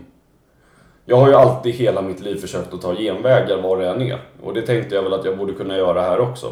Jag 1.06 1.18
har 1.18 1.28
ju 1.28 1.34
alltid 1.34 1.74
hela 1.74 2.02
mitt 2.02 2.20
liv 2.20 2.36
försökt 2.36 2.74
att 2.74 2.82
ta 2.82 2.96
genvägar 2.96 3.62
var 3.62 3.78
det 3.78 3.90
än 3.90 4.02
är. 4.02 4.20
Och 4.44 4.54
det 4.54 4.62
tänkte 4.62 4.96
jag 4.96 5.04
väl 5.04 5.14
att 5.14 5.26
jag 5.26 5.38
borde 5.38 5.54
kunna 5.54 5.78
göra 5.78 6.02
här 6.02 6.20
också. 6.20 6.48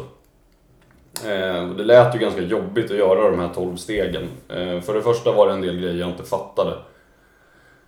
Eh, 1.26 1.68
det 1.68 1.84
lät 1.84 2.14
ju 2.14 2.18
ganska 2.18 2.40
jobbigt 2.40 2.90
att 2.90 2.96
göra 2.96 3.30
de 3.30 3.40
här 3.40 3.50
12 3.54 3.76
stegen. 3.76 4.28
Eh, 4.48 4.80
för 4.80 4.94
det 4.94 5.02
första 5.02 5.32
var 5.32 5.46
det 5.46 5.52
en 5.52 5.60
del 5.60 5.80
grejer 5.80 6.00
jag 6.00 6.08
inte 6.08 6.24
fattade. 6.24 6.72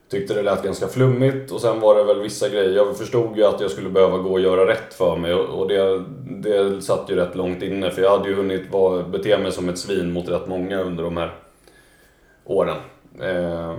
Tyckte 0.08 0.34
det 0.34 0.42
lät 0.42 0.62
ganska 0.62 0.88
flummigt 0.88 1.50
och 1.50 1.60
sen 1.60 1.80
var 1.80 1.94
det 1.94 2.04
väl 2.04 2.20
vissa 2.20 2.48
grejer. 2.48 2.76
Jag 2.76 2.96
förstod 2.96 3.36
ju 3.36 3.44
att 3.44 3.60
jag 3.60 3.70
skulle 3.70 3.90
behöva 3.90 4.18
gå 4.18 4.32
och 4.32 4.40
göra 4.40 4.66
rätt 4.66 4.94
för 4.94 5.16
mig 5.16 5.34
och 5.34 5.68
det, 5.68 6.04
det 6.26 6.82
satt 6.82 7.10
ju 7.10 7.16
rätt 7.16 7.36
långt 7.36 7.62
inne 7.62 7.90
för 7.90 8.02
jag 8.02 8.10
hade 8.18 8.28
ju 8.28 8.34
hunnit 8.34 8.72
vara, 8.72 9.02
bete 9.02 9.38
mig 9.38 9.52
som 9.52 9.68
ett 9.68 9.78
svin 9.78 10.12
mot 10.12 10.28
rätt 10.28 10.48
många 10.48 10.80
under 10.80 11.04
de 11.04 11.16
här 11.16 11.34
åren. 12.44 12.76
Eh, 13.20 13.74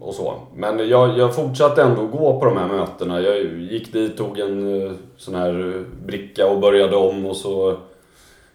och 0.00 0.14
så. 0.14 0.34
Men 0.54 0.88
jag, 0.88 1.18
jag 1.18 1.34
fortsatte 1.34 1.82
ändå 1.82 2.06
gå 2.06 2.40
på 2.40 2.44
de 2.44 2.56
här 2.56 2.68
mötena. 2.68 3.20
Jag 3.20 3.38
gick 3.44 3.92
dit, 3.92 4.16
tog 4.16 4.38
en 4.38 4.82
eh, 4.82 4.92
sån 5.16 5.34
här 5.34 5.84
bricka 6.06 6.46
och 6.46 6.60
började 6.60 6.96
om 6.96 7.26
och 7.26 7.36
så 7.36 7.76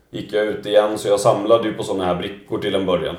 gick 0.10 0.34
jag 0.34 0.46
ut 0.46 0.66
igen 0.66 0.98
så 0.98 1.08
jag 1.08 1.20
samlade 1.20 1.68
ju 1.68 1.74
på 1.74 1.84
såna 1.84 2.06
här 2.06 2.16
brickor 2.16 2.58
till 2.58 2.76
en 2.76 2.86
början. 2.86 3.16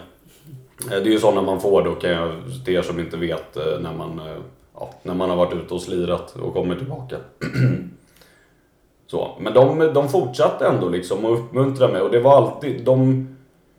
Eh, 0.84 1.02
det 1.02 1.08
är 1.08 1.12
ju 1.12 1.18
sådana 1.18 1.42
man 1.42 1.60
får 1.60 1.82
då 1.82 1.94
kan 1.94 2.10
jag, 2.10 2.32
till 2.64 2.74
er 2.74 2.82
som 2.82 2.98
inte 2.98 3.16
vet, 3.16 3.56
eh, 3.56 3.80
när 3.80 3.94
man, 3.94 4.18
eh, 4.18 4.36
ja, 4.74 4.90
när 5.02 5.14
man 5.14 5.30
har 5.30 5.36
varit 5.36 5.54
ute 5.54 5.74
och 5.74 5.82
slirat 5.82 6.36
och 6.36 6.54
kommer 6.54 6.74
tillbaka. 6.74 7.16
Så, 9.06 9.36
men 9.40 9.54
de, 9.54 9.78
de 9.94 10.08
fortsatte 10.08 10.66
ändå 10.66 10.88
liksom 10.88 11.24
att 11.24 11.38
uppmuntra 11.38 11.88
mig 11.88 12.00
och 12.00 12.10
det 12.10 12.20
var 12.20 12.36
alltid, 12.36 12.84
de, 12.84 13.26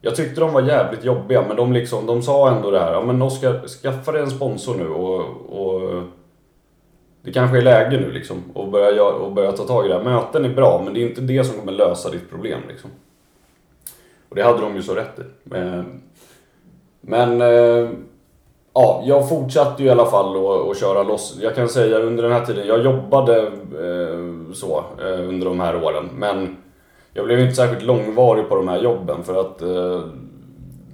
jag 0.02 0.16
tyckte 0.16 0.42
de 0.42 0.54
var 0.54 0.62
jävligt 0.62 1.06
jobbiga 1.06 1.44
men 1.48 1.58
de, 1.58 1.74
liksom, 1.74 2.06
de 2.06 2.22
sa 2.22 2.56
ändå 2.56 2.72
det 2.72 2.80
här, 2.80 2.94
ja 2.94 3.02
men 3.02 3.22
Oskar, 3.22 3.68
skaffa 3.68 4.12
dig 4.12 4.22
en 4.22 4.32
sponsor 4.32 4.76
nu 4.76 4.90
och, 4.90 5.20
och 5.50 6.04
det 7.22 7.32
kanske 7.32 7.58
är 7.58 7.62
läge 7.62 7.98
nu 8.00 8.12
liksom 8.12 8.44
och 8.54 8.68
börja, 8.68 9.04
och 9.04 9.32
börja 9.32 9.52
ta 9.52 9.64
tag 9.64 9.86
i 9.86 9.88
det 9.88 9.94
här. 9.96 10.04
Möten 10.04 10.46
är 10.46 10.50
bra, 10.50 10.82
men 10.86 10.94
det 10.94 11.00
är 11.00 11.08
inte 11.08 11.22
det 11.22 11.44
som 11.44 11.60
kommer 11.60 11.72
lösa 11.72 12.10
ditt 12.10 12.30
problem 12.30 12.60
liksom. 12.68 12.90
Och 14.30 14.36
det 14.36 14.44
hade 14.44 14.62
de 14.62 14.76
ju 14.76 14.84
så 14.84 14.96
rätt 14.96 15.20
i. 15.20 15.24
Men, 17.02 17.42
eh, 17.42 17.90
ja, 18.74 19.04
jag 19.06 19.30
fortsatte 19.30 19.84
ju 19.84 19.88
i 19.88 19.92
alla 19.92 20.06
fall 20.06 20.36
att, 20.36 20.70
att 20.70 20.80
köra 20.80 21.04
loss. 21.04 21.38
Jag 21.42 21.56
kan 21.56 21.70
säga 21.70 22.00
under 22.00 22.24
den 22.24 22.32
här 22.32 22.46
tiden, 22.46 22.68
jag 22.68 22.84
jobbade 22.84 23.38
eh, 23.42 24.54
så 24.54 24.84
eh, 25.00 25.30
under 25.30 25.46
de 25.46 25.60
här 25.60 25.84
åren. 25.84 26.10
Men 26.16 26.58
jag 27.14 27.26
blev 27.26 27.40
inte 27.40 27.56
särskilt 27.56 27.84
långvarig 27.84 28.50
på 28.50 28.56
de 28.56 28.68
här 28.68 28.82
jobben 28.82 29.24
för 29.24 29.40
att 29.40 29.62
eh, 29.62 30.02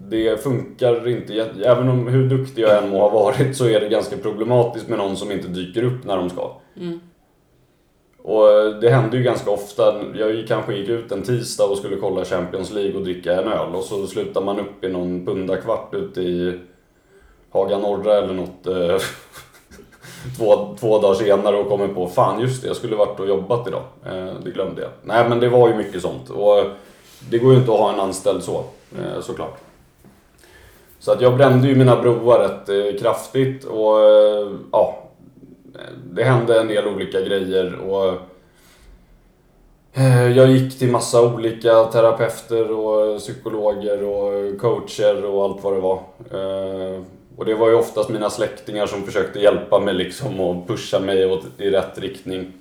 det 0.09 0.43
funkar 0.43 1.07
inte. 1.07 1.49
Även 1.65 1.89
om 1.89 2.07
hur 2.07 2.29
duktig 2.29 2.61
jag 2.61 2.83
än 2.83 2.89
må 2.89 2.99
ha 2.99 3.09
varit 3.09 3.57
så 3.57 3.67
är 3.67 3.79
det 3.79 3.89
ganska 3.89 4.17
problematiskt 4.17 4.89
med 4.89 4.97
någon 4.97 5.15
som 5.15 5.31
inte 5.31 5.47
dyker 5.47 5.83
upp 5.83 6.05
när 6.05 6.17
de 6.17 6.29
ska. 6.29 6.51
Mm. 6.77 6.99
Och 8.27 8.75
det 8.81 8.89
hände 8.89 9.17
ju 9.17 9.23
ganska 9.23 9.51
ofta. 9.51 10.03
Jag 10.15 10.47
kanske 10.47 10.73
gick 10.73 10.89
ut 10.89 11.11
en 11.11 11.23
tisdag 11.23 11.65
och 11.65 11.77
skulle 11.77 11.95
kolla 11.95 12.25
Champions 12.25 12.71
League 12.71 12.95
och 12.95 13.01
dricka 13.01 13.33
en 13.33 13.47
öl 13.47 13.75
och 13.75 13.83
så 13.83 14.07
slutar 14.07 14.41
man 14.41 14.59
upp 14.59 14.83
i 14.83 14.89
någon 14.89 15.25
pundakvart 15.25 15.93
ute 15.93 16.21
i 16.21 16.59
Haga 17.51 17.77
Norra 17.77 18.17
eller 18.17 18.33
något 18.33 18.67
eh, 18.67 18.97
två, 20.37 20.75
två 20.79 20.99
dagar 20.99 21.15
senare 21.15 21.57
och 21.57 21.69
kommer 21.69 21.87
på 21.87 22.07
fan 22.07 22.41
just 22.41 22.61
det, 22.61 22.67
jag 22.67 22.77
skulle 22.77 22.95
varit 22.95 23.19
och 23.19 23.27
jobbat 23.27 23.67
idag. 23.67 23.83
Eh, 24.05 24.33
det 24.43 24.51
glömde 24.51 24.81
jag. 24.81 24.91
Nej 25.03 25.29
men 25.29 25.39
det 25.39 25.49
var 25.49 25.69
ju 25.69 25.75
mycket 25.75 26.01
sånt. 26.01 26.29
Och 26.29 26.63
det 27.29 27.37
går 27.37 27.53
ju 27.53 27.59
inte 27.59 27.71
att 27.71 27.79
ha 27.79 27.93
en 27.93 27.99
anställd 27.99 28.43
så, 28.43 28.63
eh, 28.97 29.21
såklart. 29.21 29.57
Så 30.99 31.11
att 31.11 31.21
jag 31.21 31.37
brände 31.37 31.67
ju 31.67 31.75
mina 31.75 32.01
broar 32.01 32.39
rätt 32.39 32.99
kraftigt 32.99 33.63
och 33.65 33.99
ja, 34.71 35.04
det 36.11 36.23
hände 36.23 36.59
en 36.59 36.67
del 36.67 36.87
olika 36.87 37.21
grejer 37.21 37.75
och 37.75 38.17
jag 40.35 40.51
gick 40.51 40.79
till 40.79 40.91
massa 40.91 41.33
olika 41.33 41.83
terapeuter 41.83 42.71
och 42.71 43.19
psykologer 43.19 44.03
och 44.03 44.59
coacher 44.61 45.25
och 45.25 45.43
allt 45.43 45.63
vad 45.63 45.73
det 45.73 45.79
var. 45.79 45.99
Och 47.37 47.45
det 47.45 47.53
var 47.53 47.69
ju 47.69 47.75
oftast 47.75 48.09
mina 48.09 48.29
släktingar 48.29 48.85
som 48.85 49.03
försökte 49.03 49.39
hjälpa 49.39 49.79
mig 49.79 49.93
liksom 49.93 50.39
och 50.39 50.67
pusha 50.67 50.99
mig 50.99 51.41
i 51.57 51.69
rätt 51.69 51.99
riktning. 51.99 52.53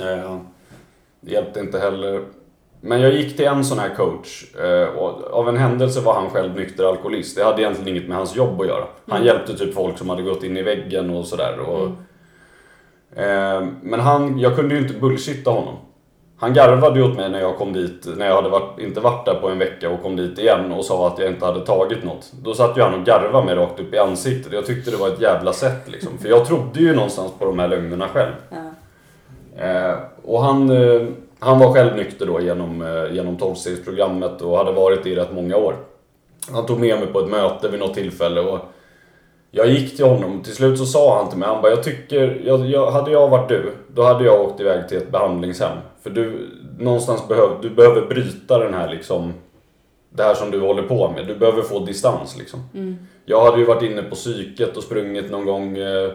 Eh, 0.00 0.38
det 1.20 1.32
hjälpte 1.32 1.60
inte 1.60 1.78
heller. 1.78 2.24
Men 2.80 3.00
jag 3.00 3.14
gick 3.14 3.36
till 3.36 3.46
en 3.46 3.64
sån 3.64 3.78
här 3.78 3.94
coach 3.94 4.54
eh, 4.54 4.88
och 4.88 5.24
av 5.32 5.48
en 5.48 5.56
händelse 5.56 6.00
var 6.00 6.14
han 6.14 6.30
själv 6.30 6.54
nykter 6.54 6.84
alkoholist. 6.84 7.36
Det 7.36 7.44
hade 7.44 7.62
egentligen 7.62 7.96
inget 7.96 8.08
med 8.08 8.16
hans 8.16 8.36
jobb 8.36 8.60
att 8.60 8.66
göra. 8.66 8.84
Han 9.06 9.16
mm. 9.16 9.26
hjälpte 9.26 9.58
typ 9.58 9.74
folk 9.74 9.98
som 9.98 10.08
hade 10.08 10.22
gått 10.22 10.42
in 10.42 10.56
i 10.56 10.62
väggen 10.62 11.10
och 11.10 11.26
sådär. 11.26 11.52
Mm. 11.52 11.96
Eh, 13.16 13.66
men 13.82 14.00
han, 14.00 14.38
jag 14.38 14.56
kunde 14.56 14.74
ju 14.74 14.80
inte 14.80 14.94
bullshitta 14.94 15.50
honom. 15.50 15.74
Han 16.36 16.54
garvade 16.54 16.98
ju 16.98 17.04
åt 17.04 17.16
mig 17.16 17.30
när 17.30 17.40
jag 17.40 17.56
kom 17.56 17.72
dit, 17.72 18.06
när 18.16 18.26
jag 18.26 18.34
hade 18.34 18.48
varit, 18.48 18.78
inte 18.78 19.00
varit 19.00 19.26
där 19.26 19.34
på 19.34 19.48
en 19.48 19.58
vecka 19.58 19.90
och 19.90 20.02
kom 20.02 20.16
dit 20.16 20.38
igen 20.38 20.72
och 20.72 20.84
sa 20.84 21.08
att 21.08 21.18
jag 21.18 21.28
inte 21.28 21.46
hade 21.46 21.66
tagit 21.66 22.04
något. 22.04 22.32
Då 22.42 22.54
satt 22.54 22.76
ju 22.76 22.82
han 22.82 22.94
och 22.94 23.06
garvade 23.06 23.46
mig 23.46 23.54
rakt 23.54 23.80
upp 23.80 23.94
i 23.94 23.98
ansiktet. 23.98 24.52
Jag 24.52 24.66
tyckte 24.66 24.90
det 24.90 24.96
var 24.96 25.08
ett 25.08 25.20
jävla 25.20 25.52
sätt 25.52 25.82
liksom. 25.86 26.18
För 26.18 26.28
jag 26.28 26.46
trodde 26.46 26.80
ju 26.80 26.94
någonstans 26.94 27.32
på 27.38 27.44
de 27.44 27.58
här 27.58 27.68
lögnerna 27.68 28.08
själv. 28.08 28.32
Ja. 28.50 28.56
Eh, 29.64 29.94
och 30.24 30.42
han, 30.42 30.70
eh, 30.70 31.02
han 31.38 31.58
var 31.58 31.72
själv 31.72 31.96
nykter 31.96 32.26
då 32.26 32.40
genom, 32.40 32.82
eh, 32.82 33.14
genom 33.14 33.36
12-stegsprogrammet 33.36 34.42
och 34.42 34.58
hade 34.58 34.72
varit 34.72 35.04
det 35.04 35.10
i 35.10 35.16
rätt 35.16 35.32
många 35.32 35.56
år. 35.56 35.74
Han 36.52 36.66
tog 36.66 36.80
med 36.80 36.98
mig 36.98 37.06
på 37.06 37.20
ett 37.20 37.30
möte 37.30 37.68
vid 37.68 37.80
något 37.80 37.94
tillfälle 37.94 38.40
och 38.40 38.58
jag 39.56 39.68
gick 39.68 39.96
till 39.96 40.04
honom 40.04 40.42
till 40.42 40.54
slut 40.54 40.78
så 40.78 40.86
sa 40.86 41.18
han 41.18 41.28
till 41.28 41.38
mig, 41.38 41.48
han 41.48 41.62
bara, 41.62 41.72
jag 41.72 41.82
tycker, 41.82 42.40
jag, 42.44 42.66
jag, 42.66 42.90
hade 42.90 43.10
jag 43.10 43.28
varit 43.28 43.48
du, 43.48 43.72
då 43.94 44.02
hade 44.02 44.24
jag 44.24 44.40
åkt 44.40 44.60
iväg 44.60 44.88
till 44.88 44.96
ett 44.96 45.10
behandlingshem. 45.10 45.78
För 46.02 46.10
du, 46.10 46.48
någonstans 46.78 47.28
behöver, 47.28 47.56
du 47.62 47.70
behöver 47.70 48.06
bryta 48.06 48.58
den 48.58 48.74
här 48.74 48.90
liksom, 48.90 49.32
det 50.10 50.22
här 50.22 50.34
som 50.34 50.50
du 50.50 50.60
håller 50.60 50.82
på 50.82 51.10
med. 51.10 51.26
Du 51.26 51.34
behöver 51.34 51.62
få 51.62 51.78
distans 51.78 52.38
liksom. 52.38 52.60
Mm. 52.74 52.96
Jag 53.24 53.44
hade 53.44 53.58
ju 53.58 53.64
varit 53.64 53.82
inne 53.82 54.02
på 54.02 54.14
psyket 54.14 54.76
och 54.76 54.82
sprungit 54.82 55.30
någon 55.30 55.46
gång. 55.46 55.78
Eh, 55.78 56.10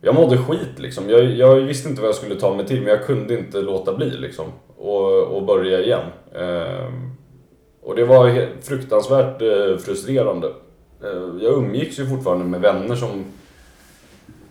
jag 0.00 0.14
mådde 0.14 0.38
skit 0.38 0.78
liksom. 0.78 1.10
Jag, 1.10 1.24
jag 1.24 1.54
visste 1.54 1.88
inte 1.88 2.00
vad 2.00 2.08
jag 2.08 2.16
skulle 2.16 2.34
ta 2.34 2.54
mig 2.54 2.66
till 2.66 2.80
men 2.80 2.88
jag 2.88 3.06
kunde 3.06 3.38
inte 3.38 3.60
låta 3.60 3.94
bli 3.94 4.10
liksom. 4.10 4.46
Och, 4.76 5.22
och 5.22 5.42
börja 5.42 5.80
igen. 5.80 6.06
Eh, 6.34 6.92
och 7.82 7.96
det 7.96 8.04
var 8.04 8.48
fruktansvärt 8.62 9.42
eh, 9.42 9.76
frustrerande. 9.78 10.52
Jag 11.40 11.52
umgicks 11.52 11.98
ju 11.98 12.06
fortfarande 12.06 12.44
med 12.44 12.60
vänner 12.60 12.96
som 12.96 13.24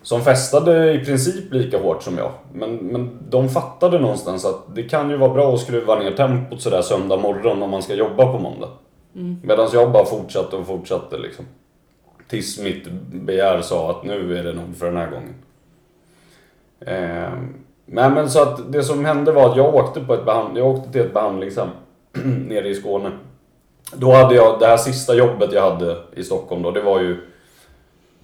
som 0.05 0.21
festade 0.21 0.93
i 0.93 1.05
princip 1.05 1.53
lika 1.53 1.79
hårt 1.79 2.03
som 2.03 2.17
jag. 2.17 2.31
Men, 2.53 2.75
men 2.75 3.17
de 3.29 3.49
fattade 3.49 3.99
någonstans 3.99 4.45
att 4.45 4.75
det 4.75 4.83
kan 4.83 5.09
ju 5.09 5.17
vara 5.17 5.33
bra 5.33 5.53
att 5.53 5.59
skruva 5.59 5.95
ner 5.95 6.11
tempot 6.11 6.61
sådär 6.61 6.81
söndag 6.81 7.17
morgon 7.17 7.63
om 7.63 7.69
man 7.69 7.81
ska 7.81 7.93
jobba 7.93 8.31
på 8.31 8.39
måndag. 8.39 8.69
Mm. 9.15 9.37
Medan 9.43 9.69
jag 9.73 9.91
bara 9.91 10.05
fortsatte 10.05 10.55
och 10.55 10.67
fortsatte 10.67 11.17
liksom. 11.17 11.45
Tills 12.27 12.59
mitt 12.59 12.87
begär 13.11 13.61
sa 13.61 13.91
att 13.91 14.03
nu 14.03 14.37
är 14.37 14.43
det 14.43 14.53
nog 14.53 14.75
för 14.75 14.85
den 14.85 14.97
här 14.97 15.11
gången. 15.11 15.35
Eh, 16.79 17.39
men, 17.85 18.13
men 18.13 18.29
så 18.29 18.41
att 18.41 18.71
det 18.71 18.83
som 18.83 19.05
hände 19.05 19.31
var 19.31 19.49
att 19.49 19.57
jag 19.57 19.75
åkte, 19.75 19.99
på 19.99 20.13
ett 20.13 20.25
behand 20.25 20.57
jag 20.57 20.67
åkte 20.67 20.91
till 20.91 21.01
ett 21.01 21.13
behandlingshem 21.13 21.69
nere 22.47 22.69
i 22.69 22.75
Skåne. 22.75 23.11
Då 23.93 24.11
hade 24.11 24.35
jag, 24.35 24.59
det 24.59 24.67
här 24.67 24.77
sista 24.77 25.15
jobbet 25.15 25.51
jag 25.51 25.71
hade 25.71 25.97
i 26.15 26.23
Stockholm 26.23 26.61
då, 26.61 26.71
det 26.71 26.81
var 26.81 27.01
ju 27.01 27.17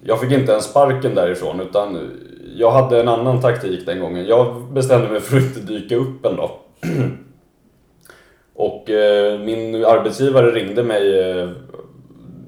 jag 0.04 0.20
fick 0.20 0.32
inte 0.32 0.52
ens 0.52 0.64
sparken 0.64 1.14
därifrån 1.14 1.60
utan 1.60 2.10
jag 2.56 2.70
hade 2.70 3.00
en 3.00 3.08
annan 3.08 3.40
taktik 3.40 3.86
den 3.86 4.00
gången. 4.00 4.26
Jag 4.26 4.62
bestämde 4.72 5.08
mig 5.08 5.20
för 5.20 5.36
att 5.36 5.42
inte 5.42 5.60
dyka 5.60 5.96
upp 5.96 6.26
en 6.26 6.36
dag. 6.36 6.50
Och 8.54 8.90
eh, 8.90 9.38
min 9.38 9.84
arbetsgivare 9.84 10.50
ringde 10.50 10.82
mig 10.82 11.30
eh, 11.30 11.50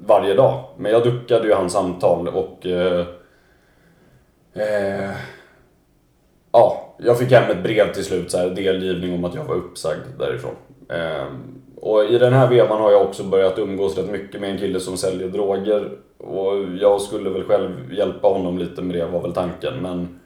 varje 0.05 0.33
dag. 0.33 0.63
Men 0.77 0.91
jag 0.91 1.03
duckade 1.03 1.47
ju 1.47 1.53
hans 1.53 1.73
samtal 1.73 2.27
och... 2.27 2.65
Eh, 2.65 3.05
eh, 4.53 5.11
ja, 6.51 6.95
jag 6.97 7.19
fick 7.19 7.31
hem 7.31 7.51
ett 7.51 7.63
brev 7.63 7.93
till 7.93 8.05
slut, 8.05 8.31
så 8.31 8.37
här, 8.37 8.49
delgivning 8.49 9.13
om 9.13 9.25
att 9.25 9.35
jag 9.35 9.43
var 9.43 9.55
uppsagd 9.55 10.19
därifrån. 10.19 10.55
Ehm, 10.89 11.54
och 11.85 12.05
i 12.05 12.17
den 12.17 12.33
här 12.33 12.47
vevan 12.47 12.81
har 12.81 12.91
jag 12.91 13.01
också 13.01 13.23
börjat 13.23 13.59
umgås 13.59 13.97
rätt 13.97 14.09
mycket 14.09 14.41
med 14.41 14.49
en 14.49 14.57
kille 14.57 14.79
som 14.79 14.97
säljer 14.97 15.27
droger. 15.27 15.91
Och 16.17 16.53
jag 16.79 17.01
skulle 17.01 17.29
väl 17.29 17.43
själv 17.43 17.93
hjälpa 17.93 18.27
honom 18.27 18.57
lite 18.57 18.81
med 18.81 18.95
det 18.95 19.05
var 19.05 19.21
väl 19.21 19.33
tanken 19.33 19.73
men 19.81 20.19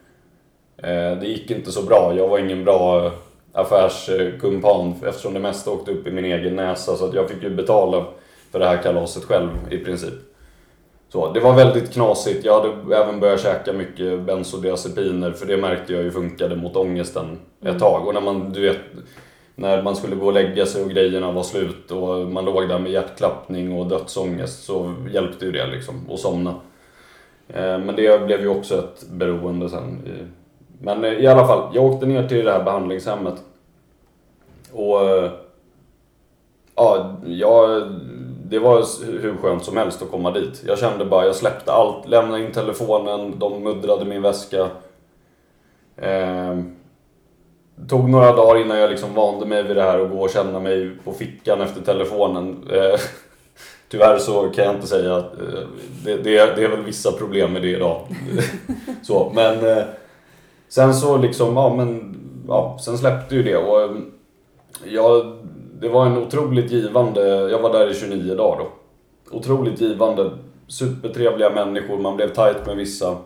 eh, 0.76 1.20
det 1.20 1.26
gick 1.26 1.50
inte 1.50 1.72
så 1.72 1.82
bra. 1.82 2.14
Jag 2.16 2.28
var 2.28 2.38
ingen 2.38 2.64
bra 2.64 3.12
affärskumpan 3.52 4.94
eftersom 5.06 5.34
det 5.34 5.40
mesta 5.40 5.70
åkte 5.70 5.90
upp 5.90 6.06
i 6.06 6.10
min 6.10 6.24
egen 6.24 6.56
näsa 6.56 6.96
så 6.96 7.04
att 7.08 7.14
jag 7.14 7.28
fick 7.28 7.42
ju 7.42 7.50
betala 7.50 8.04
för 8.52 8.58
det 8.58 8.66
här 8.66 8.82
kalaset 8.82 9.24
själv 9.24 9.48
i 9.70 9.78
princip. 9.78 10.14
Så, 11.08 11.32
det 11.32 11.40
var 11.40 11.54
väldigt 11.54 11.92
knasigt. 11.92 12.44
Jag 12.44 12.60
hade 12.60 12.96
även 12.96 13.20
börjat 13.20 13.42
käka 13.42 13.72
mycket 13.72 14.20
bensodiazepiner 14.20 15.30
för 15.30 15.46
det 15.46 15.56
märkte 15.56 15.92
jag 15.92 16.02
ju 16.02 16.10
funkade 16.10 16.56
mot 16.56 16.76
ångesten 16.76 17.38
ett 17.60 17.68
mm. 17.68 17.78
tag. 17.78 18.06
Och 18.06 18.14
när 18.14 18.20
man, 18.20 18.52
du 18.52 18.60
vet, 18.60 18.78
när 19.60 19.82
man 19.82 19.96
skulle 19.96 20.16
gå 20.16 20.26
och 20.26 20.32
lägga 20.32 20.66
sig 20.66 20.84
och 20.84 20.90
grejerna 20.90 21.32
var 21.32 21.42
slut 21.42 21.90
och 21.90 22.18
man 22.18 22.44
låg 22.44 22.68
där 22.68 22.78
med 22.78 22.92
hjärtklappning 22.92 23.78
och 23.78 23.86
dödsångest 23.86 24.64
så 24.64 24.94
hjälpte 25.12 25.44
ju 25.44 25.52
det 25.52 25.66
liksom 25.66 26.10
att 26.10 26.20
somna. 26.20 26.50
Eh, 27.48 27.78
men 27.78 27.96
det 27.96 28.26
blev 28.26 28.40
ju 28.40 28.48
också 28.48 28.78
ett 28.78 29.08
beroende 29.08 29.70
sen. 29.70 30.02
Eh, 30.06 30.26
men 30.78 31.04
eh, 31.04 31.12
i 31.12 31.26
alla 31.26 31.46
fall, 31.46 31.70
jag 31.74 31.84
åkte 31.84 32.06
ner 32.06 32.28
till 32.28 32.44
det 32.44 32.52
här 32.52 32.64
behandlingshemmet. 32.64 33.34
Och 34.72 35.00
ja, 36.74 37.16
jag, 37.26 37.82
det 38.44 38.58
var 38.58 38.84
hur 39.22 39.36
skönt 39.36 39.64
som 39.64 39.76
helst 39.76 40.02
att 40.02 40.10
komma 40.10 40.30
dit. 40.30 40.62
Jag 40.66 40.78
kände 40.78 41.04
bara, 41.04 41.26
jag 41.26 41.36
släppte 41.36 41.72
allt, 41.72 42.08
lämnade 42.08 42.44
in 42.44 42.52
telefonen, 42.52 43.38
de 43.38 43.62
muddrade 43.62 44.04
min 44.04 44.22
väska 44.22 44.68
tog 47.88 48.10
några 48.10 48.36
dagar 48.36 48.60
innan 48.60 48.78
jag 48.78 48.90
liksom 48.90 49.14
vande 49.14 49.46
mig 49.46 49.62
vid 49.62 49.76
det 49.76 49.82
här 49.82 50.00
och 50.00 50.10
gå 50.10 50.22
och 50.22 50.30
känna 50.30 50.60
mig 50.60 50.90
på 51.04 51.12
fickan 51.12 51.60
efter 51.60 51.80
telefonen. 51.80 52.68
Eh, 52.72 53.00
tyvärr 53.88 54.18
så 54.18 54.50
kan 54.50 54.64
jag 54.64 54.74
inte 54.74 54.86
säga 54.86 55.16
att 55.16 55.32
eh, 55.34 55.60
det, 56.04 56.16
det, 56.16 56.56
det 56.56 56.64
är 56.64 56.68
väl 56.68 56.84
vissa 56.84 57.12
problem 57.12 57.52
med 57.52 57.62
det 57.62 57.68
idag. 57.68 58.00
så, 59.02 59.32
men 59.34 59.66
eh, 59.66 59.84
sen 60.68 60.94
så 60.94 61.16
liksom, 61.16 61.56
ja 61.56 61.74
men, 61.76 62.16
ja, 62.48 62.78
sen 62.80 62.98
släppte 62.98 63.34
ju 63.34 63.42
det 63.42 63.56
och 63.56 63.82
eh, 63.82 63.90
ja, 64.84 65.34
det 65.80 65.88
var 65.88 66.06
en 66.06 66.18
otroligt 66.18 66.70
givande, 66.70 67.20
jag 67.50 67.58
var 67.58 67.72
där 67.72 67.90
i 67.90 67.94
29 67.94 68.34
dagar 68.34 68.58
då. 68.58 68.68
Otroligt 69.36 69.80
givande, 69.80 70.30
supertrevliga 70.68 71.50
människor, 71.50 71.98
man 71.98 72.16
blev 72.16 72.28
tight 72.28 72.66
med 72.66 72.76
vissa. 72.76 73.16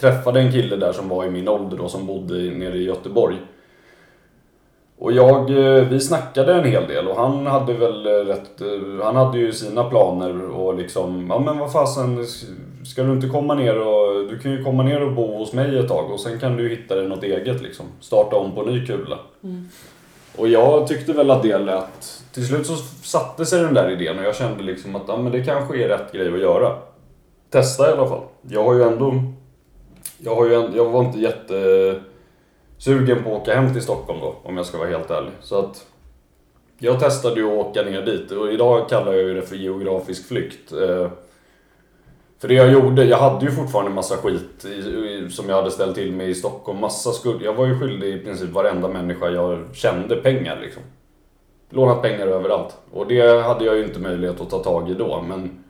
Träffade 0.00 0.40
en 0.40 0.52
kille 0.52 0.76
där 0.76 0.92
som 0.92 1.08
var 1.08 1.24
i 1.24 1.30
min 1.30 1.48
ålder 1.48 1.76
då, 1.76 1.88
som 1.88 2.06
bodde 2.06 2.34
nere 2.34 2.76
i 2.76 2.84
Göteborg. 2.84 3.36
Och 5.04 5.12
jag, 5.12 5.50
eh, 5.50 5.88
vi 5.88 6.00
snackade 6.00 6.54
en 6.54 6.64
hel 6.64 6.88
del 6.88 7.08
och 7.08 7.16
han 7.16 7.46
hade 7.46 7.72
väl 7.72 8.06
rätt, 8.06 8.60
eh, 8.60 9.04
han 9.04 9.16
hade 9.16 9.38
ju 9.38 9.52
sina 9.52 9.84
planer 9.84 10.50
och 10.50 10.74
liksom, 10.74 11.26
ja 11.28 11.38
men 11.38 11.58
vad 11.58 11.72
fasen, 11.72 12.26
ska 12.84 13.02
du 13.02 13.12
inte 13.12 13.28
komma 13.28 13.54
ner 13.54 13.80
och, 13.80 14.28
du 14.28 14.38
kan 14.38 14.52
ju 14.52 14.64
komma 14.64 14.82
ner 14.82 15.02
och 15.02 15.12
bo 15.12 15.38
hos 15.38 15.52
mig 15.52 15.78
ett 15.78 15.88
tag 15.88 16.10
och 16.10 16.20
sen 16.20 16.40
kan 16.40 16.56
du 16.56 16.68
hitta 16.68 16.94
dig 16.94 17.08
något 17.08 17.22
eget 17.22 17.62
liksom. 17.62 17.86
Starta 18.00 18.36
om 18.36 18.54
på 18.54 18.62
ny 18.62 18.86
kula. 18.86 19.18
Mm. 19.42 19.68
Och 20.36 20.48
jag 20.48 20.86
tyckte 20.86 21.12
väl 21.12 21.30
att 21.30 21.42
det 21.42 21.58
lät, 21.58 22.22
till 22.32 22.46
slut 22.46 22.66
så 22.66 22.76
satte 23.02 23.46
sig 23.46 23.62
den 23.62 23.74
där 23.74 23.90
idén 23.90 24.18
och 24.18 24.24
jag 24.24 24.36
kände 24.36 24.62
liksom 24.62 24.96
att 24.96 25.02
ja, 25.08 25.16
men 25.16 25.32
det 25.32 25.44
kanske 25.44 25.84
är 25.84 25.88
rätt 25.88 26.12
grej 26.12 26.34
att 26.34 26.40
göra. 26.40 26.76
testa 27.50 27.90
i 27.90 27.92
alla 27.92 28.08
fall. 28.08 28.22
Jag 28.48 28.64
har 28.64 28.74
ju 28.74 28.82
ändå... 28.82 29.22
Jag, 30.18 30.36
har 30.36 30.46
ju 30.46 30.54
ändå, 30.54 30.76
jag 30.76 30.90
var 30.90 31.04
inte 31.04 31.18
sugen 32.84 33.22
på 33.24 33.36
att 33.36 33.42
åka 33.42 33.54
hem 33.54 33.72
till 33.72 33.82
Stockholm 33.82 34.20
då, 34.20 34.34
om 34.42 34.56
jag 34.56 34.66
ska 34.66 34.78
vara 34.78 34.88
helt 34.88 35.10
ärlig. 35.10 35.32
Så 35.40 35.58
att 35.58 35.86
jag 36.78 37.00
testade 37.00 37.40
ju 37.40 37.46
att 37.46 37.66
åka 37.66 37.82
ner 37.82 38.02
dit 38.02 38.30
och 38.30 38.52
idag 38.52 38.88
kallar 38.88 39.12
jag 39.12 39.22
ju 39.22 39.34
det 39.34 39.42
för 39.42 39.56
geografisk 39.56 40.28
flykt. 40.28 40.72
Eh, 40.72 41.08
för 42.38 42.48
det 42.48 42.54
jag 42.54 42.72
gjorde, 42.72 43.04
jag 43.04 43.18
hade 43.18 43.46
ju 43.46 43.52
fortfarande 43.52 43.90
massa 43.90 44.16
skit 44.16 44.64
i, 44.64 44.68
i, 44.68 45.28
som 45.30 45.48
jag 45.48 45.56
hade 45.56 45.70
ställt 45.70 45.94
till 45.94 46.12
med 46.12 46.28
i 46.28 46.34
Stockholm. 46.34 46.80
Massa 46.80 47.12
skuld. 47.12 47.42
Jag 47.42 47.54
var 47.54 47.66
ju 47.66 47.80
skyldig 47.80 48.14
i 48.14 48.18
princip 48.18 48.50
varenda 48.50 48.88
människa 48.88 49.28
jag 49.28 49.64
kände 49.72 50.16
pengar 50.16 50.58
liksom. 50.62 50.82
Lånat 51.70 52.02
pengar 52.02 52.26
överallt. 52.26 52.76
Och 52.92 53.06
det 53.06 53.42
hade 53.42 53.64
jag 53.64 53.76
ju 53.76 53.84
inte 53.84 54.00
möjlighet 54.00 54.40
att 54.40 54.50
ta 54.50 54.58
tag 54.58 54.90
i 54.90 54.94
då, 54.94 55.22
men... 55.28 55.64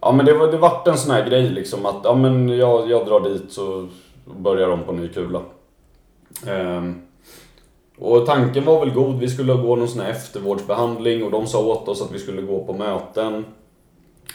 Ja 0.00 0.12
men 0.12 0.26
det, 0.26 0.34
var, 0.34 0.52
det 0.52 0.58
vart 0.58 0.88
en 0.88 0.98
sån 0.98 1.14
här 1.14 1.28
grej 1.28 1.50
liksom 1.50 1.86
att, 1.86 2.00
ja 2.04 2.14
men 2.14 2.48
jag, 2.48 2.90
jag 2.90 3.06
drar 3.06 3.20
dit 3.20 3.52
så 3.52 3.88
börjar 4.24 4.68
de 4.68 4.82
på 4.82 4.92
ny 4.92 5.08
kula. 5.08 5.40
Um, 6.46 7.02
och 7.98 8.26
tanken 8.26 8.64
var 8.64 8.80
väl 8.80 8.94
god, 8.94 9.18
vi 9.18 9.28
skulle 9.28 9.54
gå 9.54 9.76
någon 9.76 9.88
sån 9.88 10.00
här 10.00 10.10
eftervårdsbehandling 10.10 11.24
och 11.24 11.30
de 11.30 11.46
sa 11.46 11.66
åt 11.66 11.88
oss 11.88 12.02
att 12.02 12.12
vi 12.12 12.18
skulle 12.18 12.42
gå 12.42 12.64
på 12.64 12.72
möten. 12.72 13.44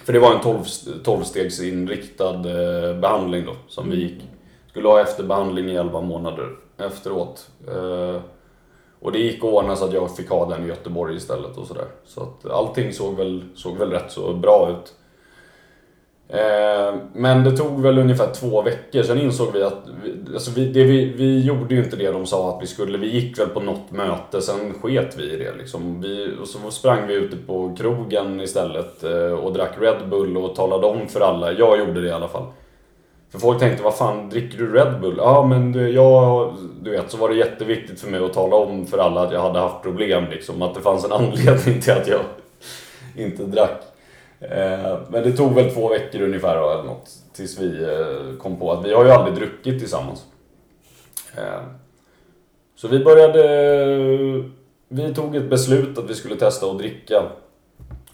För 0.03 0.13
det 0.13 0.19
var 0.19 0.33
en 0.33 0.41
12, 0.41 0.59
12-stegsinriktad 1.03 2.45
eh, 2.45 2.99
behandling 2.99 3.45
då, 3.45 3.53
som 3.67 3.89
vi 3.89 3.97
gick. 3.97 4.21
Skulle 4.69 4.87
ha 4.87 5.01
efterbehandling 5.01 5.69
i 5.69 5.75
11 5.75 6.01
månader 6.01 6.49
efteråt. 6.77 7.49
Eh, 7.67 8.21
och 8.99 9.11
det 9.11 9.19
gick 9.19 9.37
att 9.37 9.43
ordna 9.43 9.75
så 9.75 9.85
att 9.85 9.93
jag 9.93 10.15
fick 10.15 10.29
ha 10.29 10.49
den 10.49 10.65
i 10.65 10.67
Göteborg 10.67 11.15
istället 11.15 11.57
och 11.57 11.67
sådär. 11.67 11.87
Så 12.05 12.21
att 12.21 12.51
allting 12.51 12.93
såg 12.93 13.15
väl, 13.15 13.43
såg 13.55 13.77
väl 13.77 13.91
rätt 13.91 14.11
så 14.11 14.33
bra 14.33 14.69
ut. 14.69 14.93
Eh, 16.29 16.95
men 17.13 17.43
det 17.43 17.57
tog 17.57 17.81
väl 17.81 17.97
ungefär 17.97 18.33
två 18.33 18.61
veckor, 18.61 19.03
sen 19.03 19.21
insåg 19.21 19.53
vi 19.53 19.63
att 19.63 19.83
alltså 20.33 20.51
vi, 20.51 20.65
det 20.65 20.83
vi, 20.83 21.05
vi 21.05 21.41
gjorde 21.45 21.75
ju 21.75 21.83
inte 21.83 21.95
det 21.95 22.11
de 22.11 22.25
sa 22.25 22.55
att 22.55 22.63
vi 22.63 22.67
skulle. 22.67 22.97
Vi 22.97 23.07
gick 23.07 23.39
väl 23.39 23.49
på 23.49 23.59
något 23.59 23.91
möte, 23.91 24.41
sen 24.41 24.73
sket 24.81 25.15
vi 25.17 25.33
i 25.33 25.37
det. 25.37 25.53
Liksom. 25.57 26.01
Vi, 26.01 26.31
och 26.41 26.47
så 26.47 26.71
sprang 26.71 27.07
vi 27.07 27.13
ute 27.13 27.37
på 27.37 27.75
krogen 27.79 28.41
istället 28.41 29.03
eh, 29.03 29.31
och 29.31 29.53
drack 29.53 29.71
Red 29.79 30.09
Bull 30.09 30.37
och 30.37 30.55
talade 30.55 30.87
om 30.87 31.07
för 31.07 31.21
alla. 31.21 31.51
Jag 31.51 31.79
gjorde 31.79 32.01
det 32.01 32.07
i 32.07 32.11
alla 32.11 32.27
fall. 32.27 32.45
För 33.31 33.39
folk 33.39 33.59
tänkte, 33.59 33.83
vad 33.83 33.95
fan, 33.95 34.29
dricker 34.29 34.57
du 34.57 34.73
Red 34.73 35.01
Bull? 35.01 35.15
Ja, 35.17 35.45
men 35.45 35.71
du, 35.71 35.89
jag, 35.89 36.53
du 36.81 36.91
vet, 36.91 37.11
så 37.11 37.17
var 37.17 37.29
det 37.29 37.35
jätteviktigt 37.35 38.01
för 38.01 38.11
mig 38.11 38.25
att 38.25 38.33
tala 38.33 38.55
om 38.55 38.85
för 38.85 38.97
alla 38.97 39.21
att 39.21 39.31
jag 39.31 39.41
hade 39.41 39.59
haft 39.59 39.83
problem. 39.83 40.23
Liksom, 40.29 40.61
att 40.61 40.75
det 40.75 40.81
fanns 40.81 41.05
en 41.05 41.11
anledning 41.11 41.81
till 41.81 41.93
att 41.93 42.07
jag 42.07 42.19
inte 43.25 43.43
drack. 43.43 43.92
Eh, 44.51 44.99
men 45.09 45.23
det 45.23 45.31
tog 45.31 45.55
väl 45.55 45.73
två 45.73 45.89
veckor 45.89 46.21
ungefär 46.21 46.57
då, 46.57 46.71
eller 46.71 46.83
något, 46.83 47.09
tills 47.33 47.59
vi 47.59 47.83
eh, 47.83 48.37
kom 48.37 48.59
på 48.59 48.71
att 48.71 48.85
vi 48.85 48.93
har 48.93 49.05
ju 49.05 49.11
aldrig 49.11 49.35
druckit 49.35 49.79
tillsammans. 49.79 50.25
Eh, 51.37 51.63
så 52.75 52.87
vi 52.87 53.03
började... 53.03 54.49
Vi 54.87 55.13
tog 55.13 55.35
ett 55.35 55.49
beslut 55.49 55.97
att 55.97 56.09
vi 56.09 56.13
skulle 56.13 56.35
testa 56.35 56.65
att 56.65 56.77
dricka. 56.77 57.23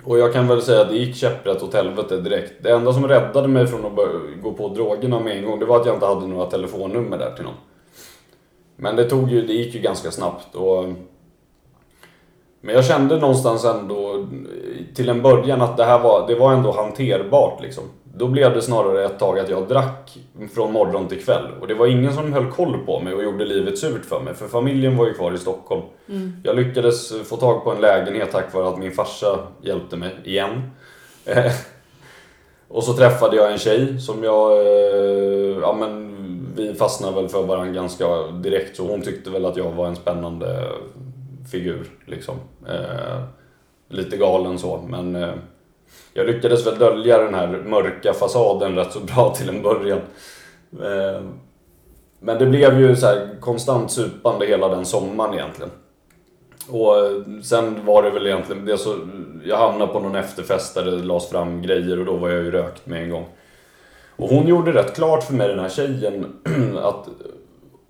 Och 0.03 0.19
jag 0.19 0.33
kan 0.33 0.47
väl 0.47 0.61
säga 0.61 0.81
att 0.81 0.89
det 0.89 0.97
gick 0.97 1.15
käpprätt 1.15 1.63
åt 1.63 1.73
helvete 1.73 2.21
direkt. 2.21 2.53
Det 2.61 2.71
enda 2.71 2.93
som 2.93 3.07
räddade 3.07 3.47
mig 3.47 3.67
från 3.67 3.85
att 3.85 3.95
gå 4.41 4.53
på 4.53 4.67
drogerna 4.67 5.19
med 5.19 5.37
en 5.37 5.45
gång, 5.45 5.59
det 5.59 5.65
var 5.65 5.79
att 5.79 5.85
jag 5.85 5.95
inte 5.95 6.05
hade 6.05 6.27
några 6.27 6.45
telefonnummer 6.45 7.17
där 7.17 7.35
till 7.35 7.43
någon. 7.43 7.53
Men 8.75 8.95
det, 8.95 9.09
tog 9.09 9.31
ju, 9.31 9.47
det 9.47 9.53
gick 9.53 9.75
ju 9.75 9.81
ganska 9.81 10.11
snabbt 10.11 10.55
och 10.55 10.85
men 12.61 12.75
jag 12.75 12.85
kände 12.85 13.19
någonstans 13.19 13.65
ändå 13.65 14.27
till 14.95 15.09
en 15.09 15.21
början 15.21 15.61
att 15.61 15.77
det 15.77 15.85
här 15.85 15.99
var, 15.99 16.27
det 16.27 16.35
var 16.35 16.53
ändå 16.53 16.71
hanterbart 16.71 17.61
liksom. 17.61 17.83
Då 18.13 18.27
blev 18.27 18.53
det 18.53 18.61
snarare 18.61 19.05
ett 19.05 19.19
tag 19.19 19.39
att 19.39 19.49
jag 19.49 19.67
drack 19.67 20.17
från 20.53 20.71
morgon 20.71 21.07
till 21.07 21.23
kväll. 21.23 21.47
Och 21.61 21.67
det 21.67 21.73
var 21.73 21.87
ingen 21.87 22.13
som 22.13 22.33
höll 22.33 22.51
koll 22.51 22.77
på 22.85 22.99
mig 22.99 23.13
och 23.13 23.23
gjorde 23.23 23.45
livet 23.45 23.77
surt 23.77 24.05
för 24.05 24.19
mig. 24.19 24.33
För 24.33 24.47
familjen 24.47 24.97
var 24.97 25.07
ju 25.07 25.13
kvar 25.13 25.31
i 25.33 25.37
Stockholm. 25.37 25.81
Mm. 26.09 26.33
Jag 26.43 26.55
lyckades 26.55 27.13
få 27.29 27.37
tag 27.37 27.63
på 27.63 27.71
en 27.71 27.81
lägenhet 27.81 28.31
tack 28.31 28.53
vare 28.53 28.67
att 28.67 28.77
min 28.77 28.91
farsa 28.91 29.39
hjälpte 29.61 29.95
mig 29.95 30.15
igen. 30.23 30.71
och 32.67 32.83
så 32.83 32.93
träffade 32.93 33.35
jag 33.35 33.51
en 33.51 33.57
tjej 33.57 33.99
som 33.99 34.23
jag... 34.23 34.51
Eh, 34.51 35.57
ja 35.61 35.73
men 35.73 36.15
vi 36.55 36.73
fastnade 36.73 37.15
väl 37.15 37.29
för 37.29 37.43
varandra 37.43 37.73
ganska 37.73 38.27
direkt. 38.27 38.77
Så 38.77 38.87
hon 38.87 39.01
tyckte 39.01 39.29
väl 39.29 39.45
att 39.45 39.57
jag 39.57 39.71
var 39.71 39.87
en 39.87 39.95
spännande 39.95 40.67
figur. 41.51 41.89
Liksom. 42.05 42.35
Lite 43.89 44.17
galen 44.17 44.59
så, 44.59 44.83
men 44.87 45.15
eh, 45.15 45.33
jag 46.13 46.27
lyckades 46.27 46.67
väl 46.67 46.79
dölja 46.79 47.17
den 47.17 47.33
här 47.33 47.47
mörka 47.47 48.13
fasaden 48.13 48.75
rätt 48.75 48.93
så 48.93 48.99
bra 48.99 49.33
till 49.37 49.49
en 49.49 49.61
början. 49.61 49.99
Eh, 50.81 51.21
men 52.19 52.39
det 52.39 52.45
blev 52.45 52.79
ju 52.79 52.95
så 52.95 53.27
konstant 53.39 53.91
supande 53.91 54.45
hela 54.45 54.67
den 54.67 54.85
sommaren 54.85 55.33
egentligen. 55.33 55.71
Och 56.69 56.97
eh, 56.97 57.41
sen 57.43 57.85
var 57.85 58.03
det 58.03 58.09
väl 58.09 58.27
egentligen, 58.27 58.65
det 58.65 58.77
så, 58.77 58.95
jag 59.43 59.57
hamnade 59.57 59.93
på 59.93 59.99
någon 59.99 60.15
efterfest 60.15 60.75
där 60.75 60.85
det 60.85 60.91
lades 60.91 61.29
fram 61.29 61.61
grejer 61.61 61.99
och 61.99 62.05
då 62.05 62.17
var 62.17 62.29
jag 62.29 62.43
ju 62.43 62.51
rökt 62.51 62.85
med 62.85 63.03
en 63.03 63.09
gång. 63.09 63.25
Och 64.15 64.29
hon 64.29 64.47
gjorde 64.47 64.73
rätt 64.73 64.95
klart 64.95 65.23
för 65.23 65.33
mig, 65.33 65.47
den 65.47 65.59
här 65.59 65.69
tjejen, 65.69 66.25
att 66.77 67.07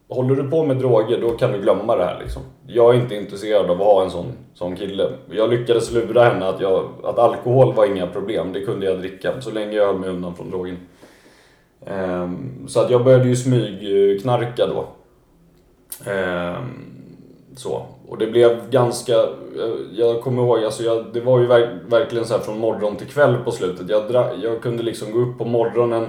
håller 0.09 0.35
du 0.35 0.49
på 0.49 0.65
med 0.65 0.77
droger, 0.77 1.21
då 1.21 1.29
kan 1.29 1.51
du 1.51 1.61
glömma 1.61 1.95
det 1.95 2.03
här 2.03 2.19
liksom. 2.19 2.41
Jag 2.67 2.95
är 2.95 2.99
inte 2.99 3.15
intresserad 3.15 3.69
av 3.69 3.81
att 3.81 3.87
ha 3.87 4.03
en 4.03 4.11
sån, 4.11 4.25
sån 4.53 4.75
kille. 4.75 5.11
Jag 5.31 5.49
lyckades 5.49 5.91
lura 5.91 6.23
henne 6.23 6.47
att, 6.47 6.61
jag, 6.61 6.89
att 7.03 7.19
alkohol 7.19 7.73
var 7.73 7.85
inga 7.85 8.07
problem, 8.07 8.53
det 8.53 8.61
kunde 8.61 8.85
jag 8.85 8.99
dricka 8.99 9.41
så 9.41 9.51
länge 9.51 9.77
jag 9.77 9.85
höll 9.85 9.99
mig 9.99 10.09
undan 10.09 10.35
från 10.35 10.49
drogen. 10.49 10.77
Um, 11.85 12.65
så 12.67 12.79
att 12.81 12.89
jag 12.89 13.03
började 13.03 13.27
ju 13.27 13.35
smygknarka 13.35 14.67
då. 14.67 14.87
Um, 16.11 16.89
så. 17.55 17.85
Och 18.07 18.17
det 18.17 18.27
blev 18.27 18.69
ganska, 18.69 19.13
jag, 19.91 20.21
kommer 20.21 20.43
ihåg, 20.43 20.63
alltså 20.63 20.83
jag, 20.83 21.05
det 21.13 21.21
var 21.21 21.39
ju 21.39 21.45
verk, 21.45 21.69
verkligen 21.87 22.25
så 22.25 22.33
här 22.33 22.41
från 22.41 22.59
morgon 22.59 22.95
till 22.95 23.07
kväll 23.07 23.37
på 23.45 23.51
slutet. 23.51 23.89
Jag, 23.89 24.11
dra, 24.11 24.35
jag 24.43 24.61
kunde 24.61 24.83
liksom 24.83 25.11
gå 25.11 25.19
upp 25.19 25.37
på 25.37 25.45
morgonen 25.45 26.07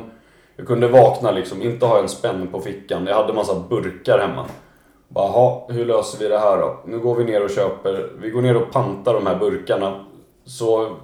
jag 0.60 0.66
kunde 0.66 0.88
vakna 0.88 1.30
liksom, 1.30 1.62
inte 1.62 1.86
ha 1.86 1.98
en 1.98 2.08
spänn 2.08 2.48
på 2.52 2.60
fickan. 2.60 3.06
Jag 3.06 3.14
hade 3.14 3.32
massa 3.32 3.54
burkar 3.68 4.18
hemma. 4.18 4.46
Bara, 5.08 5.60
hur 5.68 5.84
löser 5.84 6.18
vi 6.18 6.28
det 6.28 6.38
här 6.38 6.58
då? 6.58 6.80
Nu 6.86 6.98
går 6.98 7.14
vi 7.14 7.24
ner 7.24 7.44
och 7.44 7.50
köper, 7.50 8.10
vi 8.20 8.30
går 8.30 8.42
ner 8.42 8.56
och 8.56 8.72
pantar 8.72 9.14
de 9.14 9.26
här 9.26 9.38
burkarna. 9.38 10.04
Så 10.44 10.96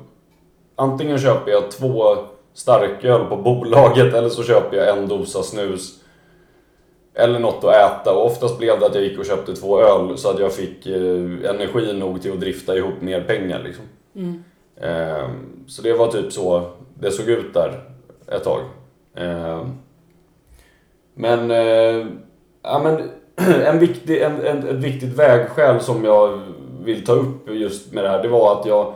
antingen 0.76 1.18
köper 1.18 1.50
jag 1.50 1.70
två 1.70 2.16
starköl 2.54 3.24
på 3.24 3.36
bolaget 3.36 4.14
eller 4.14 4.28
så 4.28 4.42
köper 4.42 4.76
jag 4.76 4.98
en 4.98 5.08
dosa 5.08 5.42
snus. 5.42 6.00
Eller 7.14 7.38
något 7.38 7.64
att 7.64 7.74
äta 7.74 8.14
och 8.14 8.26
oftast 8.26 8.58
blev 8.58 8.80
det 8.80 8.86
att 8.86 8.94
jag 8.94 9.04
gick 9.04 9.18
och 9.18 9.26
köpte 9.26 9.56
två 9.56 9.80
öl 9.80 10.18
så 10.18 10.30
att 10.30 10.38
jag 10.38 10.52
fick 10.52 10.86
eh, 10.86 11.50
energi 11.50 11.92
nog 11.92 12.22
till 12.22 12.32
att 12.32 12.40
drifta 12.40 12.76
ihop 12.76 13.00
mer 13.00 13.20
pengar 13.20 13.62
liksom. 13.64 13.84
Mm. 14.14 14.44
Eh, 14.76 15.30
så 15.66 15.82
det 15.82 15.92
var 15.92 16.06
typ 16.06 16.32
så 16.32 16.70
det 16.94 17.10
såg 17.10 17.28
ut 17.28 17.54
där 17.54 17.80
ett 18.28 18.44
tag. 18.44 18.60
Eh, 19.16 19.66
men, 21.14 21.50
eh, 21.50 22.06
ja, 22.62 22.80
men 22.82 23.10
en 23.66 23.78
viktig, 23.78 24.22
en, 24.22 24.40
en, 24.46 24.68
ett 24.68 24.84
viktigt 24.84 25.18
vägskäl 25.18 25.80
som 25.80 26.04
jag 26.04 26.40
vill 26.84 27.04
ta 27.04 27.12
upp 27.12 27.50
just 27.50 27.92
med 27.92 28.04
det 28.04 28.10
här, 28.10 28.22
det 28.22 28.28
var 28.28 28.60
att 28.60 28.66
jag 28.66 28.94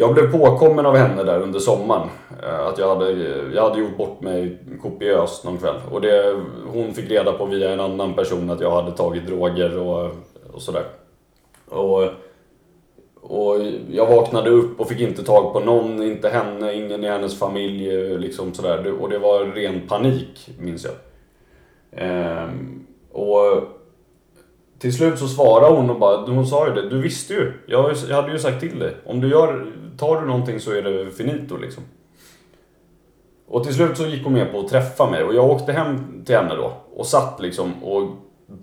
jag 0.00 0.14
blev 0.14 0.32
påkommen 0.32 0.86
av 0.86 0.96
henne 0.96 1.22
där 1.22 1.40
under 1.40 1.58
sommaren. 1.58 2.08
Eh, 2.42 2.66
att 2.66 2.78
jag 2.78 2.88
hade, 2.88 3.10
jag 3.54 3.62
hade 3.62 3.80
gjort 3.80 3.96
bort 3.96 4.20
mig 4.20 4.58
kopiöst 4.82 5.44
någon 5.44 5.58
kväll. 5.58 5.76
Och 5.90 6.00
det, 6.00 6.36
hon 6.72 6.94
fick 6.94 7.10
reda 7.10 7.32
på 7.32 7.44
via 7.44 7.72
en 7.72 7.80
annan 7.80 8.14
person 8.14 8.50
att 8.50 8.60
jag 8.60 8.70
hade 8.70 8.92
tagit 8.92 9.26
droger 9.26 9.78
och, 9.78 10.10
och 10.52 10.62
sådär. 10.62 10.84
Och 11.68 12.02
och 13.28 13.56
jag 13.90 14.06
vaknade 14.06 14.50
upp 14.50 14.80
och 14.80 14.88
fick 14.88 15.00
inte 15.00 15.24
tag 15.24 15.52
på 15.52 15.60
någon, 15.60 16.02
inte 16.02 16.28
henne, 16.28 16.74
ingen 16.74 17.04
i 17.04 17.08
hennes 17.08 17.38
familj. 17.38 18.18
Liksom 18.18 18.54
sådär. 18.54 18.92
Och 19.00 19.10
det 19.10 19.18
var 19.18 19.44
ren 19.44 19.80
panik, 19.88 20.50
minns 20.58 20.84
jag. 20.84 20.94
Ehm, 21.92 22.86
och 23.12 23.62
till 24.78 24.94
slut 24.94 25.18
så 25.18 25.28
svarade 25.28 25.74
hon 25.74 25.90
och 25.90 25.98
bara, 25.98 26.16
hon 26.16 26.46
sa 26.46 26.68
ju 26.68 26.74
det, 26.74 26.88
du 26.88 27.00
visste 27.00 27.34
ju. 27.34 27.52
Jag, 27.66 27.94
jag 28.08 28.16
hade 28.16 28.32
ju 28.32 28.38
sagt 28.38 28.60
till 28.60 28.78
dig. 28.78 28.94
Om 29.06 29.20
du 29.20 29.30
gör, 29.30 29.66
tar 29.98 30.20
du 30.20 30.26
någonting 30.26 30.60
så 30.60 30.72
är 30.72 30.82
det 30.82 31.10
finito 31.10 31.56
liksom. 31.56 31.82
Och 33.48 33.64
till 33.64 33.74
slut 33.74 33.96
så 33.96 34.06
gick 34.06 34.24
hon 34.24 34.32
med 34.32 34.52
på 34.52 34.60
att 34.60 34.68
träffa 34.68 35.10
mig 35.10 35.24
och 35.24 35.34
jag 35.34 35.50
åkte 35.50 35.72
hem 35.72 36.22
till 36.24 36.36
henne 36.36 36.54
då 36.54 36.72
och 36.94 37.06
satt 37.06 37.40
liksom 37.40 37.84
och 37.84 38.10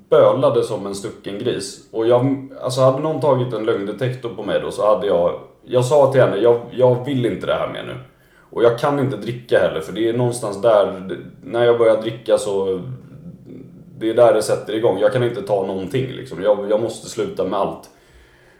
bölade 0.10 0.64
som 0.64 0.86
en 0.86 0.96
stucken 0.96 1.40
gris. 1.40 1.90
Och 1.92 2.08
jag, 2.08 2.48
alltså 2.62 2.82
hade 2.82 3.00
någon 3.00 3.22
tagit 3.22 3.54
en 3.54 3.66
lögndetektor 3.66 4.30
på 4.30 4.44
mig 4.44 4.60
då 4.62 4.72
så 4.72 4.96
hade 4.96 5.08
jag... 5.08 5.40
Jag 5.68 5.86
sa 5.86 6.12
till 6.12 6.22
henne, 6.22 6.38
jag, 6.38 6.62
jag 6.72 7.06
vill 7.06 7.26
inte 7.26 7.48
det 7.48 7.54
här 7.54 7.70
mer 7.74 7.84
nu. 7.84 7.96
Och 8.52 8.64
jag 8.64 8.80
kan 8.80 9.00
inte 9.00 9.18
dricka 9.18 9.60
heller 9.60 9.82
för 9.82 9.94
det 9.94 10.10
är 10.10 10.14
någonstans 10.14 10.62
där, 10.62 11.18
när 11.44 11.66
jag 11.66 11.78
börjar 11.78 12.02
dricka 12.02 12.38
så... 12.38 12.82
Det 14.00 14.10
är 14.10 14.14
där 14.14 14.34
det 14.34 14.42
sätter 14.42 14.74
igång. 14.74 15.00
Jag 15.00 15.14
kan 15.14 15.24
inte 15.24 15.42
ta 15.42 15.66
någonting 15.66 16.08
liksom. 16.08 16.44
Jag, 16.44 16.58
jag 16.70 16.82
måste 16.82 17.10
sluta 17.10 17.44
med 17.44 17.60
allt. 17.60 17.90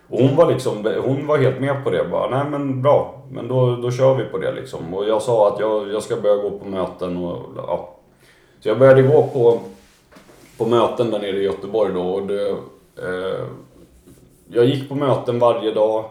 Och 0.10 0.20
hon 0.20 0.36
var 0.36 0.52
liksom, 0.52 0.96
hon 1.04 1.28
var 1.28 1.38
helt 1.38 1.60
med 1.60 1.84
på 1.84 1.90
det. 1.90 2.04
Bara, 2.12 2.30
nej 2.30 2.46
men 2.52 2.82
bra, 2.82 3.24
men 3.32 3.48
då, 3.48 3.76
då 3.76 3.92
kör 3.92 4.16
vi 4.16 4.24
på 4.24 4.38
det 4.38 4.52
liksom. 4.52 4.94
Och 4.94 5.06
jag 5.06 5.22
sa 5.22 5.48
att 5.48 5.60
jag, 5.60 5.92
jag 5.92 6.04
ska 6.04 6.16
börja 6.16 6.36
gå 6.36 6.50
på 6.50 6.66
möten 6.66 7.18
och 7.18 7.38
ja. 7.58 7.96
Så 8.60 8.70
jag 8.70 8.80
började 8.80 9.02
gå 9.02 9.24
på, 9.24 9.60
på 10.58 10.66
möten 10.66 11.12
där 11.12 11.20
nere 11.20 11.38
i 11.38 11.43
Göteborg 11.43 11.93
då. 11.93 12.01
Och 12.01 12.28
det, 12.28 12.49
eh, 12.97 13.45
jag 14.47 14.66
gick 14.66 14.89
på 14.89 14.95
möten 14.95 15.39
varje 15.39 15.72
dag. 15.72 16.06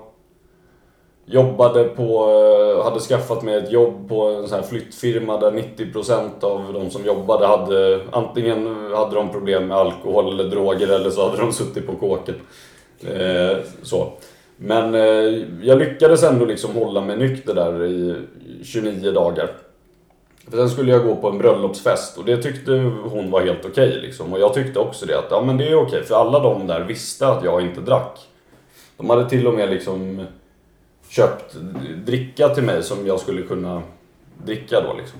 Jobbade 1.26 1.84
på, 1.84 2.30
eh, 2.30 2.84
hade 2.84 3.00
skaffat 3.00 3.42
mig 3.42 3.54
ett 3.54 3.72
jobb 3.72 4.08
på 4.08 4.22
en 4.22 4.48
sån 4.48 4.58
här 4.58 4.66
flyttfirma 4.66 5.40
där 5.40 5.50
90% 5.50 6.44
av 6.44 6.72
de 6.72 6.90
som 6.90 7.04
jobbade 7.04 7.46
hade 7.46 8.00
antingen 8.12 8.66
hade 8.94 9.14
de 9.14 9.32
problem 9.32 9.68
med 9.68 9.76
alkohol 9.76 10.32
eller 10.32 10.50
droger 10.50 10.88
eller 10.88 11.10
så 11.10 11.28
hade 11.28 11.42
de 11.42 11.52
suttit 11.52 11.86
på 11.86 11.96
kåken. 11.96 12.34
Eh, 13.00 13.56
så. 13.82 14.12
Men 14.56 14.94
eh, 14.94 15.44
jag 15.62 15.78
lyckades 15.78 16.22
ändå 16.22 16.44
liksom 16.44 16.74
hålla 16.74 17.00
mig 17.00 17.16
nykter 17.16 17.54
där 17.54 17.84
i 17.84 18.16
29 18.64 19.10
dagar. 19.10 19.50
För 20.50 20.56
sen 20.56 20.70
skulle 20.70 20.92
jag 20.92 21.04
gå 21.04 21.16
på 21.16 21.28
en 21.28 21.38
bröllopsfest 21.38 22.18
och 22.18 22.24
det 22.24 22.42
tyckte 22.42 22.72
hon 23.04 23.30
var 23.30 23.40
helt 23.40 23.64
okej 23.64 23.88
okay, 23.88 24.00
liksom. 24.00 24.32
Och 24.32 24.40
jag 24.40 24.54
tyckte 24.54 24.78
också 24.78 25.06
det 25.06 25.18
att 25.18 25.26
ja 25.30 25.42
men 25.42 25.56
det 25.56 25.64
är 25.64 25.74
okej 25.74 25.86
okay, 25.86 26.02
för 26.02 26.14
alla 26.14 26.38
de 26.38 26.66
där 26.66 26.80
visste 26.80 27.28
att 27.28 27.44
jag 27.44 27.62
inte 27.62 27.80
drack. 27.80 28.18
De 28.96 29.10
hade 29.10 29.28
till 29.28 29.46
och 29.46 29.54
med 29.54 29.70
liksom 29.70 30.26
köpt 31.08 31.56
dricka 32.06 32.48
till 32.48 32.62
mig 32.62 32.82
som 32.82 33.06
jag 33.06 33.20
skulle 33.20 33.42
kunna 33.42 33.82
dricka 34.44 34.80
då 34.80 34.94
liksom. 34.98 35.18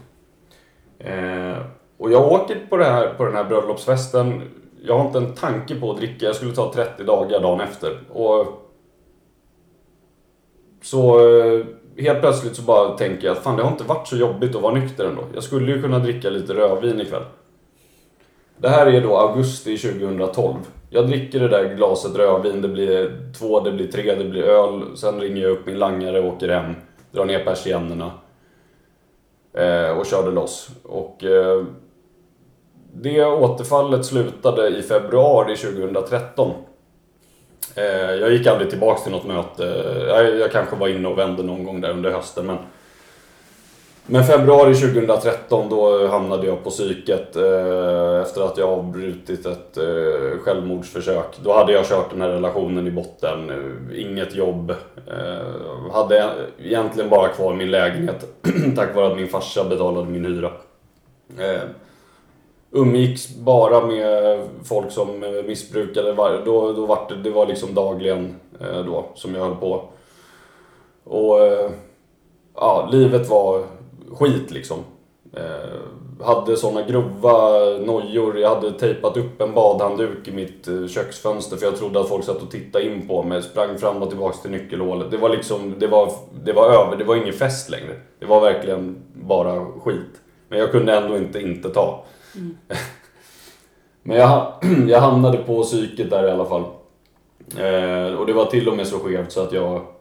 Eh, 0.99 1.59
och 1.97 2.12
jag 2.12 2.33
åker 2.33 2.66
på, 2.68 2.77
det 2.77 2.85
här, 2.85 3.14
på 3.14 3.25
den 3.25 3.35
här 3.35 3.45
bröllopsfesten. 3.45 4.43
Jag 4.83 4.99
har 4.99 5.07
inte 5.07 5.18
en 5.18 5.35
tanke 5.35 5.81
på 5.81 5.91
att 5.91 5.97
dricka. 5.97 6.27
Jag 6.27 6.37
skulle 6.37 6.55
ta 6.55 6.72
30 6.72 7.05
dagar 7.05 7.41
dagen 7.41 7.61
efter. 7.61 7.99
Och 8.12 8.47
så 10.83 11.29
eh, 11.29 11.66
helt 11.99 12.21
plötsligt 12.21 12.57
så 12.57 12.63
bara 12.63 12.99
tänker 12.99 13.27
jag 13.27 13.37
att 13.37 13.43
fan 13.43 13.57
det 13.57 13.63
har 13.63 13.71
inte 13.71 13.85
varit 13.85 14.09
så 14.09 14.17
jobbigt 14.17 14.55
att 14.57 14.63
vara 14.63 14.75
nykter 14.75 15.05
ändå. 15.05 15.23
Jag 15.35 15.43
skulle 15.43 15.73
ju 15.73 15.83
kunna 15.83 15.99
dricka 15.99 16.31
lite 16.31 16.55
rödvin 16.55 17.01
ikväll. 17.01 17.23
Det 18.57 18.69
här 18.69 18.87
är 18.87 19.01
då 19.01 19.17
augusti 19.17 19.77
2012. 19.77 20.57
Jag 20.91 21.07
dricker 21.07 21.41
det 21.41 21.49
där 21.49 21.75
glaset 21.75 22.17
rödvin, 22.17 22.63
det 22.63 22.69
blir 22.69 23.33
två, 23.39 23.61
det 23.61 23.73
blir 23.73 23.87
tre, 23.87 24.15
det 24.15 24.25
blir 24.25 24.43
öl. 24.43 24.97
Sen 24.97 25.21
ringer 25.21 25.43
jag 25.43 25.53
upp 25.53 25.67
min 25.67 25.79
langare, 25.79 26.21
åker 26.21 26.49
hem, 26.49 26.75
drar 27.13 27.25
ner 27.25 27.45
persiennerna 27.45 28.11
eh, 29.53 29.99
och 29.99 30.07
körde 30.07 30.31
loss. 30.31 30.69
Och 30.83 31.25
eh, 31.25 31.65
det 32.93 33.25
återfallet 33.25 34.05
slutade 34.05 34.69
i 34.69 34.83
februari 34.83 35.57
2013. 35.57 36.51
Eh, 37.75 38.14
jag 38.14 38.33
gick 38.33 38.47
aldrig 38.47 38.70
tillbaks 38.70 39.03
till 39.03 39.12
något 39.12 39.27
möte. 39.27 39.64
Jag, 40.09 40.39
jag 40.39 40.53
kanske 40.53 40.77
var 40.77 40.89
inne 40.89 41.09
och 41.09 41.18
vände 41.18 41.43
någon 41.43 41.64
gång 41.64 41.81
där 41.81 41.91
under 41.91 42.11
hösten 42.11 42.47
men 42.47 42.57
men 44.07 44.25
februari 44.25 44.75
2013 44.75 45.68
då 45.68 46.07
hamnade 46.07 46.47
jag 46.47 46.64
på 46.64 46.70
psyket 46.70 47.37
eh, 47.37 48.22
efter 48.22 48.47
att 48.47 48.59
jag 48.59 48.68
avbrutit 48.68 49.47
ett 49.47 49.77
eh, 49.77 50.39
självmordsförsök. 50.39 51.39
Då 51.43 51.53
hade 51.53 51.72
jag 51.72 51.87
kört 51.87 52.11
den 52.11 52.20
här 52.20 52.29
relationen 52.29 52.87
i 52.87 52.91
botten, 52.91 53.51
eh, 53.51 54.01
inget 54.01 54.35
jobb. 54.35 54.70
Eh, 55.07 55.93
hade 55.93 56.31
egentligen 56.59 57.11
bara 57.11 57.29
kvar 57.29 57.55
min 57.55 57.70
lägenhet 57.70 58.27
tack 58.77 58.95
vare 58.95 59.07
att 59.07 59.16
min 59.16 59.29
farsa 59.29 59.64
betalade 59.64 60.11
min 60.11 60.25
hyra. 60.25 60.51
Eh, 61.39 61.62
Umgicks 62.77 63.37
bara 63.37 63.87
med 63.87 64.39
folk 64.64 64.91
som 64.91 65.22
eh, 65.22 65.45
missbrukade. 65.47 66.12
Då, 66.45 66.72
då 66.72 66.87
var 66.87 67.07
det, 67.09 67.14
det 67.14 67.31
var 67.31 67.47
liksom 67.47 67.75
dagligen 67.75 68.37
eh, 68.61 68.85
då 68.85 69.05
som 69.14 69.35
jag 69.35 69.45
höll 69.45 69.57
på. 69.57 69.85
Och 71.05 71.41
eh, 71.41 71.70
ja, 72.55 72.89
livet 72.93 73.29
var 73.29 73.62
skit 74.12 74.51
liksom. 74.51 74.79
Eh, 75.33 76.25
hade 76.25 76.57
såna 76.57 76.83
grova 76.83 77.49
nojor. 77.85 78.39
Jag 78.39 78.55
hade 78.55 78.72
tejpat 78.72 79.16
upp 79.16 79.41
en 79.41 79.55
badhandduk 79.55 80.29
i 80.29 80.33
mitt 80.33 80.68
köksfönster 80.91 81.57
för 81.57 81.66
jag 81.66 81.77
trodde 81.77 82.01
att 82.01 82.09
folk 82.09 82.25
satt 82.25 82.43
och 82.43 82.51
tittade 82.51 82.87
in 82.87 83.09
på 83.09 83.22
mig. 83.22 83.43
Sprang 83.43 83.79
fram 83.79 84.03
och 84.03 84.09
tillbaks 84.09 84.43
till 84.43 84.51
nyckelhålet. 84.51 85.11
Det 85.11 85.16
var 85.16 85.29
liksom, 85.29 85.75
det 85.79 85.87
var, 85.87 86.12
det 86.45 86.53
var 86.53 86.70
över. 86.70 86.97
Det 86.97 87.05
var 87.05 87.16
ingen 87.16 87.33
fest 87.33 87.70
längre. 87.70 87.95
Det 88.18 88.27
var 88.27 88.41
verkligen 88.41 89.03
bara 89.12 89.66
skit. 89.85 90.20
Men 90.49 90.59
jag 90.59 90.70
kunde 90.70 90.97
ändå 90.97 91.16
inte 91.16 91.41
inte 91.41 91.70
ta. 91.70 92.05
Mm. 92.37 92.57
Men 94.03 94.16
jag, 94.16 94.53
jag 94.89 95.01
hamnade 95.01 95.39
på 95.39 95.62
psyket 95.62 96.11
där 96.11 96.28
i 96.28 96.30
alla 96.30 96.45
fall. 96.45 96.64
Eh, 97.59 98.14
och 98.14 98.26
det 98.26 98.32
var 98.32 98.45
till 98.47 98.68
och 98.68 98.76
med 98.76 98.87
så 98.87 98.99
skevt 98.99 99.32
så 99.32 99.41
att 99.41 99.53
jag 99.53 99.95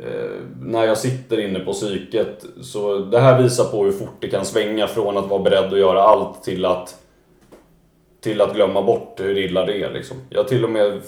Eh, 0.00 0.40
när 0.60 0.84
jag 0.84 0.98
sitter 0.98 1.40
inne 1.40 1.60
på 1.60 1.72
psyket. 1.72 2.44
Så 2.60 2.98
det 2.98 3.18
här 3.18 3.42
visar 3.42 3.64
på 3.64 3.84
hur 3.84 3.92
fort 3.92 4.16
det 4.20 4.28
kan 4.28 4.44
svänga 4.44 4.86
från 4.86 5.16
att 5.16 5.28
vara 5.28 5.42
beredd 5.42 5.72
att 5.72 5.78
göra 5.78 6.02
allt 6.02 6.42
till 6.42 6.64
att 6.64 7.00
till 8.20 8.40
att 8.40 8.54
glömma 8.54 8.82
bort 8.82 9.20
hur 9.20 9.38
illa 9.38 9.66
det 9.66 9.82
är. 9.82 9.92
Liksom. 9.92 10.16
Jag 10.30 10.48
till 10.48 10.64
och 10.64 10.70
med 10.70 11.00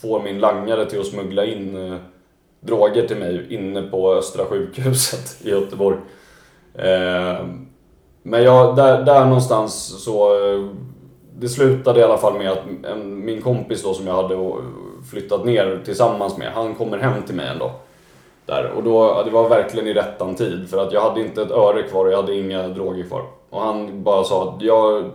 får 0.00 0.22
min 0.22 0.38
langare 0.38 0.90
till 0.90 1.00
att 1.00 1.06
smuggla 1.06 1.44
in 1.44 1.92
eh, 1.92 1.98
droger 2.60 3.06
till 3.06 3.16
mig 3.16 3.46
inne 3.54 3.82
på 3.82 4.14
Östra 4.14 4.44
sjukhuset 4.44 5.46
i 5.46 5.50
Göteborg. 5.50 5.96
Eh, 6.74 7.46
men 8.22 8.42
jag, 8.42 8.76
där, 8.76 9.02
där 9.02 9.24
någonstans 9.24 10.04
så... 10.04 10.46
Eh, 10.46 10.68
det 11.38 11.48
slutade 11.48 12.00
i 12.00 12.02
alla 12.02 12.18
fall 12.18 12.38
med 12.38 12.50
att 12.50 12.62
en, 12.84 13.24
min 13.24 13.42
kompis 13.42 13.82
då 13.82 13.94
som 13.94 14.06
jag 14.06 14.14
hade 14.22 14.52
flyttat 15.10 15.44
ner 15.44 15.80
tillsammans 15.84 16.38
med, 16.38 16.52
han 16.52 16.74
kommer 16.74 16.98
hem 16.98 17.22
till 17.22 17.34
mig 17.34 17.48
en 17.48 17.58
dag. 17.58 17.70
Där. 18.46 18.70
Och 18.76 18.82
då, 18.82 19.22
det 19.22 19.30
var 19.30 19.48
verkligen 19.48 19.86
i 19.86 19.94
rättan 19.94 20.34
tid 20.34 20.70
för 20.70 20.78
att 20.78 20.92
jag 20.92 21.00
hade 21.00 21.20
inte 21.20 21.42
ett 21.42 21.50
öre 21.50 21.82
kvar 21.82 22.04
och 22.04 22.12
jag 22.12 22.16
hade 22.16 22.34
inga 22.34 22.68
droger 22.68 23.04
kvar. 23.04 23.22
Och 23.50 23.60
han 23.60 24.02
bara 24.02 24.24
sa 24.24 24.48
att 24.48 24.62
jag 24.62 25.10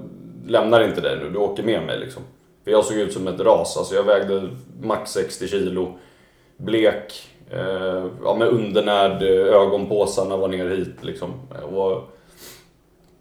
lämnar 0.48 0.84
inte 0.84 1.02
dig 1.02 1.18
nu, 1.20 1.30
du 1.30 1.38
åker 1.38 1.64
med 1.64 1.86
mig 1.86 2.00
liksom. 2.00 2.24
För 2.64 2.72
jag 2.72 2.86
såg 2.86 2.98
ut 2.98 3.14
som 3.14 3.28
ett 3.28 3.40
ras, 3.40 3.78
alltså 3.78 3.96
jag 3.96 4.04
vägde 4.04 4.50
max 4.82 5.12
60 5.12 5.48
kilo. 5.48 5.98
Blek, 6.58 7.14
eh, 7.52 8.06
ja, 8.24 8.36
med 8.40 8.48
undernärd, 8.48 9.24
eh, 9.24 9.56
ögonpåsarna 9.56 10.38
var 10.38 10.48
ner 10.48 10.70
hit 10.70 10.96
liksom. 11.02 11.34
Och, 11.74 12.10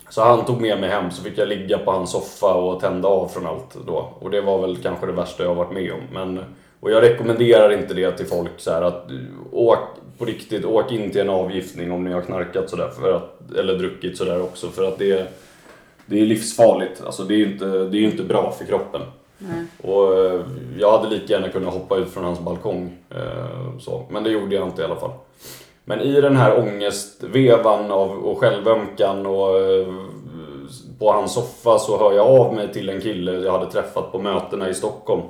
så 0.09 0.23
han 0.23 0.45
tog 0.45 0.61
med 0.61 0.81
mig 0.81 0.91
hem 0.91 1.11
så 1.11 1.23
fick 1.23 1.39
jag 1.39 1.49
ligga 1.49 1.79
på 1.79 1.91
hans 1.91 2.11
soffa 2.11 2.55
och 2.55 2.81
tända 2.81 3.09
av 3.09 3.29
från 3.29 3.47
allt 3.47 3.77
då. 3.87 4.13
Och 4.21 4.31
det 4.31 4.41
var 4.41 4.59
väl 4.59 4.77
kanske 4.77 5.07
det 5.07 5.13
värsta 5.13 5.45
jag 5.45 5.55
varit 5.55 5.73
med 5.73 5.93
om. 5.93 6.01
Men 6.13 6.41
och 6.81 6.91
jag 6.91 7.03
rekommenderar 7.03 7.73
inte 7.73 7.95
det 7.95 8.13
till 8.13 8.27
folk 8.27 8.51
så 8.57 8.71
här 8.71 8.83
att 8.83 9.11
åk 9.53 9.79
på 10.19 10.25
riktigt, 10.25 10.65
åk 10.65 10.93
in 10.93 11.11
till 11.11 11.21
en 11.21 11.31
avgiftning 11.31 11.93
om 11.93 12.05
ni 12.05 12.13
har 12.13 12.23
knarkat 12.23 12.71
sådär 12.71 12.91
eller 13.59 13.79
druckit 13.79 14.19
sådär 14.19 14.43
också 14.43 14.69
för 14.69 14.89
att 14.89 14.99
det, 14.99 15.33
det 16.07 16.21
är 16.21 16.27
livsfarligt. 16.27 17.03
Alltså 17.07 17.25
det 17.25 17.35
är 17.35 17.39
ju 17.39 17.53
inte, 17.53 17.67
det 17.67 17.99
är 17.99 18.03
inte 18.03 18.23
bra 18.23 18.55
för 18.59 18.65
kroppen. 18.65 19.01
Mm. 19.41 19.67
Och 19.83 20.19
eh, 20.19 20.41
jag 20.79 20.99
hade 20.99 21.11
lika 21.11 21.33
gärna 21.33 21.49
kunnat 21.49 21.75
hoppa 21.75 21.97
ut 21.97 22.09
från 22.09 22.25
hans 22.25 22.41
balkong. 22.41 22.97
Eh, 23.11 23.79
så. 23.79 24.07
Men 24.11 24.25
det 24.25 24.31
gjorde 24.31 24.55
jag 24.55 24.69
inte 24.69 24.83
i 24.83 24.85
alla 24.85 24.97
fall. 24.97 25.13
Men 25.89 26.01
i 26.01 26.21
den 26.21 26.37
här 26.37 26.59
ångestvevan 26.59 27.91
av, 27.91 28.11
och 28.11 28.39
självömkan 28.39 29.27
och 29.27 29.59
eh, 29.59 29.87
på 30.99 31.13
hans 31.13 31.35
soffa 31.35 31.79
så 31.79 31.99
hör 31.99 32.13
jag 32.13 32.27
av 32.27 32.55
mig 32.55 32.73
till 32.73 32.89
en 32.89 33.01
kille 33.01 33.33
jag 33.33 33.53
hade 33.53 33.71
träffat 33.71 34.13
på 34.13 34.19
mötena 34.19 34.69
i 34.69 34.75
Stockholm. 34.75 35.23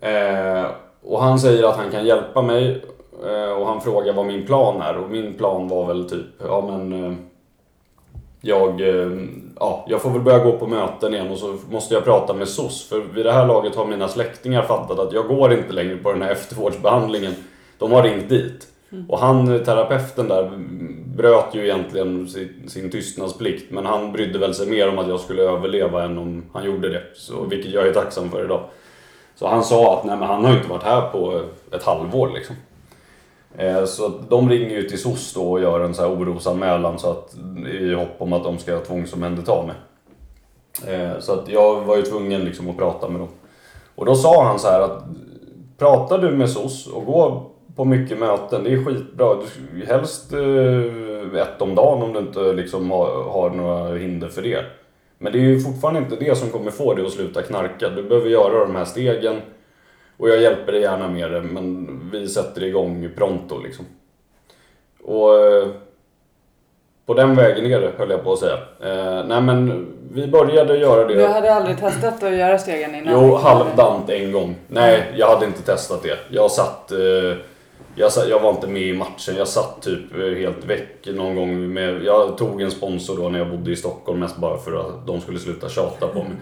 Eh, 0.00 0.66
och 1.02 1.22
han 1.22 1.38
säger 1.38 1.64
att 1.64 1.76
han 1.76 1.90
kan 1.90 2.04
hjälpa 2.04 2.42
mig 2.42 2.84
eh, 3.26 3.52
och 3.52 3.66
han 3.66 3.80
frågar 3.80 4.12
vad 4.12 4.26
min 4.26 4.46
plan 4.46 4.82
är 4.82 4.96
och 4.96 5.10
min 5.10 5.34
plan 5.34 5.68
var 5.68 5.86
väl 5.86 6.10
typ, 6.10 6.26
ja 6.38 6.64
men 6.70 7.04
eh, 7.04 7.12
jag, 8.40 8.80
eh, 8.80 9.10
ja, 9.60 9.84
jag 9.88 10.02
får 10.02 10.10
väl 10.10 10.22
börja 10.22 10.44
gå 10.44 10.52
på 10.52 10.66
möten 10.66 11.14
igen 11.14 11.30
och 11.30 11.38
så 11.38 11.58
måste 11.70 11.94
jag 11.94 12.04
prata 12.04 12.34
med 12.34 12.48
SOS 12.48 12.88
för 12.88 13.00
vid 13.00 13.24
det 13.24 13.32
här 13.32 13.46
laget 13.46 13.74
har 13.74 13.86
mina 13.86 14.08
släktingar 14.08 14.62
fattat 14.62 14.98
att 14.98 15.12
jag 15.12 15.28
går 15.28 15.52
inte 15.52 15.72
längre 15.72 15.96
på 15.96 16.12
den 16.12 16.22
här 16.22 16.30
eftervårdsbehandlingen. 16.30 17.34
De 17.80 17.92
har 17.92 18.02
ringt 18.02 18.28
dit. 18.28 18.66
Mm. 18.92 19.10
Och 19.10 19.18
han, 19.18 19.64
terapeuten 19.64 20.28
där, 20.28 20.50
bröt 21.16 21.54
ju 21.54 21.64
egentligen 21.64 22.28
sin, 22.28 22.68
sin 22.68 22.90
tystnadsplikt 22.90 23.70
men 23.70 23.86
han 23.86 24.12
brydde 24.12 24.38
väl 24.38 24.54
sig 24.54 24.70
mer 24.70 24.88
om 24.88 24.98
att 24.98 25.08
jag 25.08 25.20
skulle 25.20 25.42
överleva 25.42 26.04
än 26.04 26.18
om 26.18 26.44
han 26.52 26.64
gjorde 26.64 26.88
det. 26.88 27.02
Så, 27.14 27.44
vilket 27.44 27.72
jag 27.72 27.86
är 27.86 27.92
tacksam 27.92 28.30
för 28.30 28.44
idag. 28.44 28.64
Så 29.34 29.48
han 29.48 29.64
sa 29.64 29.98
att 29.98 30.04
nej, 30.04 30.16
men 30.16 30.28
han 30.28 30.44
har 30.44 30.56
inte 30.56 30.68
varit 30.68 30.82
här 30.82 31.08
på 31.08 31.42
ett 31.72 31.82
halvår 31.82 32.30
liksom. 32.34 32.56
Eh, 33.56 33.84
så 33.84 34.08
de 34.28 34.50
ringer 34.50 34.76
ju 34.76 34.82
till 34.82 34.98
SOS 34.98 35.34
då 35.34 35.50
och 35.50 35.60
gör 35.60 35.80
en 35.80 35.94
så 35.94 36.02
här 36.02 36.10
orosanmälan 36.10 36.98
så 36.98 37.10
att, 37.10 37.34
i 37.72 37.94
hopp 37.94 38.14
om 38.18 38.32
att 38.32 38.44
de 38.44 38.58
ska 38.58 38.80
tvångsomhänderta 38.80 39.62
mig. 39.66 39.76
Eh, 40.94 41.20
så 41.20 41.32
att 41.32 41.48
jag 41.48 41.80
var 41.80 41.96
ju 41.96 42.02
tvungen 42.02 42.44
liksom 42.44 42.70
att 42.70 42.76
prata 42.76 43.08
med 43.08 43.20
dem. 43.20 43.28
Och 43.94 44.06
då 44.06 44.14
sa 44.14 44.44
han 44.44 44.58
så 44.58 44.68
här 44.68 44.80
att 44.80 45.04
pratar 45.78 46.18
du 46.18 46.30
med 46.30 46.50
SOS 46.50 46.86
och 46.86 47.04
går 47.04 47.49
på 47.76 47.84
mycket 47.84 48.18
möten, 48.18 48.64
det 48.64 48.72
är 48.72 48.84
skitbra. 48.84 49.34
Du, 49.34 49.86
helst 49.86 50.32
eh, 50.32 51.40
ett 51.42 51.62
om 51.62 51.74
dagen 51.74 52.02
om 52.02 52.12
du 52.12 52.18
inte 52.18 52.52
liksom 52.52 52.90
har, 52.90 53.22
har 53.22 53.50
några 53.50 53.94
hinder 53.94 54.28
för 54.28 54.42
det. 54.42 54.64
Men 55.18 55.32
det 55.32 55.38
är 55.38 55.42
ju 55.42 55.60
fortfarande 55.60 56.00
inte 56.00 56.16
det 56.16 56.38
som 56.38 56.50
kommer 56.50 56.70
få 56.70 56.94
dig 56.94 57.06
att 57.06 57.12
sluta 57.12 57.42
knarka. 57.42 57.88
Du 57.88 58.02
behöver 58.02 58.28
göra 58.28 58.64
de 58.64 58.76
här 58.76 58.84
stegen. 58.84 59.36
Och 60.16 60.28
jag 60.28 60.40
hjälper 60.40 60.72
dig 60.72 60.80
gärna 60.80 61.08
med 61.08 61.30
det, 61.30 61.40
men 61.40 62.00
vi 62.12 62.28
sätter 62.28 62.64
igång 62.64 63.08
pronto 63.16 63.62
liksom. 63.62 63.84
Och 65.04 65.38
eh, 65.38 65.68
på 67.06 67.14
den 67.14 67.36
vägen 67.36 67.66
är 67.66 67.80
det, 67.80 67.92
höll 67.98 68.10
jag 68.10 68.24
på 68.24 68.32
att 68.32 68.38
säga. 68.38 68.58
Eh, 68.80 69.26
nej 69.26 69.40
men 69.40 69.86
vi 70.12 70.26
började 70.26 70.76
göra 70.76 71.04
det. 71.08 71.14
Du 71.14 71.26
hade 71.26 71.54
aldrig 71.54 71.78
testat 71.78 72.22
att 72.22 72.34
göra 72.34 72.58
stegen 72.58 72.94
innan? 72.94 73.12
Jo, 73.12 73.34
halvdant 73.34 74.10
en 74.10 74.32
gång. 74.32 74.56
Nej, 74.68 75.12
jag 75.16 75.26
hade 75.26 75.46
inte 75.46 75.62
testat 75.62 76.02
det. 76.02 76.18
Jag 76.30 76.50
satt... 76.50 76.92
Eh, 76.92 76.98
jag, 77.94 78.10
jag 78.28 78.40
var 78.40 78.50
inte 78.50 78.66
med 78.66 78.82
i 78.82 78.92
matchen. 78.92 79.34
Jag 79.36 79.48
satt 79.48 79.82
typ 79.82 80.14
eh, 80.14 80.38
helt 80.38 80.64
väck 80.64 81.06
någon 81.06 81.34
gång. 81.36 81.72
Med, 81.72 82.04
jag 82.04 82.38
tog 82.38 82.62
en 82.62 82.70
sponsor 82.70 83.16
då 83.16 83.28
när 83.28 83.38
jag 83.38 83.50
bodde 83.50 83.70
i 83.70 83.76
Stockholm 83.76 84.20
mest 84.20 84.36
bara 84.36 84.58
för 84.58 84.80
att 84.80 85.06
de 85.06 85.20
skulle 85.20 85.38
sluta 85.38 85.68
tjata 85.68 86.06
på 86.06 86.18
mig. 86.18 86.36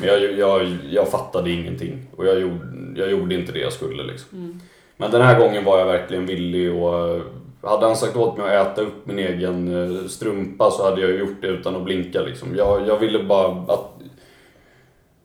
Men 0.00 0.08
jag, 0.08 0.38
jag, 0.38 0.76
jag 0.90 1.08
fattade 1.08 1.50
ingenting. 1.50 2.06
Och 2.16 2.26
jag 2.26 2.40
gjorde, 2.40 3.00
jag 3.00 3.10
gjorde 3.10 3.34
inte 3.34 3.52
det 3.52 3.60
jag 3.60 3.72
skulle 3.72 4.02
liksom. 4.02 4.38
Mm. 4.38 4.60
Men 4.96 5.10
den 5.10 5.22
här 5.22 5.38
gången 5.38 5.64
var 5.64 5.78
jag 5.78 5.86
verkligen 5.86 6.26
villig 6.26 6.74
och 6.74 7.20
hade 7.62 7.86
han 7.86 7.96
sagt 7.96 8.16
åt 8.16 8.36
mig 8.36 8.56
att 8.56 8.72
äta 8.72 8.82
upp 8.82 9.06
min 9.06 9.18
egen 9.18 9.68
eh, 9.82 10.08
strumpa 10.08 10.70
så 10.70 10.84
hade 10.84 11.00
jag 11.00 11.18
gjort 11.18 11.40
det 11.40 11.46
utan 11.46 11.76
att 11.76 11.84
blinka 11.84 12.20
liksom. 12.20 12.48
Jag, 12.56 12.88
jag 12.88 12.98
ville 12.98 13.24
bara 13.24 13.48
att... 13.48 13.94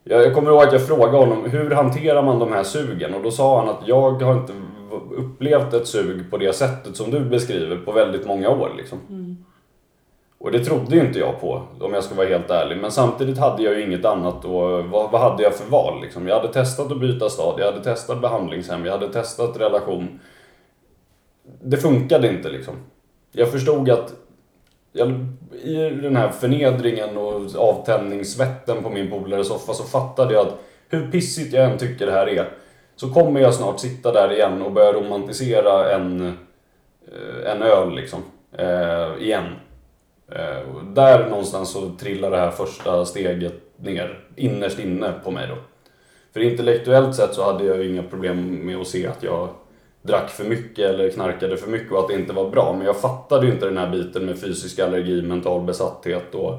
Jag 0.04 0.34
kommer 0.34 0.50
ihåg 0.50 0.62
att 0.62 0.72
jag 0.72 0.86
frågade 0.86 1.16
honom, 1.16 1.50
hur 1.50 1.70
hanterar 1.70 2.22
man 2.22 2.38
de 2.38 2.52
här 2.52 2.62
sugen? 2.62 3.14
Och 3.14 3.22
då 3.22 3.30
sa 3.30 3.60
han 3.60 3.68
att 3.68 3.88
jag 3.88 4.22
har 4.22 4.40
inte 4.40 4.52
upplevt 5.12 5.74
ett 5.74 5.86
sug 5.86 6.30
på 6.30 6.36
det 6.38 6.52
sättet 6.52 6.96
som 6.96 7.10
du 7.10 7.20
beskriver 7.20 7.76
på 7.76 7.92
väldigt 7.92 8.26
många 8.26 8.48
år 8.48 8.72
liksom. 8.76 8.98
Och 10.38 10.52
det 10.52 10.64
trodde 10.64 10.96
ju 10.96 11.06
inte 11.06 11.18
jag 11.18 11.40
på, 11.40 11.62
om 11.80 11.94
jag 11.94 12.04
ska 12.04 12.14
vara 12.14 12.28
helt 12.28 12.50
ärlig. 12.50 12.78
Men 12.78 12.90
samtidigt 12.90 13.38
hade 13.38 13.62
jag 13.62 13.74
ju 13.74 13.86
inget 13.86 14.04
annat 14.04 14.44
och 14.44 14.84
vad, 14.84 15.10
vad 15.10 15.20
hade 15.20 15.42
jag 15.42 15.54
för 15.54 15.70
val 15.70 16.02
liksom? 16.02 16.28
Jag 16.28 16.36
hade 16.36 16.52
testat 16.52 16.92
att 16.92 17.00
byta 17.00 17.28
stad, 17.28 17.54
jag 17.58 17.66
hade 17.66 17.84
testat 17.84 18.20
behandlingshem, 18.20 18.84
jag 18.84 18.92
hade 18.92 19.12
testat 19.12 19.60
relation. 19.60 20.20
Det 21.62 21.76
funkade 21.76 22.28
inte 22.28 22.48
liksom. 22.48 22.74
Jag 23.32 23.50
förstod 23.52 23.90
att 23.90 24.14
jag, 24.92 25.26
i 25.62 25.74
den 25.74 26.16
här 26.16 26.28
förnedringen 26.28 27.16
och 27.16 27.56
avtändningssvetten 27.56 28.82
på 28.82 28.90
min 28.90 29.10
polares 29.10 29.48
soffa 29.48 29.72
så 29.72 29.84
fattade 29.84 30.34
jag 30.34 30.46
att 30.46 30.58
hur 30.88 31.10
pissigt 31.10 31.52
jag 31.52 31.70
än 31.70 31.78
tycker 31.78 32.06
det 32.06 32.12
här 32.12 32.28
är 32.28 32.48
så 32.96 33.10
kommer 33.10 33.40
jag 33.40 33.54
snart 33.54 33.80
sitta 33.80 34.12
där 34.12 34.32
igen 34.32 34.62
och 34.62 34.72
börja 34.72 34.92
romantisera 34.92 35.94
en, 35.94 36.26
eh, 37.06 37.52
en 37.52 37.62
öl 37.62 37.94
liksom. 37.94 38.22
Eh, 38.52 39.22
igen. 39.22 39.46
Eh, 40.28 40.74
och 40.74 40.84
där 40.84 41.30
någonstans 41.30 41.72
så 41.72 41.90
trillar 42.00 42.30
det 42.30 42.36
här 42.36 42.50
första 42.50 43.04
steget 43.04 43.54
ner, 43.76 44.20
innerst 44.36 44.78
inne 44.78 45.12
på 45.24 45.30
mig 45.30 45.48
då. 45.48 45.56
För 46.32 46.40
intellektuellt 46.40 47.14
sett 47.14 47.34
så 47.34 47.44
hade 47.44 47.64
jag 47.64 47.76
ju 47.76 47.90
inga 47.90 48.02
problem 48.02 48.66
med 48.66 48.76
att 48.76 48.86
se 48.86 49.06
att 49.06 49.22
jag 49.22 49.48
drack 50.02 50.30
för 50.30 50.44
mycket 50.44 50.90
eller 50.90 51.10
knarkade 51.10 51.56
för 51.56 51.70
mycket 51.70 51.92
och 51.92 51.98
att 51.98 52.08
det 52.08 52.14
inte 52.14 52.32
var 52.32 52.50
bra. 52.50 52.72
Men 52.72 52.86
jag 52.86 53.00
fattade 53.00 53.46
ju 53.46 53.52
inte 53.52 53.66
den 53.66 53.78
här 53.78 53.90
biten 53.90 54.26
med 54.26 54.40
fysisk 54.40 54.78
allergi, 54.78 55.22
mental 55.22 55.60
besatthet 55.60 56.34
och, 56.34 56.54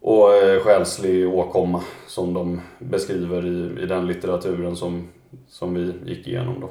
och 0.00 0.34
eh, 0.34 0.60
själslig 0.60 1.28
åkomma 1.28 1.82
som 2.06 2.34
de 2.34 2.60
beskriver 2.78 3.46
i, 3.46 3.82
i 3.82 3.86
den 3.86 4.06
litteraturen 4.06 4.76
som, 4.76 5.08
som 5.48 5.74
vi 5.74 6.10
gick 6.10 6.26
igenom 6.26 6.54
då. 6.60 6.68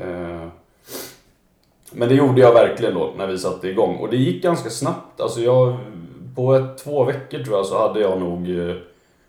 Eh, 0.00 0.48
men 1.92 2.08
det 2.08 2.14
gjorde 2.14 2.40
jag 2.40 2.54
verkligen 2.54 2.94
då 2.94 3.12
när 3.16 3.26
vi 3.26 3.38
satte 3.38 3.68
igång 3.68 3.96
och 3.96 4.10
det 4.10 4.16
gick 4.16 4.42
ganska 4.42 4.70
snabbt. 4.70 5.20
Alltså 5.20 5.40
jag, 5.40 5.76
på 6.36 6.54
ett, 6.54 6.78
två 6.78 7.04
veckor 7.04 7.38
tror 7.38 7.56
jag 7.56 7.66
så 7.66 7.78
hade 7.78 8.00
jag 8.00 8.20
nog 8.20 8.50
eh, 8.50 8.76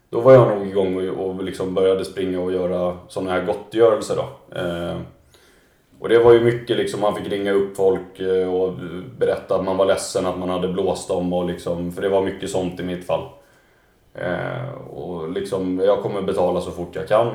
då 0.10 0.22
var 0.22 0.34
jag 0.34 0.58
nog 0.58 0.68
igång 0.68 1.10
och, 1.10 1.26
och 1.26 1.44
liksom 1.44 1.74
började 1.74 2.06
springa 2.06 2.40
och 2.40 2.52
göra 2.52 2.98
sådana 3.08 3.32
här 3.32 3.46
gottgörelser 3.46 4.16
då. 4.16 4.58
Eh, 4.60 4.98
och 6.00 6.10
det 6.10 6.20
var 6.20 6.34
ju 6.34 6.42
mycket 6.42 6.78
liksom, 6.78 7.02
man 7.02 7.16
fick 7.16 7.32
ringa 7.32 7.52
upp 7.52 7.78
folk 7.78 8.20
och 8.52 8.74
berätta 9.18 9.56
att 9.56 9.66
man 9.66 9.78
var 9.78 9.86
ledsen 9.86 10.26
att 10.26 10.40
man 10.40 10.50
hade 10.50 10.68
blåst 10.68 11.08
dem 11.08 11.34
och 11.34 11.46
liksom, 11.46 11.92
för 11.92 12.02
det 12.02 12.10
var 12.10 12.22
mycket 12.22 12.50
sånt 12.50 12.80
i 12.80 12.84
mitt 12.84 13.06
fall. 13.06 13.28
Eh, 14.14 14.72
och 14.94 15.30
liksom, 15.30 15.80
jag 15.80 16.02
kommer 16.02 16.22
betala 16.22 16.62
så 16.62 16.72
fort 16.72 16.96
jag 16.96 17.08
kan. 17.08 17.28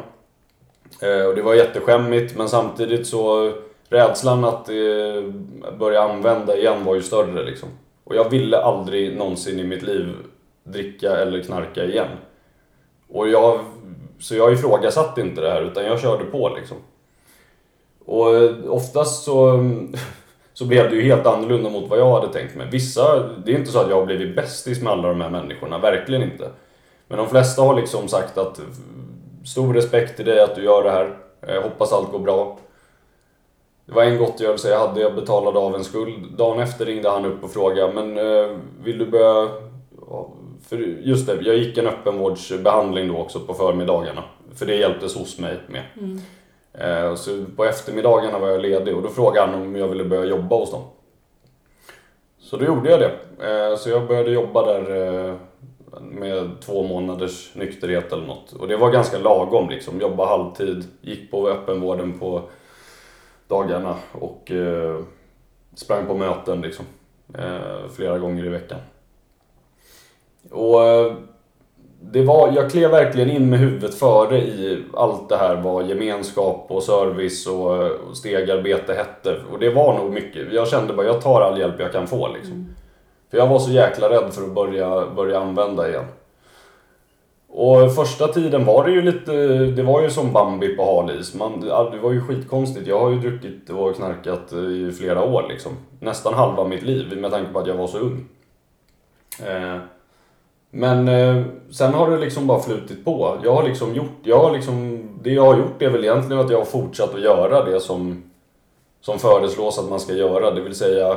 Eh, 1.01 1.27
och 1.27 1.35
det 1.35 1.43
var 1.43 1.55
jätteskämmigt 1.55 2.37
men 2.37 2.49
samtidigt 2.49 3.07
så 3.07 3.53
rädslan 3.89 4.45
att 4.45 4.68
eh, 4.68 5.33
börja 5.79 6.03
använda 6.03 6.57
igen 6.57 6.85
var 6.85 6.95
ju 6.95 7.03
större 7.03 7.45
liksom. 7.45 7.68
Och 8.05 8.16
jag 8.16 8.31
ville 8.31 8.59
aldrig 8.59 9.16
någonsin 9.16 9.59
i 9.59 9.64
mitt 9.64 9.83
liv 9.83 10.16
dricka 10.64 11.16
eller 11.16 11.43
knarka 11.43 11.85
igen. 11.85 12.09
Och 13.09 13.29
jag, 13.29 13.61
så 14.18 14.35
jag 14.35 14.53
ifrågasatte 14.53 15.20
inte 15.20 15.41
det 15.41 15.51
här 15.51 15.62
utan 15.62 15.85
jag 15.85 16.01
körde 16.01 16.25
på 16.25 16.49
liksom. 16.57 16.77
Och 18.05 18.35
eh, 18.37 18.51
oftast 18.68 19.25
så, 19.25 19.64
så 20.53 20.66
blev 20.66 20.91
det 20.91 20.97
ju 20.97 21.03
helt 21.03 21.27
annorlunda 21.27 21.70
mot 21.70 21.91
vad 21.91 21.99
jag 21.99 22.20
hade 22.20 22.33
tänkt 22.33 22.57
mig. 22.57 22.66
Vissa, 22.70 23.29
det 23.45 23.53
är 23.53 23.59
inte 23.59 23.70
så 23.70 23.79
att 23.79 23.91
jag 23.91 23.97
har 23.97 24.07
blivit 24.07 24.37
bästis 24.37 24.83
med 24.83 24.93
alla 24.93 25.09
de 25.09 25.20
här 25.20 25.31
människorna, 25.31 25.79
verkligen 25.79 26.22
inte. 26.22 26.51
Men 27.09 27.19
de 27.19 27.29
flesta 27.29 27.63
har 27.63 27.75
liksom 27.75 28.09
sagt 28.09 28.39
att 28.39 28.61
stor 29.47 29.75
respekt 29.75 30.17
till 30.17 30.25
dig 30.25 30.41
att 30.41 30.55
du 30.55 30.65
gör 30.65 30.85
det 30.85 30.91
här, 30.91 31.17
jag 31.41 31.63
hoppas 31.63 31.93
allt 31.93 32.13
går 32.13 32.19
bra. 32.19 32.59
Det 33.87 33.93
var 33.95 34.03
en 34.03 34.19
gottgörelse 34.19 34.69
jag 34.71 34.89
hade, 34.89 35.01
jag 35.01 35.15
betalade 35.15 35.59
av 35.59 35.75
en 35.75 35.85
skuld. 35.85 36.33
Dagen 36.37 36.61
efter 36.61 36.87
ringde 36.87 37.11
han 37.11 37.25
upp 37.25 37.45
och 37.45 37.51
frågade, 37.51 37.93
men 37.93 38.19
eh, 38.19 38.57
vill 38.83 38.99
du 38.99 39.07
börja... 39.07 39.49
För 40.69 40.77
just 40.79 41.27
det, 41.27 41.39
jag 41.41 41.57
gick 41.57 41.79
en 41.79 41.87
öppenvårdsbehandling 41.87 43.09
då 43.09 43.17
också 43.19 43.41
på 43.41 43.55
förmiddagarna. 43.55 44.25
För 44.55 44.67
det 44.67 44.75
hjälptes 44.77 45.17
hos 45.17 45.39
mig 45.39 45.59
med. 45.69 45.83
Mm. 46.01 46.21
Eh, 46.73 47.15
Så 47.15 47.45
på 47.57 47.65
eftermiddagarna 47.65 48.39
var 48.39 48.49
jag 48.49 48.61
ledig 48.61 48.97
och 48.97 49.03
då 49.03 49.09
frågade 49.09 49.47
han 49.47 49.63
om 49.63 49.77
jag 49.77 49.89
ville 49.89 50.05
börja 50.05 50.25
jobba 50.25 50.57
hos 50.57 50.71
dem. 50.71 50.83
Så 52.39 52.57
då 52.57 52.65
gjorde 52.65 52.91
jag 52.91 53.01
det. 53.01 53.13
Eh, 53.49 53.77
Så 53.77 53.91
jag 53.91 54.07
började 54.07 54.31
jobba 54.31 54.67
där 54.67 55.37
med 56.01 56.51
två 56.61 56.82
månaders 56.82 57.55
nykterhet 57.55 58.12
eller 58.12 58.26
något. 58.26 58.53
Och 58.53 58.68
det 58.68 58.76
var 58.76 58.90
ganska 58.90 59.18
lagom 59.18 59.68
liksom. 59.68 60.01
Jobba 60.01 60.26
halvtid, 60.26 60.84
gick 61.01 61.30
på 61.30 61.49
öppenvården 61.49 62.18
på 62.18 62.42
dagarna 63.49 63.97
och 64.12 64.51
eh, 64.51 65.01
sprang 65.74 66.07
på 66.07 66.14
möten 66.14 66.61
liksom. 66.61 66.84
Eh, 67.38 67.90
flera 67.97 68.18
gånger 68.18 68.47
i 68.47 68.49
veckan. 68.49 68.78
Och 70.51 70.84
eh, 70.84 71.12
det 72.12 72.22
var, 72.22 72.53
jag 72.53 72.70
klev 72.70 72.90
verkligen 72.90 73.30
in 73.30 73.51
med 73.51 73.59
huvudet 73.59 73.95
före 73.95 74.38
i 74.38 74.84
allt 74.95 75.28
det 75.28 75.36
här 75.36 75.57
vad 75.57 75.88
gemenskap 75.88 76.66
och 76.68 76.82
service 76.82 77.47
och, 77.47 77.90
och 77.90 78.16
stegarbete 78.16 78.95
hette. 78.95 79.36
Och 79.53 79.59
det 79.59 79.70
var 79.70 79.99
nog 79.99 80.12
mycket. 80.12 80.53
Jag 80.53 80.68
kände 80.68 80.95
bara, 80.95 81.07
jag 81.07 81.20
tar 81.20 81.40
all 81.40 81.59
hjälp 81.59 81.80
jag 81.80 81.92
kan 81.92 82.07
få 82.07 82.28
liksom. 82.28 82.53
Mm. 82.53 82.74
För 83.35 83.39
jag 83.39 83.47
var 83.47 83.59
så 83.59 83.70
jäkla 83.70 84.11
rädd 84.11 84.32
för 84.32 84.43
att 84.43 84.55
börja, 84.55 85.07
börja 85.16 85.41
använda 85.41 85.89
igen. 85.89 86.05
Och 87.49 87.95
första 87.95 88.28
tiden 88.28 88.64
var 88.64 88.85
det 88.85 88.91
ju 88.91 89.03
lite, 89.03 89.32
det 89.57 89.82
var 89.82 90.03
ju 90.03 90.11
som 90.11 90.32
Bambi 90.32 90.76
på 90.76 90.85
hal 90.85 91.11
is. 91.20 91.35
Man, 91.35 91.61
det 91.61 91.99
var 92.03 92.12
ju 92.12 92.20
skitkonstigt. 92.20 92.87
Jag 92.87 93.01
har 93.01 93.11
ju 93.11 93.18
druckit 93.18 93.70
och 93.70 93.97
knarkat 93.97 94.53
i 94.53 94.93
flera 94.93 95.22
år 95.22 95.47
liksom. 95.49 95.72
Nästan 96.01 96.35
halva 96.35 96.64
mitt 96.64 96.82
liv 96.82 97.16
med 97.16 97.30
tanke 97.30 97.53
på 97.53 97.59
att 97.59 97.66
jag 97.66 97.74
var 97.74 97.87
så 97.87 97.99
ung. 97.99 98.24
Eh, 99.47 99.76
men 100.70 101.09
eh, 101.09 101.45
sen 101.70 101.95
har 101.95 102.11
det 102.11 102.18
liksom 102.18 102.47
bara 102.47 102.61
flutit 102.61 103.05
på. 103.05 103.39
Jag 103.45 103.55
har 103.55 103.62
liksom 103.62 103.95
gjort, 103.95 104.18
jag 104.22 104.39
har 104.39 104.53
liksom, 104.53 105.09
det 105.22 105.30
jag 105.30 105.45
har 105.45 105.59
gjort 105.59 105.82
är 105.82 105.91
väl 105.91 106.05
egentligen 106.05 106.45
att 106.45 106.51
jag 106.51 106.59
har 106.59 106.64
fortsatt 106.64 107.14
att 107.14 107.22
göra 107.22 107.64
det 107.64 107.80
som, 107.80 108.22
som 109.01 109.18
föreslås 109.18 109.78
att 109.78 109.91
man 109.91 110.01
ska 110.01 110.12
göra. 110.12 110.51
Det 110.51 110.61
vill 110.61 110.74
säga 110.74 111.16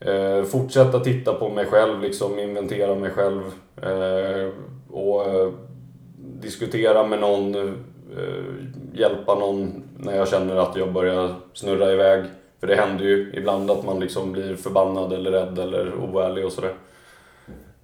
eh, 0.00 0.42
fortsätta 0.42 1.00
titta 1.00 1.34
på 1.34 1.48
mig 1.48 1.66
själv, 1.66 2.00
liksom 2.00 2.38
inventera 2.38 2.94
mig 2.94 3.10
själv 3.10 3.42
eh, 3.82 4.48
och 4.90 5.26
eh, 5.26 5.50
diskutera 6.18 7.06
med 7.06 7.20
någon, 7.20 7.54
eh, 7.54 8.42
hjälpa 8.92 9.34
någon 9.34 9.82
när 9.96 10.16
jag 10.16 10.28
känner 10.28 10.56
att 10.56 10.76
jag 10.76 10.92
börjar 10.92 11.34
snurra 11.52 11.92
iväg. 11.92 12.24
För 12.60 12.66
det 12.66 12.76
händer 12.76 13.04
ju 13.04 13.32
ibland 13.34 13.70
att 13.70 13.84
man 13.84 14.00
liksom 14.00 14.32
blir 14.32 14.56
förbannad 14.56 15.12
eller 15.12 15.30
rädd 15.30 15.58
eller 15.58 15.92
oärlig 15.94 16.46
och 16.46 16.52
sådär. 16.52 16.74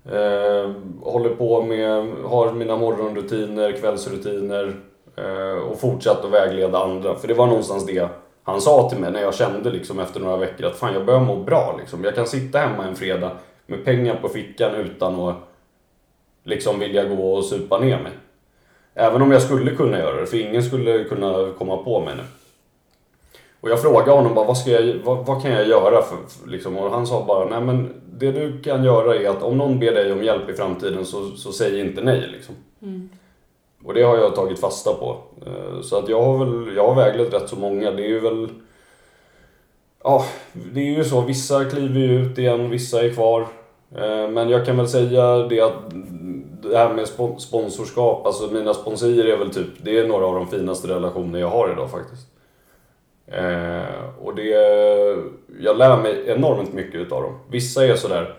Eh, 0.04 0.70
håller 1.02 1.30
på 1.30 1.62
med, 1.62 2.06
har 2.24 2.52
mina 2.52 2.76
morgonrutiner, 2.76 3.72
kvällsrutiner 3.72 4.74
eh, 5.16 5.68
och 5.70 5.80
fortsatt 5.80 6.24
att 6.24 6.32
vägleda 6.32 6.78
andra. 6.78 7.14
För 7.14 7.28
det 7.28 7.34
var 7.34 7.46
någonstans 7.46 7.86
det 7.86 8.08
han 8.44 8.60
sa 8.60 8.90
till 8.90 8.98
mig 8.98 9.12
när 9.12 9.22
jag 9.22 9.34
kände 9.34 9.70
liksom 9.70 9.98
efter 9.98 10.20
några 10.20 10.36
veckor 10.36 10.66
att 10.66 10.76
fan 10.76 10.94
jag 10.94 11.06
börjar 11.06 11.20
må 11.20 11.36
bra 11.36 11.76
liksom. 11.80 12.04
Jag 12.04 12.14
kan 12.14 12.26
sitta 12.26 12.58
hemma 12.58 12.84
en 12.84 12.96
fredag 12.96 13.30
med 13.66 13.84
pengar 13.84 14.16
på 14.16 14.28
fickan 14.28 14.74
utan 14.74 15.20
att 15.20 15.36
liksom 16.42 16.78
vilja 16.78 17.04
gå 17.04 17.34
och 17.34 17.44
supa 17.44 17.78
ner 17.78 18.00
mig. 18.02 18.12
Även 18.94 19.22
om 19.22 19.32
jag 19.32 19.42
skulle 19.42 19.70
kunna 19.70 19.98
göra 19.98 20.20
det, 20.20 20.26
för 20.26 20.40
ingen 20.40 20.62
skulle 20.62 21.04
kunna 21.04 21.50
komma 21.58 21.76
på 21.76 22.00
mig 22.00 22.14
nu. 22.16 22.22
Och 23.60 23.70
jag 23.70 23.82
frågade 23.82 24.10
honom 24.10 24.34
bara, 24.34 24.46
vad, 24.46 24.58
ska 24.58 24.70
jag, 24.70 24.94
vad, 25.04 25.26
vad 25.26 25.42
kan 25.42 25.50
jag 25.50 25.68
göra? 25.68 26.02
För, 26.02 26.16
för, 26.28 26.48
liksom, 26.48 26.76
och 26.78 26.90
han 26.90 27.06
sa 27.06 27.24
bara, 27.26 27.48
nej 27.48 27.60
men 27.60 28.02
det 28.12 28.32
du 28.32 28.62
kan 28.62 28.84
göra 28.84 29.16
är 29.16 29.28
att 29.28 29.42
om 29.42 29.58
någon 29.58 29.78
ber 29.78 29.92
dig 29.92 30.12
om 30.12 30.22
hjälp 30.22 30.48
i 30.48 30.52
framtiden 30.52 31.04
så, 31.04 31.30
så 31.30 31.52
säg 31.52 31.80
inte 31.80 32.00
nej. 32.00 32.28
Liksom. 32.32 32.54
Mm. 32.82 33.08
Och 33.84 33.94
det 33.94 34.02
har 34.02 34.16
jag 34.16 34.34
tagit 34.34 34.60
fasta 34.60 34.94
på. 34.94 35.18
Eh, 35.46 35.80
så 35.82 35.98
att 35.98 36.08
jag 36.08 36.22
har 36.22 36.44
väl, 36.44 36.76
jag 36.76 36.88
har 36.88 36.94
väglett 36.94 37.34
rätt 37.34 37.48
så 37.48 37.56
många. 37.56 37.90
Det 37.90 38.02
är 38.02 38.08
ju 38.08 38.20
väl... 38.20 38.48
Ja, 40.04 40.24
det 40.52 40.80
är 40.80 40.96
ju 40.96 41.04
så. 41.04 41.20
Vissa 41.20 41.64
kliver 41.64 42.00
ju 42.00 42.20
ut 42.20 42.38
igen, 42.38 42.70
vissa 42.70 43.04
är 43.04 43.10
kvar. 43.10 43.40
Eh, 43.96 44.28
men 44.28 44.48
jag 44.48 44.66
kan 44.66 44.76
väl 44.76 44.88
säga 44.88 45.36
det 45.36 45.60
att 45.60 45.90
det 46.62 46.76
här 46.76 46.94
med 46.94 47.08
sponsorskap, 47.38 48.26
alltså 48.26 48.46
mina 48.52 48.74
sponsorer 48.74 49.24
är 49.24 49.36
väl 49.36 49.54
typ, 49.54 49.68
det 49.82 49.98
är 49.98 50.08
några 50.08 50.26
av 50.26 50.34
de 50.34 50.48
finaste 50.48 50.88
relationer 50.88 51.38
jag 51.38 51.48
har 51.48 51.72
idag 51.72 51.90
faktiskt. 51.90 52.26
Eh, 53.26 54.24
och 54.24 54.34
det, 54.34 54.48
jag 55.60 55.78
lär 55.78 56.02
mig 56.02 56.24
enormt 56.26 56.72
mycket 56.72 56.94
utav 56.94 57.22
dem. 57.22 57.38
Vissa 57.50 57.86
är 57.86 57.96
sådär, 57.96 58.34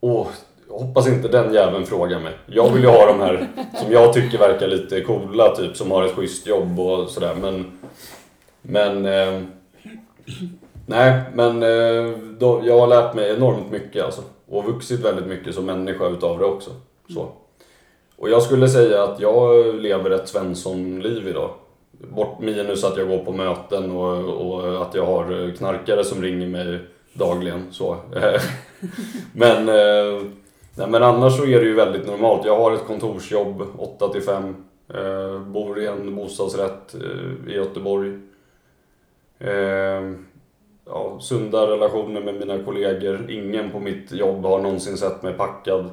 åh, 0.00 0.26
hoppas 0.68 1.08
inte 1.08 1.28
den 1.28 1.54
jäveln 1.54 1.86
frågar 1.86 2.20
mig. 2.20 2.32
Jag 2.46 2.72
vill 2.72 2.82
ju 2.82 2.88
ha 2.88 3.06
de 3.06 3.20
här 3.20 3.48
som 3.74 3.92
jag 3.92 4.12
tycker 4.12 4.38
verkar 4.38 4.66
lite 4.66 5.00
coola, 5.00 5.56
typ 5.56 5.76
som 5.76 5.90
har 5.90 6.04
ett 6.04 6.14
schysst 6.14 6.46
jobb 6.46 6.80
och 6.80 7.08
sådär. 7.08 7.34
Men, 7.40 7.78
men 8.62 9.06
eh, 9.06 9.40
nej, 10.86 11.22
men 11.34 11.62
eh, 11.62 12.12
då, 12.38 12.62
jag 12.64 12.80
har 12.80 12.86
lärt 12.86 13.14
mig 13.14 13.30
enormt 13.30 13.70
mycket 13.70 14.04
alltså. 14.04 14.22
Och 14.48 14.64
vuxit 14.64 15.04
väldigt 15.04 15.26
mycket 15.26 15.54
som 15.54 15.66
människa 15.66 16.06
utav 16.06 16.38
det 16.38 16.44
också. 16.44 16.70
Så. 17.14 17.28
Och 18.16 18.30
jag 18.30 18.42
skulle 18.42 18.68
säga 18.68 19.02
att 19.02 19.20
jag 19.20 19.74
lever 19.74 20.10
ett 20.10 20.28
Svensson-liv 20.28 21.28
idag. 21.28 21.50
Bort 21.90 22.40
minus 22.40 22.84
att 22.84 22.96
jag 22.96 23.08
går 23.08 23.18
på 23.18 23.32
möten 23.32 23.90
och, 23.90 24.24
och 24.24 24.82
att 24.82 24.94
jag 24.94 25.06
har 25.06 25.56
knarkare 25.56 26.04
som 26.04 26.22
ringer 26.22 26.46
mig 26.46 26.78
dagligen. 27.12 27.66
Så. 27.70 27.96
men, 29.32 29.68
eh, 29.68 30.22
nej, 30.78 30.88
men 30.88 31.02
annars 31.02 31.36
så 31.36 31.46
är 31.46 31.60
det 31.60 31.66
ju 31.66 31.74
väldigt 31.74 32.06
normalt. 32.06 32.46
Jag 32.46 32.56
har 32.56 32.72
ett 32.72 32.86
kontorsjobb 32.86 33.62
8 33.78 34.08
till 34.08 34.22
5. 34.22 34.56
Eh, 34.94 35.40
bor 35.40 35.80
i 35.80 35.86
en 35.86 36.16
bostadsrätt 36.16 36.94
eh, 36.94 37.52
i 37.52 37.56
Göteborg. 37.56 38.18
Eh, 39.38 40.12
ja, 40.86 41.18
sunda 41.20 41.66
relationer 41.66 42.20
med 42.20 42.34
mina 42.34 42.64
kollegor. 42.64 43.30
Ingen 43.30 43.70
på 43.70 43.80
mitt 43.80 44.12
jobb 44.12 44.44
har 44.44 44.58
någonsin 44.58 44.96
sett 44.96 45.22
mig 45.22 45.32
packad. 45.32 45.90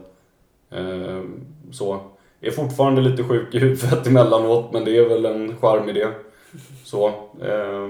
Eh, 0.71 1.21
så. 1.71 1.99
Är 2.41 2.51
fortfarande 2.51 3.01
lite 3.01 3.23
sjuk 3.23 3.55
i 3.55 3.59
huvudet 3.59 4.07
emellanåt, 4.07 4.73
men 4.73 4.85
det 4.85 4.97
är 4.97 5.09
väl 5.09 5.25
en 5.25 5.57
charm 5.57 5.89
i 5.89 5.93
det. 5.93 6.11
Så. 6.83 7.07
Eh, 7.41 7.89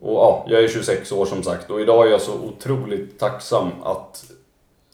och 0.00 0.14
ja, 0.14 0.46
jag 0.48 0.64
är 0.64 0.68
26 0.68 1.12
år 1.12 1.26
som 1.26 1.42
sagt 1.42 1.70
och 1.70 1.80
idag 1.80 2.06
är 2.06 2.10
jag 2.10 2.20
så 2.20 2.32
otroligt 2.32 3.18
tacksam 3.18 3.68
att 3.82 4.31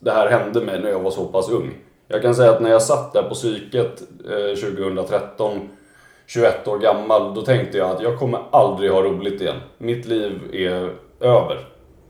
det 0.01 0.11
här 0.11 0.31
hände 0.31 0.61
mig 0.61 0.81
när 0.81 0.91
jag 0.91 1.01
var 1.01 1.11
så 1.11 1.25
pass 1.25 1.51
ung. 1.51 1.75
Jag 2.09 2.23
kan 2.23 2.35
säga 2.35 2.51
att 2.51 2.61
när 2.61 2.71
jag 2.71 2.83
satt 2.83 3.13
där 3.13 3.23
på 3.23 3.35
psyket 3.35 4.03
eh, 4.31 4.57
2013, 4.57 5.69
21 6.27 6.69
år 6.69 6.79
gammal, 6.79 7.35
då 7.35 7.43
tänkte 7.43 7.79
jag 7.79 7.91
att 7.91 8.03
jag 8.03 8.19
kommer 8.19 8.41
aldrig 8.53 8.91
ha 8.91 9.03
roligt 9.03 9.41
igen. 9.41 9.61
Mitt 9.79 10.07
liv 10.07 10.41
är 10.53 10.93
över. 11.21 11.69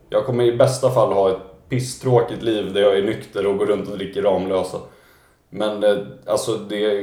Jag 0.09 0.25
kommer 0.25 0.43
i 0.43 0.57
bästa 0.57 0.91
fall 0.91 1.13
ha 1.13 1.29
ett 1.29 1.69
pisstråkigt 1.69 2.41
liv 2.41 2.73
där 2.73 2.81
jag 2.81 2.97
är 2.97 3.03
nykter 3.03 3.45
och 3.45 3.57
går 3.57 3.65
runt 3.65 3.89
och 3.89 3.97
dricker 3.97 4.21
Ramlösa. 4.21 4.77
Men 5.49 5.83
eh, 5.83 5.97
alltså 6.25 6.55
det, 6.55 7.01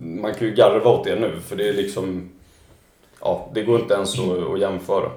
man 0.00 0.34
kan 0.34 0.48
ju 0.48 0.54
garva 0.54 0.90
åt 0.90 1.04
det 1.04 1.16
nu 1.16 1.40
för 1.40 1.56
det 1.56 1.68
är 1.68 1.72
liksom, 1.72 2.30
ja 3.20 3.50
det 3.54 3.62
går 3.62 3.80
inte 3.80 3.94
ens 3.94 4.18
att, 4.18 4.52
att 4.52 4.60
jämföra. 4.60 5.10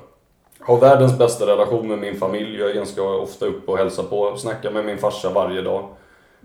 Har 0.59 0.79
världens 0.79 1.17
bästa 1.17 1.45
relation 1.45 1.87
med 1.87 1.99
min 1.99 2.15
familj, 2.15 2.59
jag 2.59 2.69
är 2.69 2.73
ganska 2.73 3.03
ofta 3.03 3.45
uppe 3.45 3.71
och 3.71 3.77
hälsar 3.77 4.03
på, 4.03 4.37
snackar 4.37 4.71
med 4.71 4.85
min 4.85 4.97
farsa 4.97 5.29
varje 5.29 5.61
dag. 5.61 5.89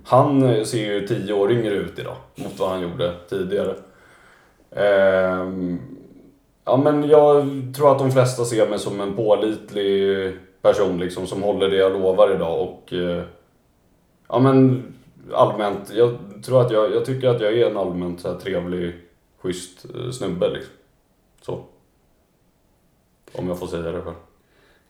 Han 0.05 0.43
eh, 0.43 0.65
ser 0.65 0.93
ju 0.93 1.07
tio 1.07 1.33
år 1.33 1.53
yngre 1.53 1.75
ut 1.75 1.99
idag 1.99 2.17
mot 2.35 2.59
vad 2.59 2.71
han 2.71 2.81
gjorde 2.83 3.15
tidigare. 3.29 3.75
Ehm, 4.71 5.79
ja 6.65 6.77
men 6.77 7.09
jag 7.09 7.47
tror 7.77 7.93
att 7.93 7.99
de 7.99 8.13
flesta 8.13 8.45
ser 8.45 8.69
mig 8.69 8.79
som 8.79 9.01
en 9.01 9.17
pålitlig 9.17 10.33
person 10.63 10.99
liksom 10.99 11.27
som 11.27 11.43
håller 11.43 11.71
det 11.71 11.77
jag 11.77 11.93
lovar 11.93 12.35
idag 12.35 12.61
och 12.61 12.93
eh, 12.93 13.23
ja 14.29 14.39
men 14.39 14.83
allmänt, 15.33 15.93
jag 15.95 16.19
tror 16.45 16.61
att 16.61 16.71
jag, 16.71 16.95
jag 16.95 17.05
tycker 17.05 17.29
att 17.29 17.41
jag 17.41 17.59
är 17.59 17.67
en 17.71 17.77
allmänt 17.77 18.21
så 18.21 18.33
här 18.33 18.39
trevlig, 18.39 18.95
schysst 19.43 19.85
eh, 19.85 20.11
snubbe 20.11 20.51
liksom. 20.51 20.73
Så. 21.41 21.65
Om 23.35 23.49
jag 23.49 23.59
får 23.59 23.67
säga 23.67 23.83
det 23.83 24.01
själv. 24.03 24.15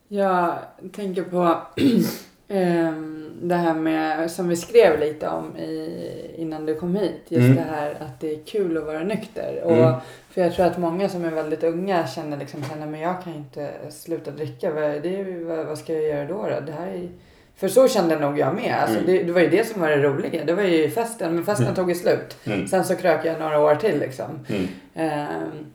Jag 0.08 0.54
tänker 0.92 1.22
på 1.22 1.56
ehm, 2.48 3.30
det 3.42 3.54
här 3.54 3.74
med, 3.74 4.30
som 4.30 4.48
vi 4.48 4.56
skrev 4.56 5.00
lite 5.00 5.28
om 5.28 5.56
i, 5.56 6.34
innan 6.36 6.66
du 6.66 6.74
kom 6.74 6.94
hit. 6.96 7.20
Just 7.28 7.44
Mm. 7.44 7.56
det 7.56 7.62
här 7.62 7.90
att 7.90 8.20
det 8.20 8.32
är 8.34 8.44
kul 8.46 8.76
att 8.78 8.84
vara 8.84 9.02
nykter. 9.02 9.62
Och, 9.64 9.72
Mm. 9.76 9.94
För 10.30 10.40
jag 10.40 10.54
tror 10.54 10.66
att 10.66 10.78
många 10.78 11.08
som 11.08 11.24
är 11.24 11.30
väldigt 11.30 11.62
unga 11.64 12.06
känner 12.06 12.36
liksom 12.36 12.62
känner 12.64 12.86
men 12.86 13.00
jag 13.00 13.22
kan 13.24 13.34
inte 13.34 13.70
sluta 13.90 14.30
dricka. 14.30 14.70
Vad, 14.72 15.02
det, 15.02 15.44
vad, 15.44 15.66
vad 15.66 15.78
ska 15.78 15.92
jag 15.92 16.02
göra 16.02 16.24
då? 16.28 16.42
då? 16.42 16.60
Det 16.66 16.72
här 16.72 16.86
är, 16.86 17.08
för 17.56 17.68
så 17.68 17.88
kände 17.88 18.18
nog 18.18 18.38
jag 18.38 18.54
med. 18.54 18.74
Alltså, 18.82 18.98
Mm. 18.98 19.06
det, 19.12 19.22
det 19.22 19.32
var 19.32 19.40
ju 19.40 19.48
det 19.48 19.66
som 19.66 19.80
var 19.80 19.88
det 19.88 20.02
roliga. 20.02 20.44
Det 20.44 20.52
var 20.54 20.62
ju 20.62 20.90
festen. 20.90 21.34
Men 21.34 21.44
festen 21.44 21.74
tog 21.74 21.88
ju 21.88 21.94
slut. 21.94 22.36
Mm. 22.44 22.66
Sen 22.68 22.84
så 22.84 22.96
krök 22.96 23.24
jag 23.24 23.40
några 23.40 23.60
år 23.60 23.74
till 23.74 23.98
liksom. 23.98 24.38
Mm. 24.48 24.68
Ehm, 24.94 25.66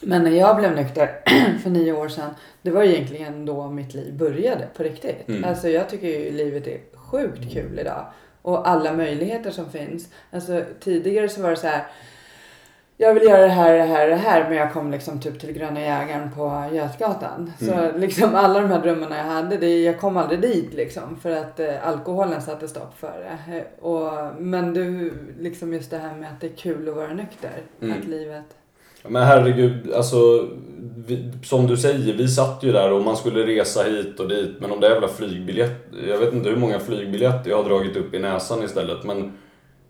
Men 0.00 0.24
när 0.24 0.30
jag 0.30 0.56
blev 0.56 0.76
nykter 0.76 1.20
för 1.62 1.70
nio 1.70 1.92
år 1.92 2.08
sedan, 2.08 2.30
det 2.62 2.70
var 2.70 2.82
egentligen 2.82 3.44
då 3.46 3.68
mitt 3.68 3.94
liv 3.94 4.14
började 4.14 4.66
på 4.76 4.82
riktigt. 4.82 5.28
Mm. 5.28 5.44
Alltså 5.44 5.68
jag 5.68 5.88
tycker 5.88 6.08
ju 6.08 6.30
livet 6.32 6.66
är 6.66 6.78
sjukt 6.94 7.52
kul 7.52 7.78
idag. 7.78 8.06
Och 8.42 8.68
alla 8.68 8.92
möjligheter 8.92 9.50
som 9.50 9.70
finns. 9.70 10.08
Alltså 10.30 10.62
tidigare 10.80 11.28
så 11.28 11.42
var 11.42 11.50
det 11.50 11.56
så 11.56 11.66
här. 11.66 11.86
Jag 13.00 13.14
vill 13.14 13.22
göra 13.22 13.42
det 13.42 13.48
här, 13.48 13.74
det 13.74 13.84
här, 13.84 14.08
det 14.08 14.14
här. 14.16 14.48
Men 14.48 14.58
jag 14.58 14.72
kom 14.72 14.90
liksom 14.90 15.20
typ 15.20 15.40
till 15.40 15.52
Gröna 15.52 15.80
Jägaren 15.80 16.30
på 16.36 16.64
Götgatan. 16.72 17.52
Så 17.58 17.72
Mm. 17.72 18.00
liksom 18.00 18.34
alla 18.34 18.60
de 18.60 18.70
här 18.70 18.82
drömmarna 18.82 19.16
jag 19.16 19.24
hade, 19.24 19.56
det, 19.56 19.82
jag 19.82 19.98
kom 20.00 20.16
aldrig 20.16 20.40
dit 20.40 20.74
liksom. 20.74 21.16
För 21.22 21.30
att 21.30 21.60
eh, 21.60 21.88
alkoholen 21.88 22.42
satte 22.42 22.68
stopp 22.68 22.98
för 22.98 23.38
det. 23.48 23.56
Eh, 23.56 23.84
Och, 23.84 24.34
men 24.38 24.74
du, 24.74 25.12
liksom 25.38 25.72
just 25.74 25.90
det 25.90 25.98
här 25.98 26.14
med 26.14 26.28
att 26.28 26.40
det 26.40 26.46
är 26.46 26.56
kul 26.56 26.88
att 26.88 26.94
vara 26.96 27.12
nykter. 27.14 27.62
Mm. 27.82 27.98
Att 27.98 28.04
livet... 28.04 28.44
Ja, 29.08 29.12
Men 29.12 29.22
herregud, 29.22 29.92
alltså 29.92 30.48
vi, 31.06 31.32
som 31.44 31.66
du 31.66 31.76
säger, 31.76 32.14
vi 32.14 32.28
satt 32.28 32.62
ju 32.62 32.72
där 32.72 32.92
och 32.92 33.02
man 33.02 33.16
skulle 33.16 33.46
resa 33.46 33.82
hit 33.82 34.20
och 34.20 34.28
dit. 34.28 34.50
Men 34.60 34.72
om 34.72 34.80
det 34.80 34.86
är 34.86 34.90
jävla 34.90 35.08
flygbiljett, 35.08 35.88
jag 36.08 36.18
vet 36.18 36.34
inte 36.34 36.48
hur 36.48 36.56
många 36.56 36.78
flygbiljetter 36.78 37.50
jag 37.50 37.56
har 37.56 37.64
dragit 37.68 37.96
upp 37.96 38.14
i 38.14 38.18
näsan 38.18 38.62
istället. 38.64 39.04
Men 39.04 39.32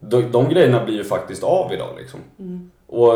de, 0.00 0.22
de 0.32 0.48
grejerna 0.48 0.84
blir 0.84 0.94
ju 0.94 1.04
faktiskt 1.04 1.42
av 1.44 1.72
idag 1.72 1.88
liksom. 1.98 2.20
Mm. 2.38 2.70
Och 2.86 3.12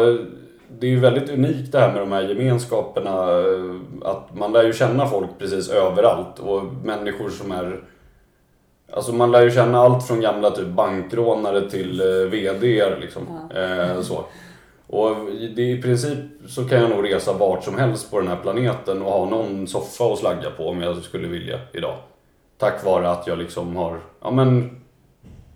det 0.78 0.86
är 0.86 0.90
ju 0.90 1.00
väldigt 1.00 1.30
unikt 1.30 1.72
det 1.72 1.78
här 1.78 1.92
med 1.92 2.02
de 2.02 2.12
här 2.12 2.22
gemenskaperna. 2.22 3.30
eh, 3.30 3.76
Att 4.10 4.36
man 4.38 4.52
lär 4.52 4.64
ju 4.64 4.72
känna 4.72 5.06
folk 5.06 5.30
precis 5.38 5.68
överallt 5.70 6.38
och 6.38 6.62
människor 6.84 7.30
som 7.30 7.52
är... 7.52 7.80
Alltså 8.92 9.12
man 9.14 9.32
lär 9.32 9.42
ju 9.42 9.50
känna 9.50 9.78
allt 9.78 10.06
från 10.06 10.20
gamla 10.20 10.50
typ 10.50 10.68
bankrånare 10.68 11.70
till 11.70 12.00
eh, 12.00 12.30
VD 12.30 12.82
liksom. 13.00 13.22
Eh, 13.54 14.00
så. 14.00 14.24
Och 14.92 15.16
det, 15.56 15.62
i 15.62 15.82
princip 15.82 16.18
så 16.46 16.64
kan 16.64 16.80
jag 16.80 16.90
nog 16.90 17.04
resa 17.04 17.32
vart 17.32 17.64
som 17.64 17.78
helst 17.78 18.10
på 18.10 18.20
den 18.20 18.28
här 18.28 18.36
planeten 18.36 19.02
och 19.02 19.12
ha 19.12 19.24
någon 19.24 19.66
soffa 19.66 20.04
att 20.04 20.18
slagga 20.18 20.50
på 20.50 20.68
om 20.68 20.82
jag 20.82 20.96
skulle 20.96 21.28
vilja 21.28 21.60
idag. 21.72 21.96
Tack 22.58 22.84
vare 22.84 23.10
att 23.10 23.26
jag 23.26 23.38
liksom 23.38 23.76
har, 23.76 24.00
ja 24.20 24.30
men 24.30 24.80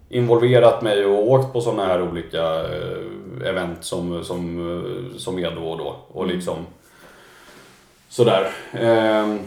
involverat 0.08 0.82
mig 0.82 1.06
och 1.06 1.30
åkt 1.30 1.52
på 1.52 1.60
sådana 1.60 1.86
här 1.86 2.02
olika 2.02 2.42
eh, 2.60 3.48
event 3.48 3.84
som, 3.84 4.24
som, 4.24 4.58
eh, 4.58 5.18
som 5.18 5.38
är 5.38 5.50
då 5.50 5.68
och 5.68 5.78
då. 5.78 5.96
Och 6.08 6.26
liksom 6.26 6.56
sådär. 8.08 8.46
Ehm, 8.72 9.38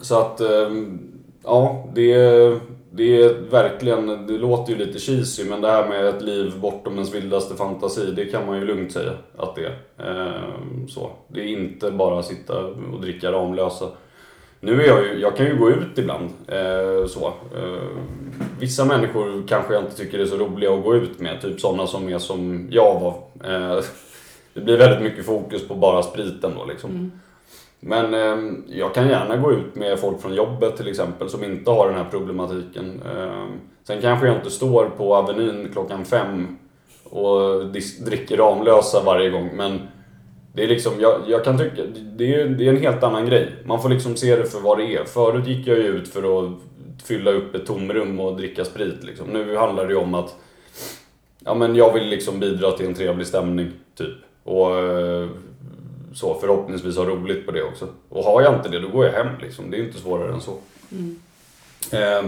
så 0.00 0.18
att, 0.18 0.40
ehm, 0.40 1.00
ja, 1.42 1.84
det, 1.94 2.60
det 2.96 3.22
är 3.22 3.34
verkligen, 3.50 4.26
det 4.26 4.38
låter 4.38 4.72
ju 4.72 4.78
lite 4.78 4.98
cheesy 4.98 5.44
men 5.44 5.60
det 5.60 5.68
här 5.68 5.88
med 5.88 6.06
ett 6.06 6.22
liv 6.22 6.52
bortom 6.60 6.92
ens 6.92 7.14
vildaste 7.14 7.54
fantasi, 7.54 8.12
det 8.16 8.24
kan 8.24 8.46
man 8.46 8.58
ju 8.58 8.64
lugnt 8.64 8.92
säga 8.92 9.12
att 9.36 9.56
det 9.56 9.64
är. 9.64 10.06
Ehm, 10.08 10.88
så. 10.88 11.10
Det 11.28 11.40
är 11.40 11.46
inte 11.46 11.90
bara 11.90 12.18
att 12.18 12.26
sitta 12.26 12.58
och 12.92 13.00
dricka 13.00 13.32
Ramlösa. 13.32 13.88
Nu 14.60 14.82
är 14.82 14.86
jag 14.86 15.04
ju, 15.04 15.20
jag 15.20 15.36
kan 15.36 15.46
ju 15.46 15.56
gå 15.56 15.70
ut 15.70 15.98
ibland. 15.98 16.30
Eh, 16.48 17.06
så. 17.06 17.26
Eh, 17.26 17.98
vissa 18.60 18.84
människor 18.84 19.44
kanske 19.48 19.74
jag 19.74 19.82
inte 19.82 19.96
tycker 19.96 20.18
är 20.18 20.26
så 20.26 20.36
roliga 20.36 20.74
att 20.74 20.84
gå 20.84 20.94
ut 20.94 21.20
med. 21.20 21.40
Typ 21.42 21.60
sådana 21.60 21.86
som 21.86 22.08
är 22.08 22.18
som 22.18 22.68
jag 22.70 23.00
var. 23.00 23.14
Eh, 23.44 23.84
det 24.54 24.60
blir 24.60 24.78
väldigt 24.78 25.02
mycket 25.02 25.26
fokus 25.26 25.68
på 25.68 25.74
bara 25.74 26.02
spriten 26.02 26.52
då 26.56 26.64
liksom. 26.64 26.90
Mm. 26.90 27.12
Men 27.86 28.14
eh, 28.14 28.54
jag 28.66 28.94
kan 28.94 29.08
gärna 29.08 29.36
gå 29.36 29.52
ut 29.52 29.74
med 29.74 29.98
folk 29.98 30.20
från 30.20 30.34
jobbet 30.34 30.76
till 30.76 30.88
exempel 30.88 31.28
som 31.28 31.44
inte 31.44 31.70
har 31.70 31.86
den 31.86 31.96
här 31.96 32.06
problematiken. 32.10 33.02
Eh, 33.16 33.44
sen 33.84 34.00
kanske 34.00 34.26
jag 34.26 34.36
inte 34.36 34.50
står 34.50 34.84
på 34.96 35.14
Avenyn 35.14 35.68
klockan 35.72 36.04
fem 36.04 36.58
och 37.04 37.66
dricker 38.06 38.36
Ramlösa 38.36 39.02
varje 39.04 39.30
gång. 39.30 39.50
Men 39.56 39.80
det 40.52 40.64
är 40.64 40.68
liksom, 40.68 40.92
jag, 40.98 41.20
jag 41.26 41.44
kan 41.44 41.58
tycka, 41.58 41.82
det 42.16 42.34
är, 42.34 42.48
det 42.48 42.64
är 42.66 42.68
en 42.68 42.80
helt 42.80 43.02
annan 43.02 43.26
grej. 43.26 43.52
Man 43.64 43.82
får 43.82 43.88
liksom 43.88 44.16
se 44.16 44.36
det 44.36 44.44
för 44.44 44.60
vad 44.60 44.78
det 44.78 44.96
är. 44.96 45.04
Förut 45.04 45.46
gick 45.46 45.66
jag 45.66 45.78
ju 45.78 45.84
ut 45.84 46.08
för 46.08 46.38
att 46.38 46.52
fylla 47.04 47.30
upp 47.30 47.54
ett 47.54 47.66
tomrum 47.66 48.20
och 48.20 48.36
dricka 48.36 48.64
sprit 48.64 49.04
liksom. 49.04 49.28
Nu 49.28 49.56
handlar 49.56 49.86
det 49.86 49.92
ju 49.92 49.98
om 49.98 50.14
att 50.14 50.36
ja 51.44 51.54
men 51.54 51.76
jag 51.76 51.92
vill 51.92 52.08
liksom 52.08 52.40
bidra 52.40 52.70
till 52.70 52.86
en 52.86 52.94
trevlig 52.94 53.26
stämning, 53.26 53.70
typ. 53.98 54.16
Och 54.44 54.78
eh, 54.78 55.28
så 56.14 56.34
förhoppningsvis 56.34 56.96
ha 56.96 57.04
roligt 57.04 57.46
på 57.46 57.52
det 57.52 57.62
också. 57.62 57.86
Och 58.08 58.24
har 58.24 58.42
jag 58.42 58.54
inte 58.54 58.68
det, 58.68 58.80
då 58.80 58.88
går 58.88 59.04
jag 59.04 59.12
hem 59.12 59.28
liksom. 59.42 59.70
Det 59.70 59.76
är 59.76 59.84
inte 59.84 59.98
svårare 59.98 60.32
än 60.32 60.40
så. 60.40 60.58
Eh, 61.92 62.24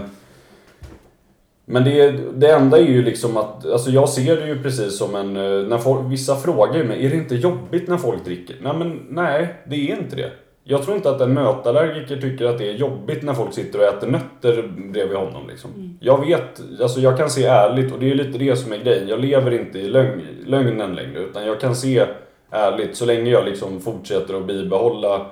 men 1.65 1.83
det, 1.83 2.11
det 2.33 2.51
enda 2.51 2.77
är 2.77 2.85
ju 2.85 3.03
liksom 3.03 3.37
att, 3.37 3.65
alltså 3.65 3.89
jag 3.89 4.09
ser 4.09 4.35
det 4.35 4.47
ju 4.47 4.63
precis 4.63 4.97
som 4.97 5.15
en, 5.15 5.37
eh, 5.37 5.67
när 5.67 5.77
folk, 5.77 6.11
vissa 6.11 6.35
frågar 6.35 6.83
mig, 6.83 7.05
är 7.05 7.09
det 7.09 7.15
inte 7.15 7.35
jobbigt 7.35 7.87
när 7.87 7.97
folk 7.97 8.25
dricker? 8.25 8.55
Nej 8.61 8.73
men 8.77 9.05
nej, 9.09 9.55
det 9.65 9.75
är 9.75 9.95
inte 10.01 10.15
det. 10.15 10.31
Jag 10.63 10.83
tror 10.83 10.97
inte 10.97 11.09
att 11.09 11.21
en 11.21 11.33
mötallergiker 11.33 12.21
tycker 12.21 12.45
att 12.45 12.57
det 12.57 12.69
är 12.69 12.73
jobbigt 12.73 13.23
när 13.23 13.33
folk 13.33 13.53
sitter 13.53 13.79
och 13.79 13.85
äter 13.85 14.07
nötter 14.07 14.71
bredvid 14.91 15.17
honom 15.17 15.47
liksom. 15.47 15.97
Jag 15.99 16.25
vet, 16.25 16.61
alltså 16.81 16.99
jag 16.99 17.17
kan 17.17 17.29
se 17.29 17.45
ärligt 17.45 17.93
och 17.93 17.99
det 17.99 18.11
är 18.11 18.15
lite 18.15 18.37
det 18.37 18.55
som 18.55 18.73
är 18.73 18.77
grejen. 18.77 19.07
Jag 19.07 19.19
lever 19.19 19.51
inte 19.51 19.79
i 19.79 19.89
lögn, 19.89 20.21
lögnen 20.45 20.95
längre 20.95 21.19
utan 21.19 21.45
jag 21.45 21.59
kan 21.59 21.75
se 21.75 22.05
ärligt 22.49 22.97
så 22.97 23.05
länge 23.05 23.31
jag 23.31 23.45
liksom 23.45 23.81
fortsätter 23.81 24.33
att 24.33 24.45
bibehålla 24.45 25.25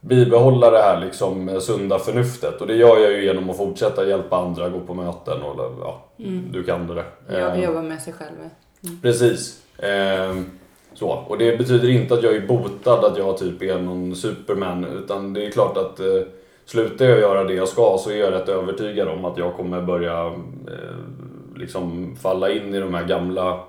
bibehålla 0.00 0.70
det 0.70 0.78
här 0.78 1.00
liksom 1.00 1.60
sunda 1.60 1.98
förnuftet. 1.98 2.60
Och 2.60 2.66
det 2.66 2.74
gör 2.74 2.98
jag 2.98 3.12
ju 3.12 3.24
genom 3.24 3.50
att 3.50 3.56
fortsätta 3.56 4.06
hjälpa 4.06 4.36
andra, 4.36 4.68
gå 4.68 4.80
på 4.80 4.94
möten 4.94 5.42
och 5.42 5.72
ja, 5.80 6.04
du 6.50 6.64
kan 6.64 6.86
det. 6.86 7.04
Jag 7.28 7.58
Eh, 7.58 7.64
jobbar 7.64 7.82
med 7.82 8.02
sig 8.02 8.12
själv. 8.12 8.50
Precis. 9.02 9.62
Ehm, 9.78 10.50
så. 10.94 11.08
Och 11.28 11.38
det 11.38 11.58
betyder 11.58 11.88
inte 11.88 12.14
att 12.14 12.22
jag 12.22 12.36
är 12.36 12.46
botad, 12.46 13.04
att 13.04 13.18
jag 13.18 13.38
typ 13.38 13.62
är 13.62 13.78
någon 13.78 14.16
superman. 14.16 14.84
Utan 14.84 15.32
det 15.32 15.46
är 15.46 15.50
klart 15.50 15.76
att 15.76 16.00
eh, 16.00 16.06
slutar 16.64 17.04
jag 17.04 17.18
göra 17.18 17.44
det 17.44 17.54
jag 17.54 17.68
ska 17.68 17.98
så 18.00 18.10
är 18.10 18.16
jag 18.16 18.32
rätt 18.32 18.48
övertygad 18.48 19.08
om 19.08 19.24
att 19.24 19.38
jag 19.38 19.56
kommer 19.56 19.82
börja 19.82 20.26
eh, 20.26 20.96
liksom 21.56 22.16
falla 22.22 22.50
in 22.50 22.74
i 22.74 22.80
de 22.80 22.94
här 22.94 23.04
gamla 23.04 23.60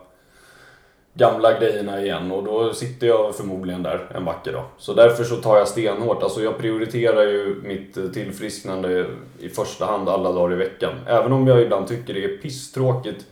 gamla 1.14 1.60
grejerna 1.60 2.01
igen 2.01 2.32
och 2.32 2.43
då 2.43 2.74
sitter 2.74 3.07
jag 3.07 3.36
förmodligen 3.36 3.84
där 3.84 4.12
en 4.16 4.26
vacker 4.26 4.53
dag. 4.53 4.66
Så 4.78 4.93
därför 4.93 5.24
så 5.24 5.36
tar 5.36 5.57
jag 5.57 5.68
stenhårt, 5.68 6.24
alltså 6.24 6.41
jag 6.41 6.57
prioriterar 6.57 7.24
ju 7.24 7.62
mitt 7.64 7.97
eh, 7.97 8.05
tillfrisknande 8.05 9.05
i 9.39 9.49
första 9.49 9.86
hand 9.86 10.10
alla 10.10 10.32
dagar 10.32 10.53
i 10.53 10.57
veckan. 10.57 10.93
Även 11.07 11.32
om 11.34 11.47
jag 11.47 11.62
ibland 11.62 11.88
tycker 11.88 12.14
det 12.14 12.24
är 12.24 12.38
pisstråkigt 12.38 13.26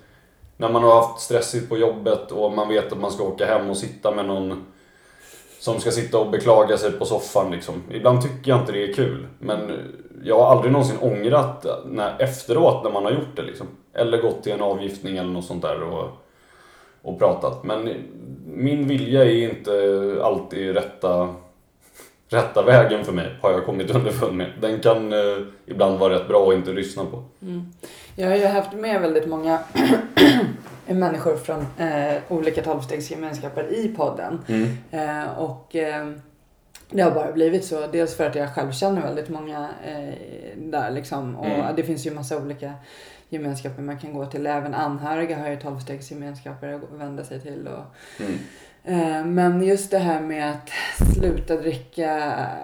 när 0.57 0.69
man 0.69 0.83
har 0.83 0.95
haft 1.01 1.21
stressigt 1.21 1.69
på 1.69 1.77
jobbet 1.77 2.31
och 2.31 2.51
man 2.51 2.69
vet 2.69 2.91
att 2.91 2.99
man 2.99 3.11
ska 3.11 3.23
åka 3.23 3.45
hem 3.45 3.69
och 3.69 3.77
sitta 3.77 4.11
med 4.11 4.25
någon 4.25 4.65
som 5.59 5.79
ska 5.79 5.91
sitta 5.91 6.17
och 6.17 6.31
beklaga 6.31 6.77
sig 6.77 6.91
på 6.91 7.05
soffan 7.05 7.51
liksom. 7.51 7.83
Ibland 7.91 8.21
tycker 8.21 8.51
jag 8.51 8.59
inte 8.59 8.71
det 8.71 8.83
är 8.83 8.93
kul. 8.93 9.27
Men 9.39 9.71
jag 10.23 10.39
har 10.39 10.51
aldrig 10.51 10.71
någonsin 10.71 10.97
ångrat 11.01 11.65
när, 11.85 12.21
efteråt 12.21 12.83
när 12.83 12.91
man 12.91 13.05
har 13.05 13.11
gjort 13.11 13.35
det 13.35 13.41
liksom. 13.41 13.67
Eller 13.93 14.21
gått 14.21 14.43
till 14.43 14.51
en 14.51 14.61
avgiftning 14.61 15.17
eller 15.17 15.29
något 15.29 15.45
sånt 15.45 15.61
där 15.61 15.83
och, 15.83 16.09
och 17.07 17.19
pratat. 17.19 17.63
Men 17.63 17.89
min 18.45 18.87
vilja 18.87 19.25
är 19.25 19.49
inte 19.51 19.71
alltid 20.23 20.73
rätta, 20.73 21.35
rätta 22.29 22.61
vägen 22.63 23.05
för 23.05 23.11
mig, 23.13 23.35
har 23.41 23.51
jag 23.51 23.65
kommit 23.65 23.95
underfund 23.95 24.37
med. 24.37 24.47
Den 24.61 24.79
kan 24.79 25.13
eh, 25.13 25.37
ibland 25.65 25.99
vara 25.99 26.13
rätt 26.13 26.27
bra 26.27 26.49
att 26.49 26.55
inte 26.55 26.71
lyssna 26.71 27.05
på. 27.05 27.23
Jag 28.15 28.29
har 28.29 28.35
ju 28.35 28.45
haft 28.45 28.73
med 28.73 29.01
väldigt 29.01 29.27
många 29.27 29.59
människor 30.85 31.35
från 31.37 31.59
eh, 31.77 32.17
olika 32.29 32.61
tolvstegsgemenskaper 32.63 33.73
i 33.73 33.87
podden. 33.97 34.39
Eh, 34.91 35.37
och 35.37 35.75
eh, 35.75 36.07
det 36.91 37.01
har 37.01 37.11
bara 37.11 37.31
blivit 37.31 37.65
så. 37.65 37.87
Dels 37.91 38.15
för 38.17 38.27
att 38.27 38.35
jag 38.35 38.55
själv 38.55 38.71
känner 38.71 39.01
väldigt 39.01 39.29
många 39.29 39.69
eh, 39.85 40.13
där 40.57 40.91
liksom. 40.91 41.35
Och 41.35 41.45
Mm. 41.45 41.75
det 41.75 41.83
finns 41.83 42.05
ju 42.07 42.11
massa 42.11 42.37
olika 42.37 42.73
gemenskaper 43.29 43.81
man 43.81 43.99
kan 43.99 44.13
gå 44.13 44.25
till. 44.25 44.47
Även 44.47 44.73
anhöriga 44.73 45.37
har 45.39 45.49
ju 45.49 45.55
tolvstegsgemenskaper 45.55 46.73
att 46.73 46.81
vända 46.91 47.23
sig 47.23 47.41
till. 47.41 47.67
Och, 47.67 47.83
Mm. 48.25 48.39
Eh, 48.83 49.25
Men 49.25 49.63
just 49.63 49.91
det 49.91 49.97
här 49.97 50.21
med 50.21 50.51
att 50.51 50.69
sluta 51.15 51.55
dricka 51.55 52.11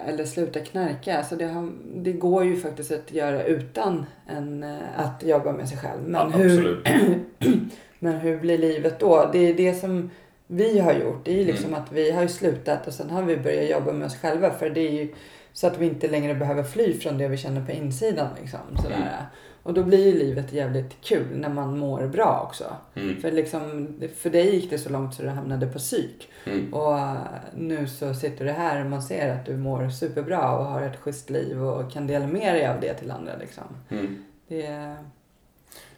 eller 0.06 0.24
sluta 0.24 0.60
knarka. 0.60 1.18
Alltså 1.18 1.36
det, 1.36 1.44
har, 1.44 1.70
det 1.96 2.12
går 2.12 2.44
ju 2.44 2.56
faktiskt 2.60 2.92
att 2.92 3.12
göra 3.12 3.42
utan 3.44 4.06
en, 4.26 4.62
eh, 4.62 4.76
att 4.96 5.22
jobba 5.22 5.52
med 5.52 5.68
sig 5.68 5.78
själv. 5.78 6.02
Men, 6.06 6.30
Ja, 6.30 6.36
hur, 6.36 6.82
men 7.98 8.14
hur 8.14 8.38
blir 8.38 8.58
livet 8.58 8.98
då? 9.00 9.28
Det 9.32 9.38
är 9.38 9.54
det 9.54 9.74
som 9.74 10.10
vi 10.46 10.78
har 10.78 10.92
gjort. 10.92 11.24
Det 11.24 11.30
är 11.32 11.36
ju 11.38 11.44
liksom 11.44 11.68
Mm. 11.68 11.80
att 11.82 11.92
vi 11.92 12.10
har 12.10 12.26
slutat 12.26 12.86
och 12.86 12.92
sen 12.92 13.10
har 13.10 13.22
vi 13.22 13.36
börjat 13.36 13.70
jobba 13.70 13.92
med 13.92 14.06
oss 14.06 14.16
själva. 14.16 14.50
För 14.50 14.70
det 14.70 14.80
är 14.80 14.92
ju 14.92 15.14
så 15.52 15.66
att 15.66 15.78
vi 15.78 15.86
inte 15.86 16.08
längre 16.08 16.34
behöver 16.34 16.62
fly 16.62 16.92
från 17.00 17.18
det 17.18 17.28
vi 17.28 17.36
känner 17.36 17.66
på 17.66 17.72
insidan. 17.72 18.28
Liksom, 18.40 18.60
sådär. 18.82 18.96
Mm. 18.96 19.08
Och 19.64 19.74
då 19.74 19.82
blir 19.82 20.06
ju 20.06 20.18
livet 20.18 20.52
jävligt 20.52 21.00
kul 21.02 21.26
när 21.34 21.48
man 21.48 21.78
mår 21.78 22.06
bra 22.06 22.46
också. 22.48 22.64
Mm. 22.94 23.20
För, 23.20 23.32
liksom, 23.32 23.88
för 24.16 24.30
dig 24.30 24.54
gick 24.54 24.70
det 24.70 24.78
så 24.78 24.90
långt 24.90 25.14
så 25.14 25.22
du 25.22 25.28
hamnade 25.28 25.66
på 25.66 25.78
psyk. 25.78 26.28
Mm. 26.44 26.74
Och 26.74 26.98
eh, 26.98 27.16
nu 27.56 27.86
så 27.86 28.14
sitter 28.14 28.44
du 28.44 28.50
här 28.50 28.84
och 28.84 28.90
man 28.90 29.02
ser 29.02 29.32
att 29.32 29.46
du 29.46 29.56
mår 29.56 29.88
superbra 29.88 30.58
och 30.58 30.64
har 30.64 30.82
ett 30.82 30.96
schysst 30.96 31.30
liv 31.30 31.64
och 31.64 31.92
kan 31.92 32.06
dela 32.06 32.26
med 32.26 32.54
dig 32.54 32.66
av 32.66 32.80
det 32.80 32.94
till 32.94 33.10
andra. 33.10 33.32
Liksom. 33.40 33.64
Mm. 33.90 34.16
Det. 34.48 34.94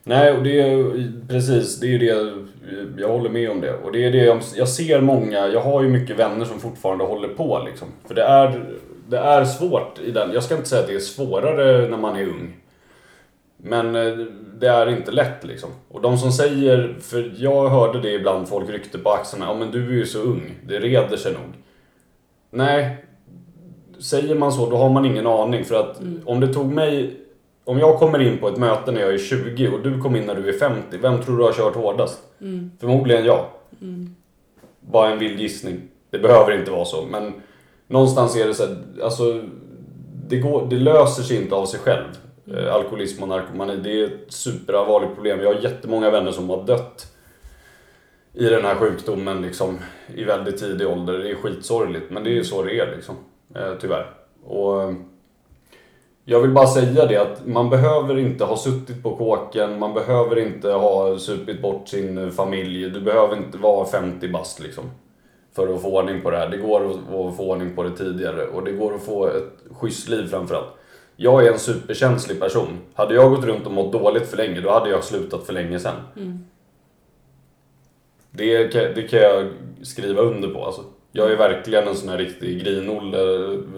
Nej, 0.03 0.33
och 0.33 0.43
det 0.43 0.61
är 0.61 1.13
precis, 1.29 1.81
det 1.81 1.95
är 1.95 1.99
det, 1.99 2.33
jag 3.03 3.09
håller 3.09 3.31
med 3.31 3.51
om 3.51 3.61
det. 3.61 3.73
Och 3.73 3.93
det 3.93 4.05
är 4.05 4.13
det, 4.13 4.25
jag, 4.25 4.41
jag 4.57 4.69
ser 4.69 5.01
många, 5.01 5.49
jag 5.49 5.61
har 5.61 5.83
ju 5.83 5.89
mycket 5.89 6.19
vänner 6.19 6.45
som 6.45 6.61
fortfarande 6.61 7.05
håller 7.05 7.29
på 7.29 7.63
liksom. 7.67 7.89
För 8.07 8.15
det 8.15 8.23
är, 8.23 8.65
det 9.09 9.19
är 9.19 9.45
svårt 9.45 10.01
i 10.05 10.11
den, 10.11 10.33
jag 10.33 10.43
ska 10.43 10.57
inte 10.57 10.69
säga 10.69 10.83
att 10.83 10.89
det 10.89 10.95
är 10.95 10.99
svårare 10.99 11.89
när 11.89 11.99
man 11.99 12.17
är 12.17 12.23
ung. 12.23 12.57
Men 13.57 13.95
eh, 13.95 14.27
det 14.59 14.69
är 14.69 14.87
inte 14.87 15.11
lätt 15.11 15.45
liksom. 15.45 15.71
Och 15.89 16.01
de 16.01 16.19
som 16.19 16.33
säger, 16.33 16.97
för 17.01 17.33
jag 17.37 17.69
hörde 17.69 18.01
det 18.01 18.13
ibland, 18.13 18.49
folk 18.49 18.71
ryckte 18.71 18.99
på 18.99 19.11
axlarna, 19.11 19.47
ja 19.47 19.55
men 19.55 19.71
du 19.71 19.89
är 19.89 19.93
ju 19.93 20.07
så 20.07 20.19
ung, 20.19 20.55
det 20.67 20.79
reder 20.79 21.17
sig 21.17 21.33
nog. 21.33 21.53
Nej, 22.51 23.05
säger 23.99 24.35
man 24.35 24.53
så 24.53 24.71
då 24.71 24.77
har 24.77 24.91
man 24.91 25.05
ingen 25.05 25.27
aning 25.27 25.65
för 25.65 25.75
att 25.81 26.01
om 26.25 26.41
det 26.41 26.53
tog 26.55 26.73
mig 26.73 27.21
om 27.65 27.79
jag 27.79 27.99
kommer 27.99 28.19
in 28.23 28.39
på 28.39 28.49
ett 28.49 28.57
möte 28.57 28.93
när 28.93 29.01
jag 29.01 29.15
är 29.15 29.19
20 29.19 29.69
och 29.69 29.83
du 29.83 30.01
kommer 30.01 30.19
in 30.19 30.27
när 30.27 30.35
du 30.35 30.49
är 30.49 30.59
50, 30.59 30.99
vem 31.03 31.23
tror 31.23 31.39
du 31.39 31.45
har 31.45 31.53
kört 31.53 31.75
hårdast? 31.77 32.19
Förmodligen 32.81 33.25
jag. 33.25 33.45
Bara 34.81 35.11
en 35.11 35.19
vild 35.19 35.41
gissning. 35.41 35.81
Det 36.11 36.19
behöver 36.19 36.59
inte 36.59 36.71
vara 36.71 36.85
så, 36.85 37.05
men 37.11 37.33
någonstans 37.89 38.37
är 38.37 38.47
det 38.47 38.55
så 38.55 38.63
att, 38.63 39.01
alltså, 39.03 39.43
det, 40.29 40.37
går, 40.37 40.67
det 40.71 40.77
löser 40.77 41.23
sig 41.23 41.43
inte 41.43 41.55
av 41.55 41.67
sig 41.67 41.81
själv. 41.81 42.05
Eh, 42.55 42.75
alkoholism 42.75 43.23
och 43.23 43.29
narkomani, 43.29 43.77
det 43.77 44.01
är 44.01 44.05
ett 44.05 44.33
superallvarligt 44.33 45.15
problem. 45.15 45.41
Jag 45.41 45.55
har 45.55 45.61
jättemånga 45.61 46.11
vänner 46.11 46.33
som 46.33 46.51
har 46.51 46.65
dött 46.65 47.07
i 48.33 48.45
den 48.45 48.65
här 48.65 48.75
sjukdomen 48.75 49.43
liksom, 49.43 49.79
i 50.15 50.25
väldigt 50.25 50.59
tidig 50.59 50.89
ålder. 50.89 51.19
Det 51.19 51.31
är 51.31 51.35
skitsorgligt, 51.35 52.11
men 52.11 52.25
det 52.25 52.31
är 52.31 52.35
ju 52.35 52.45
så 52.45 52.63
det 52.63 52.81
är 52.81 52.97
liksom. 52.97 53.15
Eh, 53.55 53.73
tyvärr. 53.81 54.07
Och, 54.45 54.83
eh, 54.83 54.95
jag 56.25 56.41
vill 56.41 56.51
bara 56.51 56.67
säga 56.67 57.07
det 57.07 57.17
att 57.17 57.47
man 57.47 57.71
behöver 57.71 58.19
inte 58.19 58.45
ha 58.45 58.57
suttit 58.57 59.03
på 59.03 59.17
kåken, 59.17 59.79
man 59.79 59.95
behöver 59.95 60.39
inte 60.39 60.73
ha 60.73 61.19
supit 61.19 61.63
bort 61.63 61.89
sin 61.89 62.33
familj, 62.33 62.91
du 62.91 63.01
behöver 63.01 63.37
inte 63.37 63.59
vara 63.59 63.87
50 63.87 64.29
bast 64.29 64.61
liksom. 64.61 64.85
För 65.53 65.75
att 65.75 65.83
få 65.83 65.99
ordning 65.99 66.23
på 66.23 66.31
det 66.31 66.37
här. 66.37 66.49
Det 66.49 66.57
går 66.57 66.91
att 66.91 66.97
att 66.97 67.37
få 67.37 67.51
ordning 67.51 67.77
på 67.77 67.83
det 67.83 67.91
tidigare 67.91 68.47
och 68.47 68.65
det 68.65 68.73
går 68.73 68.95
att 68.95 69.03
få 69.03 69.27
ett 69.27 69.65
schysst 69.71 70.09
liv 70.09 70.27
framförallt. 70.27 70.69
Jag 71.17 71.47
är 71.47 71.53
en 71.53 71.59
superkänslig 71.59 72.41
person. 72.41 72.79
Hade 72.95 73.15
jag 73.15 73.31
gått 73.31 73.45
runt 73.45 73.67
och 73.67 73.73
mått 73.73 73.93
dåligt 73.93 74.29
för 74.29 74.37
länge, 74.37 74.61
då 74.61 74.71
hade 74.71 74.91
jag 74.91 75.05
slutat 75.05 75.47
för 75.47 75.53
länge 75.53 75.81
sedan. 75.81 75.95
Det, 78.31 78.69
kan, 78.73 78.83
det 78.83 79.09
kan 79.09 79.21
jag 79.21 79.49
skriva 79.83 80.23
under 80.23 80.49
på 80.49 80.65
alltså. 80.65 80.85
Jag 81.13 81.33
är 81.33 81.37
verkligen 81.37 81.89
en 81.89 81.97
sån 81.97 82.09
här 82.09 82.19
riktig 82.19 82.65
grinolle 82.65 83.19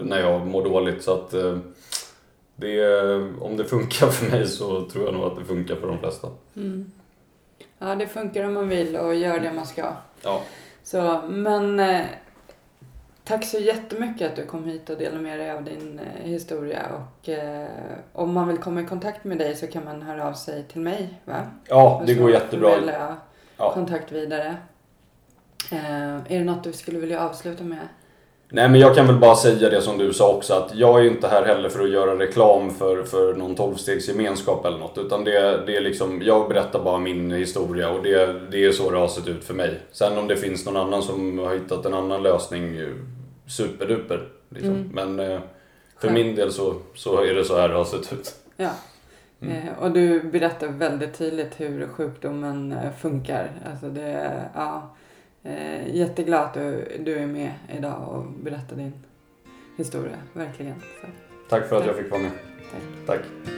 när 0.03 0.21
jag 0.21 0.47
mår 0.47 0.65
dåligt 0.65 1.03
så 1.03 1.15
att 1.15 1.35
eh, 1.35 1.59
det, 2.57 3.15
om 3.41 3.57
det 3.57 3.65
funkar 3.65 4.07
för 4.07 4.31
mig 4.31 4.47
så 4.47 4.89
tror 4.89 5.05
jag 5.05 5.15
nog 5.15 5.25
att 5.25 5.39
det 5.39 5.45
funkar 5.45 5.77
för 5.77 5.87
de 5.87 5.99
flesta. 5.99 6.29
Ja, 7.79 7.95
det 7.95 8.07
funkar 8.07 8.45
om 8.45 8.55
man 8.55 8.69
vill 8.69 8.97
och 8.97 9.15
gör 9.15 9.41
det 9.41 9.53
man 9.53 9.67
ska. 9.67 9.93
Ja. 10.23 10.43
Så, 10.83 11.23
men 11.29 11.81
eh, 11.81 12.01
tack 13.29 13.45
så 13.45 13.59
jättemycket 13.59 14.31
att 14.31 14.37
du 14.37 14.47
kom 14.47 14.65
hit 14.65 14.91
och 14.91 14.99
delade 14.99 15.23
med 15.23 15.39
dig 15.39 15.51
av 15.51 15.65
din 15.65 16.01
eh, 16.01 16.31
historia. 16.31 16.87
Och 16.95 17.29
eh, 17.29 17.69
om 18.13 18.35
man 18.35 18.49
vill 18.49 18.59
komma 18.59 18.81
i 18.81 18.87
kontakt 18.87 19.25
med 19.25 19.39
dig 19.39 19.57
så 19.57 19.67
kan 19.67 19.85
man 19.85 20.03
höra 20.03 20.29
av 20.29 20.33
sig 20.33 20.65
till 20.73 20.81
mig, 20.81 21.21
va? 21.25 21.37
Ja, 21.69 22.03
det 22.07 22.15
går 22.15 22.31
jättebra. 22.31 22.71
jag 22.71 23.17
Ja. 23.57 23.73
kontakt 23.73 24.13
vidare. 24.13 24.57
Eh, 25.73 26.15
är 26.15 26.39
det 26.39 26.45
något 26.45 26.65
du 26.65 26.73
skulle 26.73 26.99
vilja 26.99 27.29
avsluta 27.29 27.65
med? 27.65 27.89
Nej 28.51 28.69
men 28.69 28.81
jag 28.81 28.95
kan 28.95 29.07
väl 29.07 29.17
bara 29.17 29.37
säga 29.37 29.71
det 29.71 29.83
som 29.83 29.99
du 29.99 30.13
sa 30.13 30.35
också 30.35 30.55
att 30.55 30.75
jag 30.75 31.01
är 31.01 31.11
inte 31.11 31.29
här 31.29 31.45
heller 31.45 31.69
för 31.69 31.85
att 31.85 31.91
göra 31.91 32.19
reklam 32.19 32.71
för, 32.71 33.03
för 33.03 33.35
någon 33.35 33.55
tolvstegsgemenskap 33.55 34.65
eller 34.65 34.79
något. 34.79 34.99
Utan 34.99 35.25
det, 35.25 35.67
det 35.67 35.77
är 35.77 35.81
liksom, 35.81 36.23
jag 36.23 36.49
berättar 36.49 36.85
bara 36.85 36.99
min 36.99 37.31
historia 37.31 37.91
och 37.91 38.03
det, 38.03 38.51
det 38.51 38.65
är 38.65 38.73
så 38.73 38.91
det 38.91 38.99
har 38.99 39.09
sett 39.09 39.29
ut 39.29 39.45
för 39.45 39.55
mig. 39.55 39.81
Sen 39.93 40.19
om 40.19 40.29
det 40.29 40.37
finns 40.37 40.67
någon 40.67 40.77
annan 40.77 41.03
som 41.03 41.39
har 41.39 41.55
hittat 41.55 41.87
en 41.87 41.95
annan 41.95 42.23
lösning, 42.23 42.77
eh, 42.77 42.87
superduper. 43.49 44.29
Liksom. 44.49 44.75
Mm. 44.75 44.91
Men 44.93 45.21
eh, 45.33 45.41
för 46.01 46.11
min 46.11 46.35
del 46.35 46.53
så, 46.53 46.75
så 46.95 47.23
är 47.23 47.35
det 47.35 47.45
så 47.45 47.61
här 47.61 47.69
det 47.69 47.75
har 47.75 47.85
sett 47.85 48.13
ut. 48.13 48.35
Ja. 48.57 48.71
Eh, 49.41 49.79
och 49.79 49.91
du 49.91 50.21
berättar 50.23 50.69
väldigt 50.69 51.19
tydligt 51.19 51.61
hur 51.61 51.87
sjukdomen 51.87 52.73
eh, 52.73 52.93
funkar. 52.93 53.51
Alltså 53.71 53.89
det, 53.89 54.43
ja, 54.55 54.91
eh, 55.43 55.97
jätteglad 55.97 56.41
att 56.45 56.55
du, 56.55 56.97
du 57.01 57.19
är 57.19 57.27
med 57.27 57.53
idag 57.79 58.09
och 58.09 58.25
berättar 58.43 58.77
din 58.77 58.93
historia, 59.77 60.17
verkligen. 60.33 60.81
Så, 60.81 61.07
Tack 61.49 61.69
för 61.69 61.77
att 61.77 61.83
Tack. 61.83 61.91
jag 61.97 62.03
fick 62.03 62.11
vara 62.11 62.23
med. 62.23 62.31
tack. 63.07 63.07
Tack. 63.07 63.58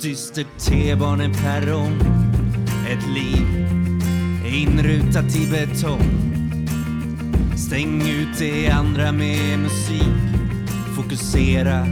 dyster 0.00 0.46
T-baneperrong 0.58 2.00
Ett 2.88 3.06
liv 3.14 3.46
inrutat 4.54 5.36
i 5.36 5.50
betong. 5.50 6.28
Stäng 7.56 8.02
ut 8.02 8.38
det 8.38 8.70
andra 8.70 9.12
med 9.12 9.58
musik. 9.58 10.02
Fokusera 10.96 11.86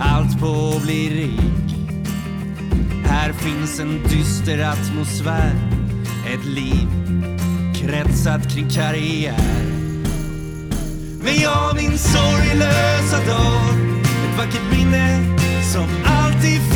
allt 0.00 0.40
på 0.40 0.72
att 0.76 0.82
bli 0.82 1.10
rik. 1.10 1.74
Här 3.04 3.32
finns 3.32 3.80
en 3.80 4.02
dyster 4.02 4.58
atmosfär. 4.58 5.54
Ett 6.34 6.44
liv 6.44 6.88
kretsat 7.74 8.54
kring 8.54 8.70
karriär. 8.70 9.64
Men 11.22 11.34
jag 11.42 11.76
minns 11.76 12.12
sorglösa 12.12 13.26
dag. 13.26 13.74
Ett 14.04 14.38
vackert 14.38 14.72
minne 14.72 15.36
som 15.72 15.86
alltid 16.04 16.75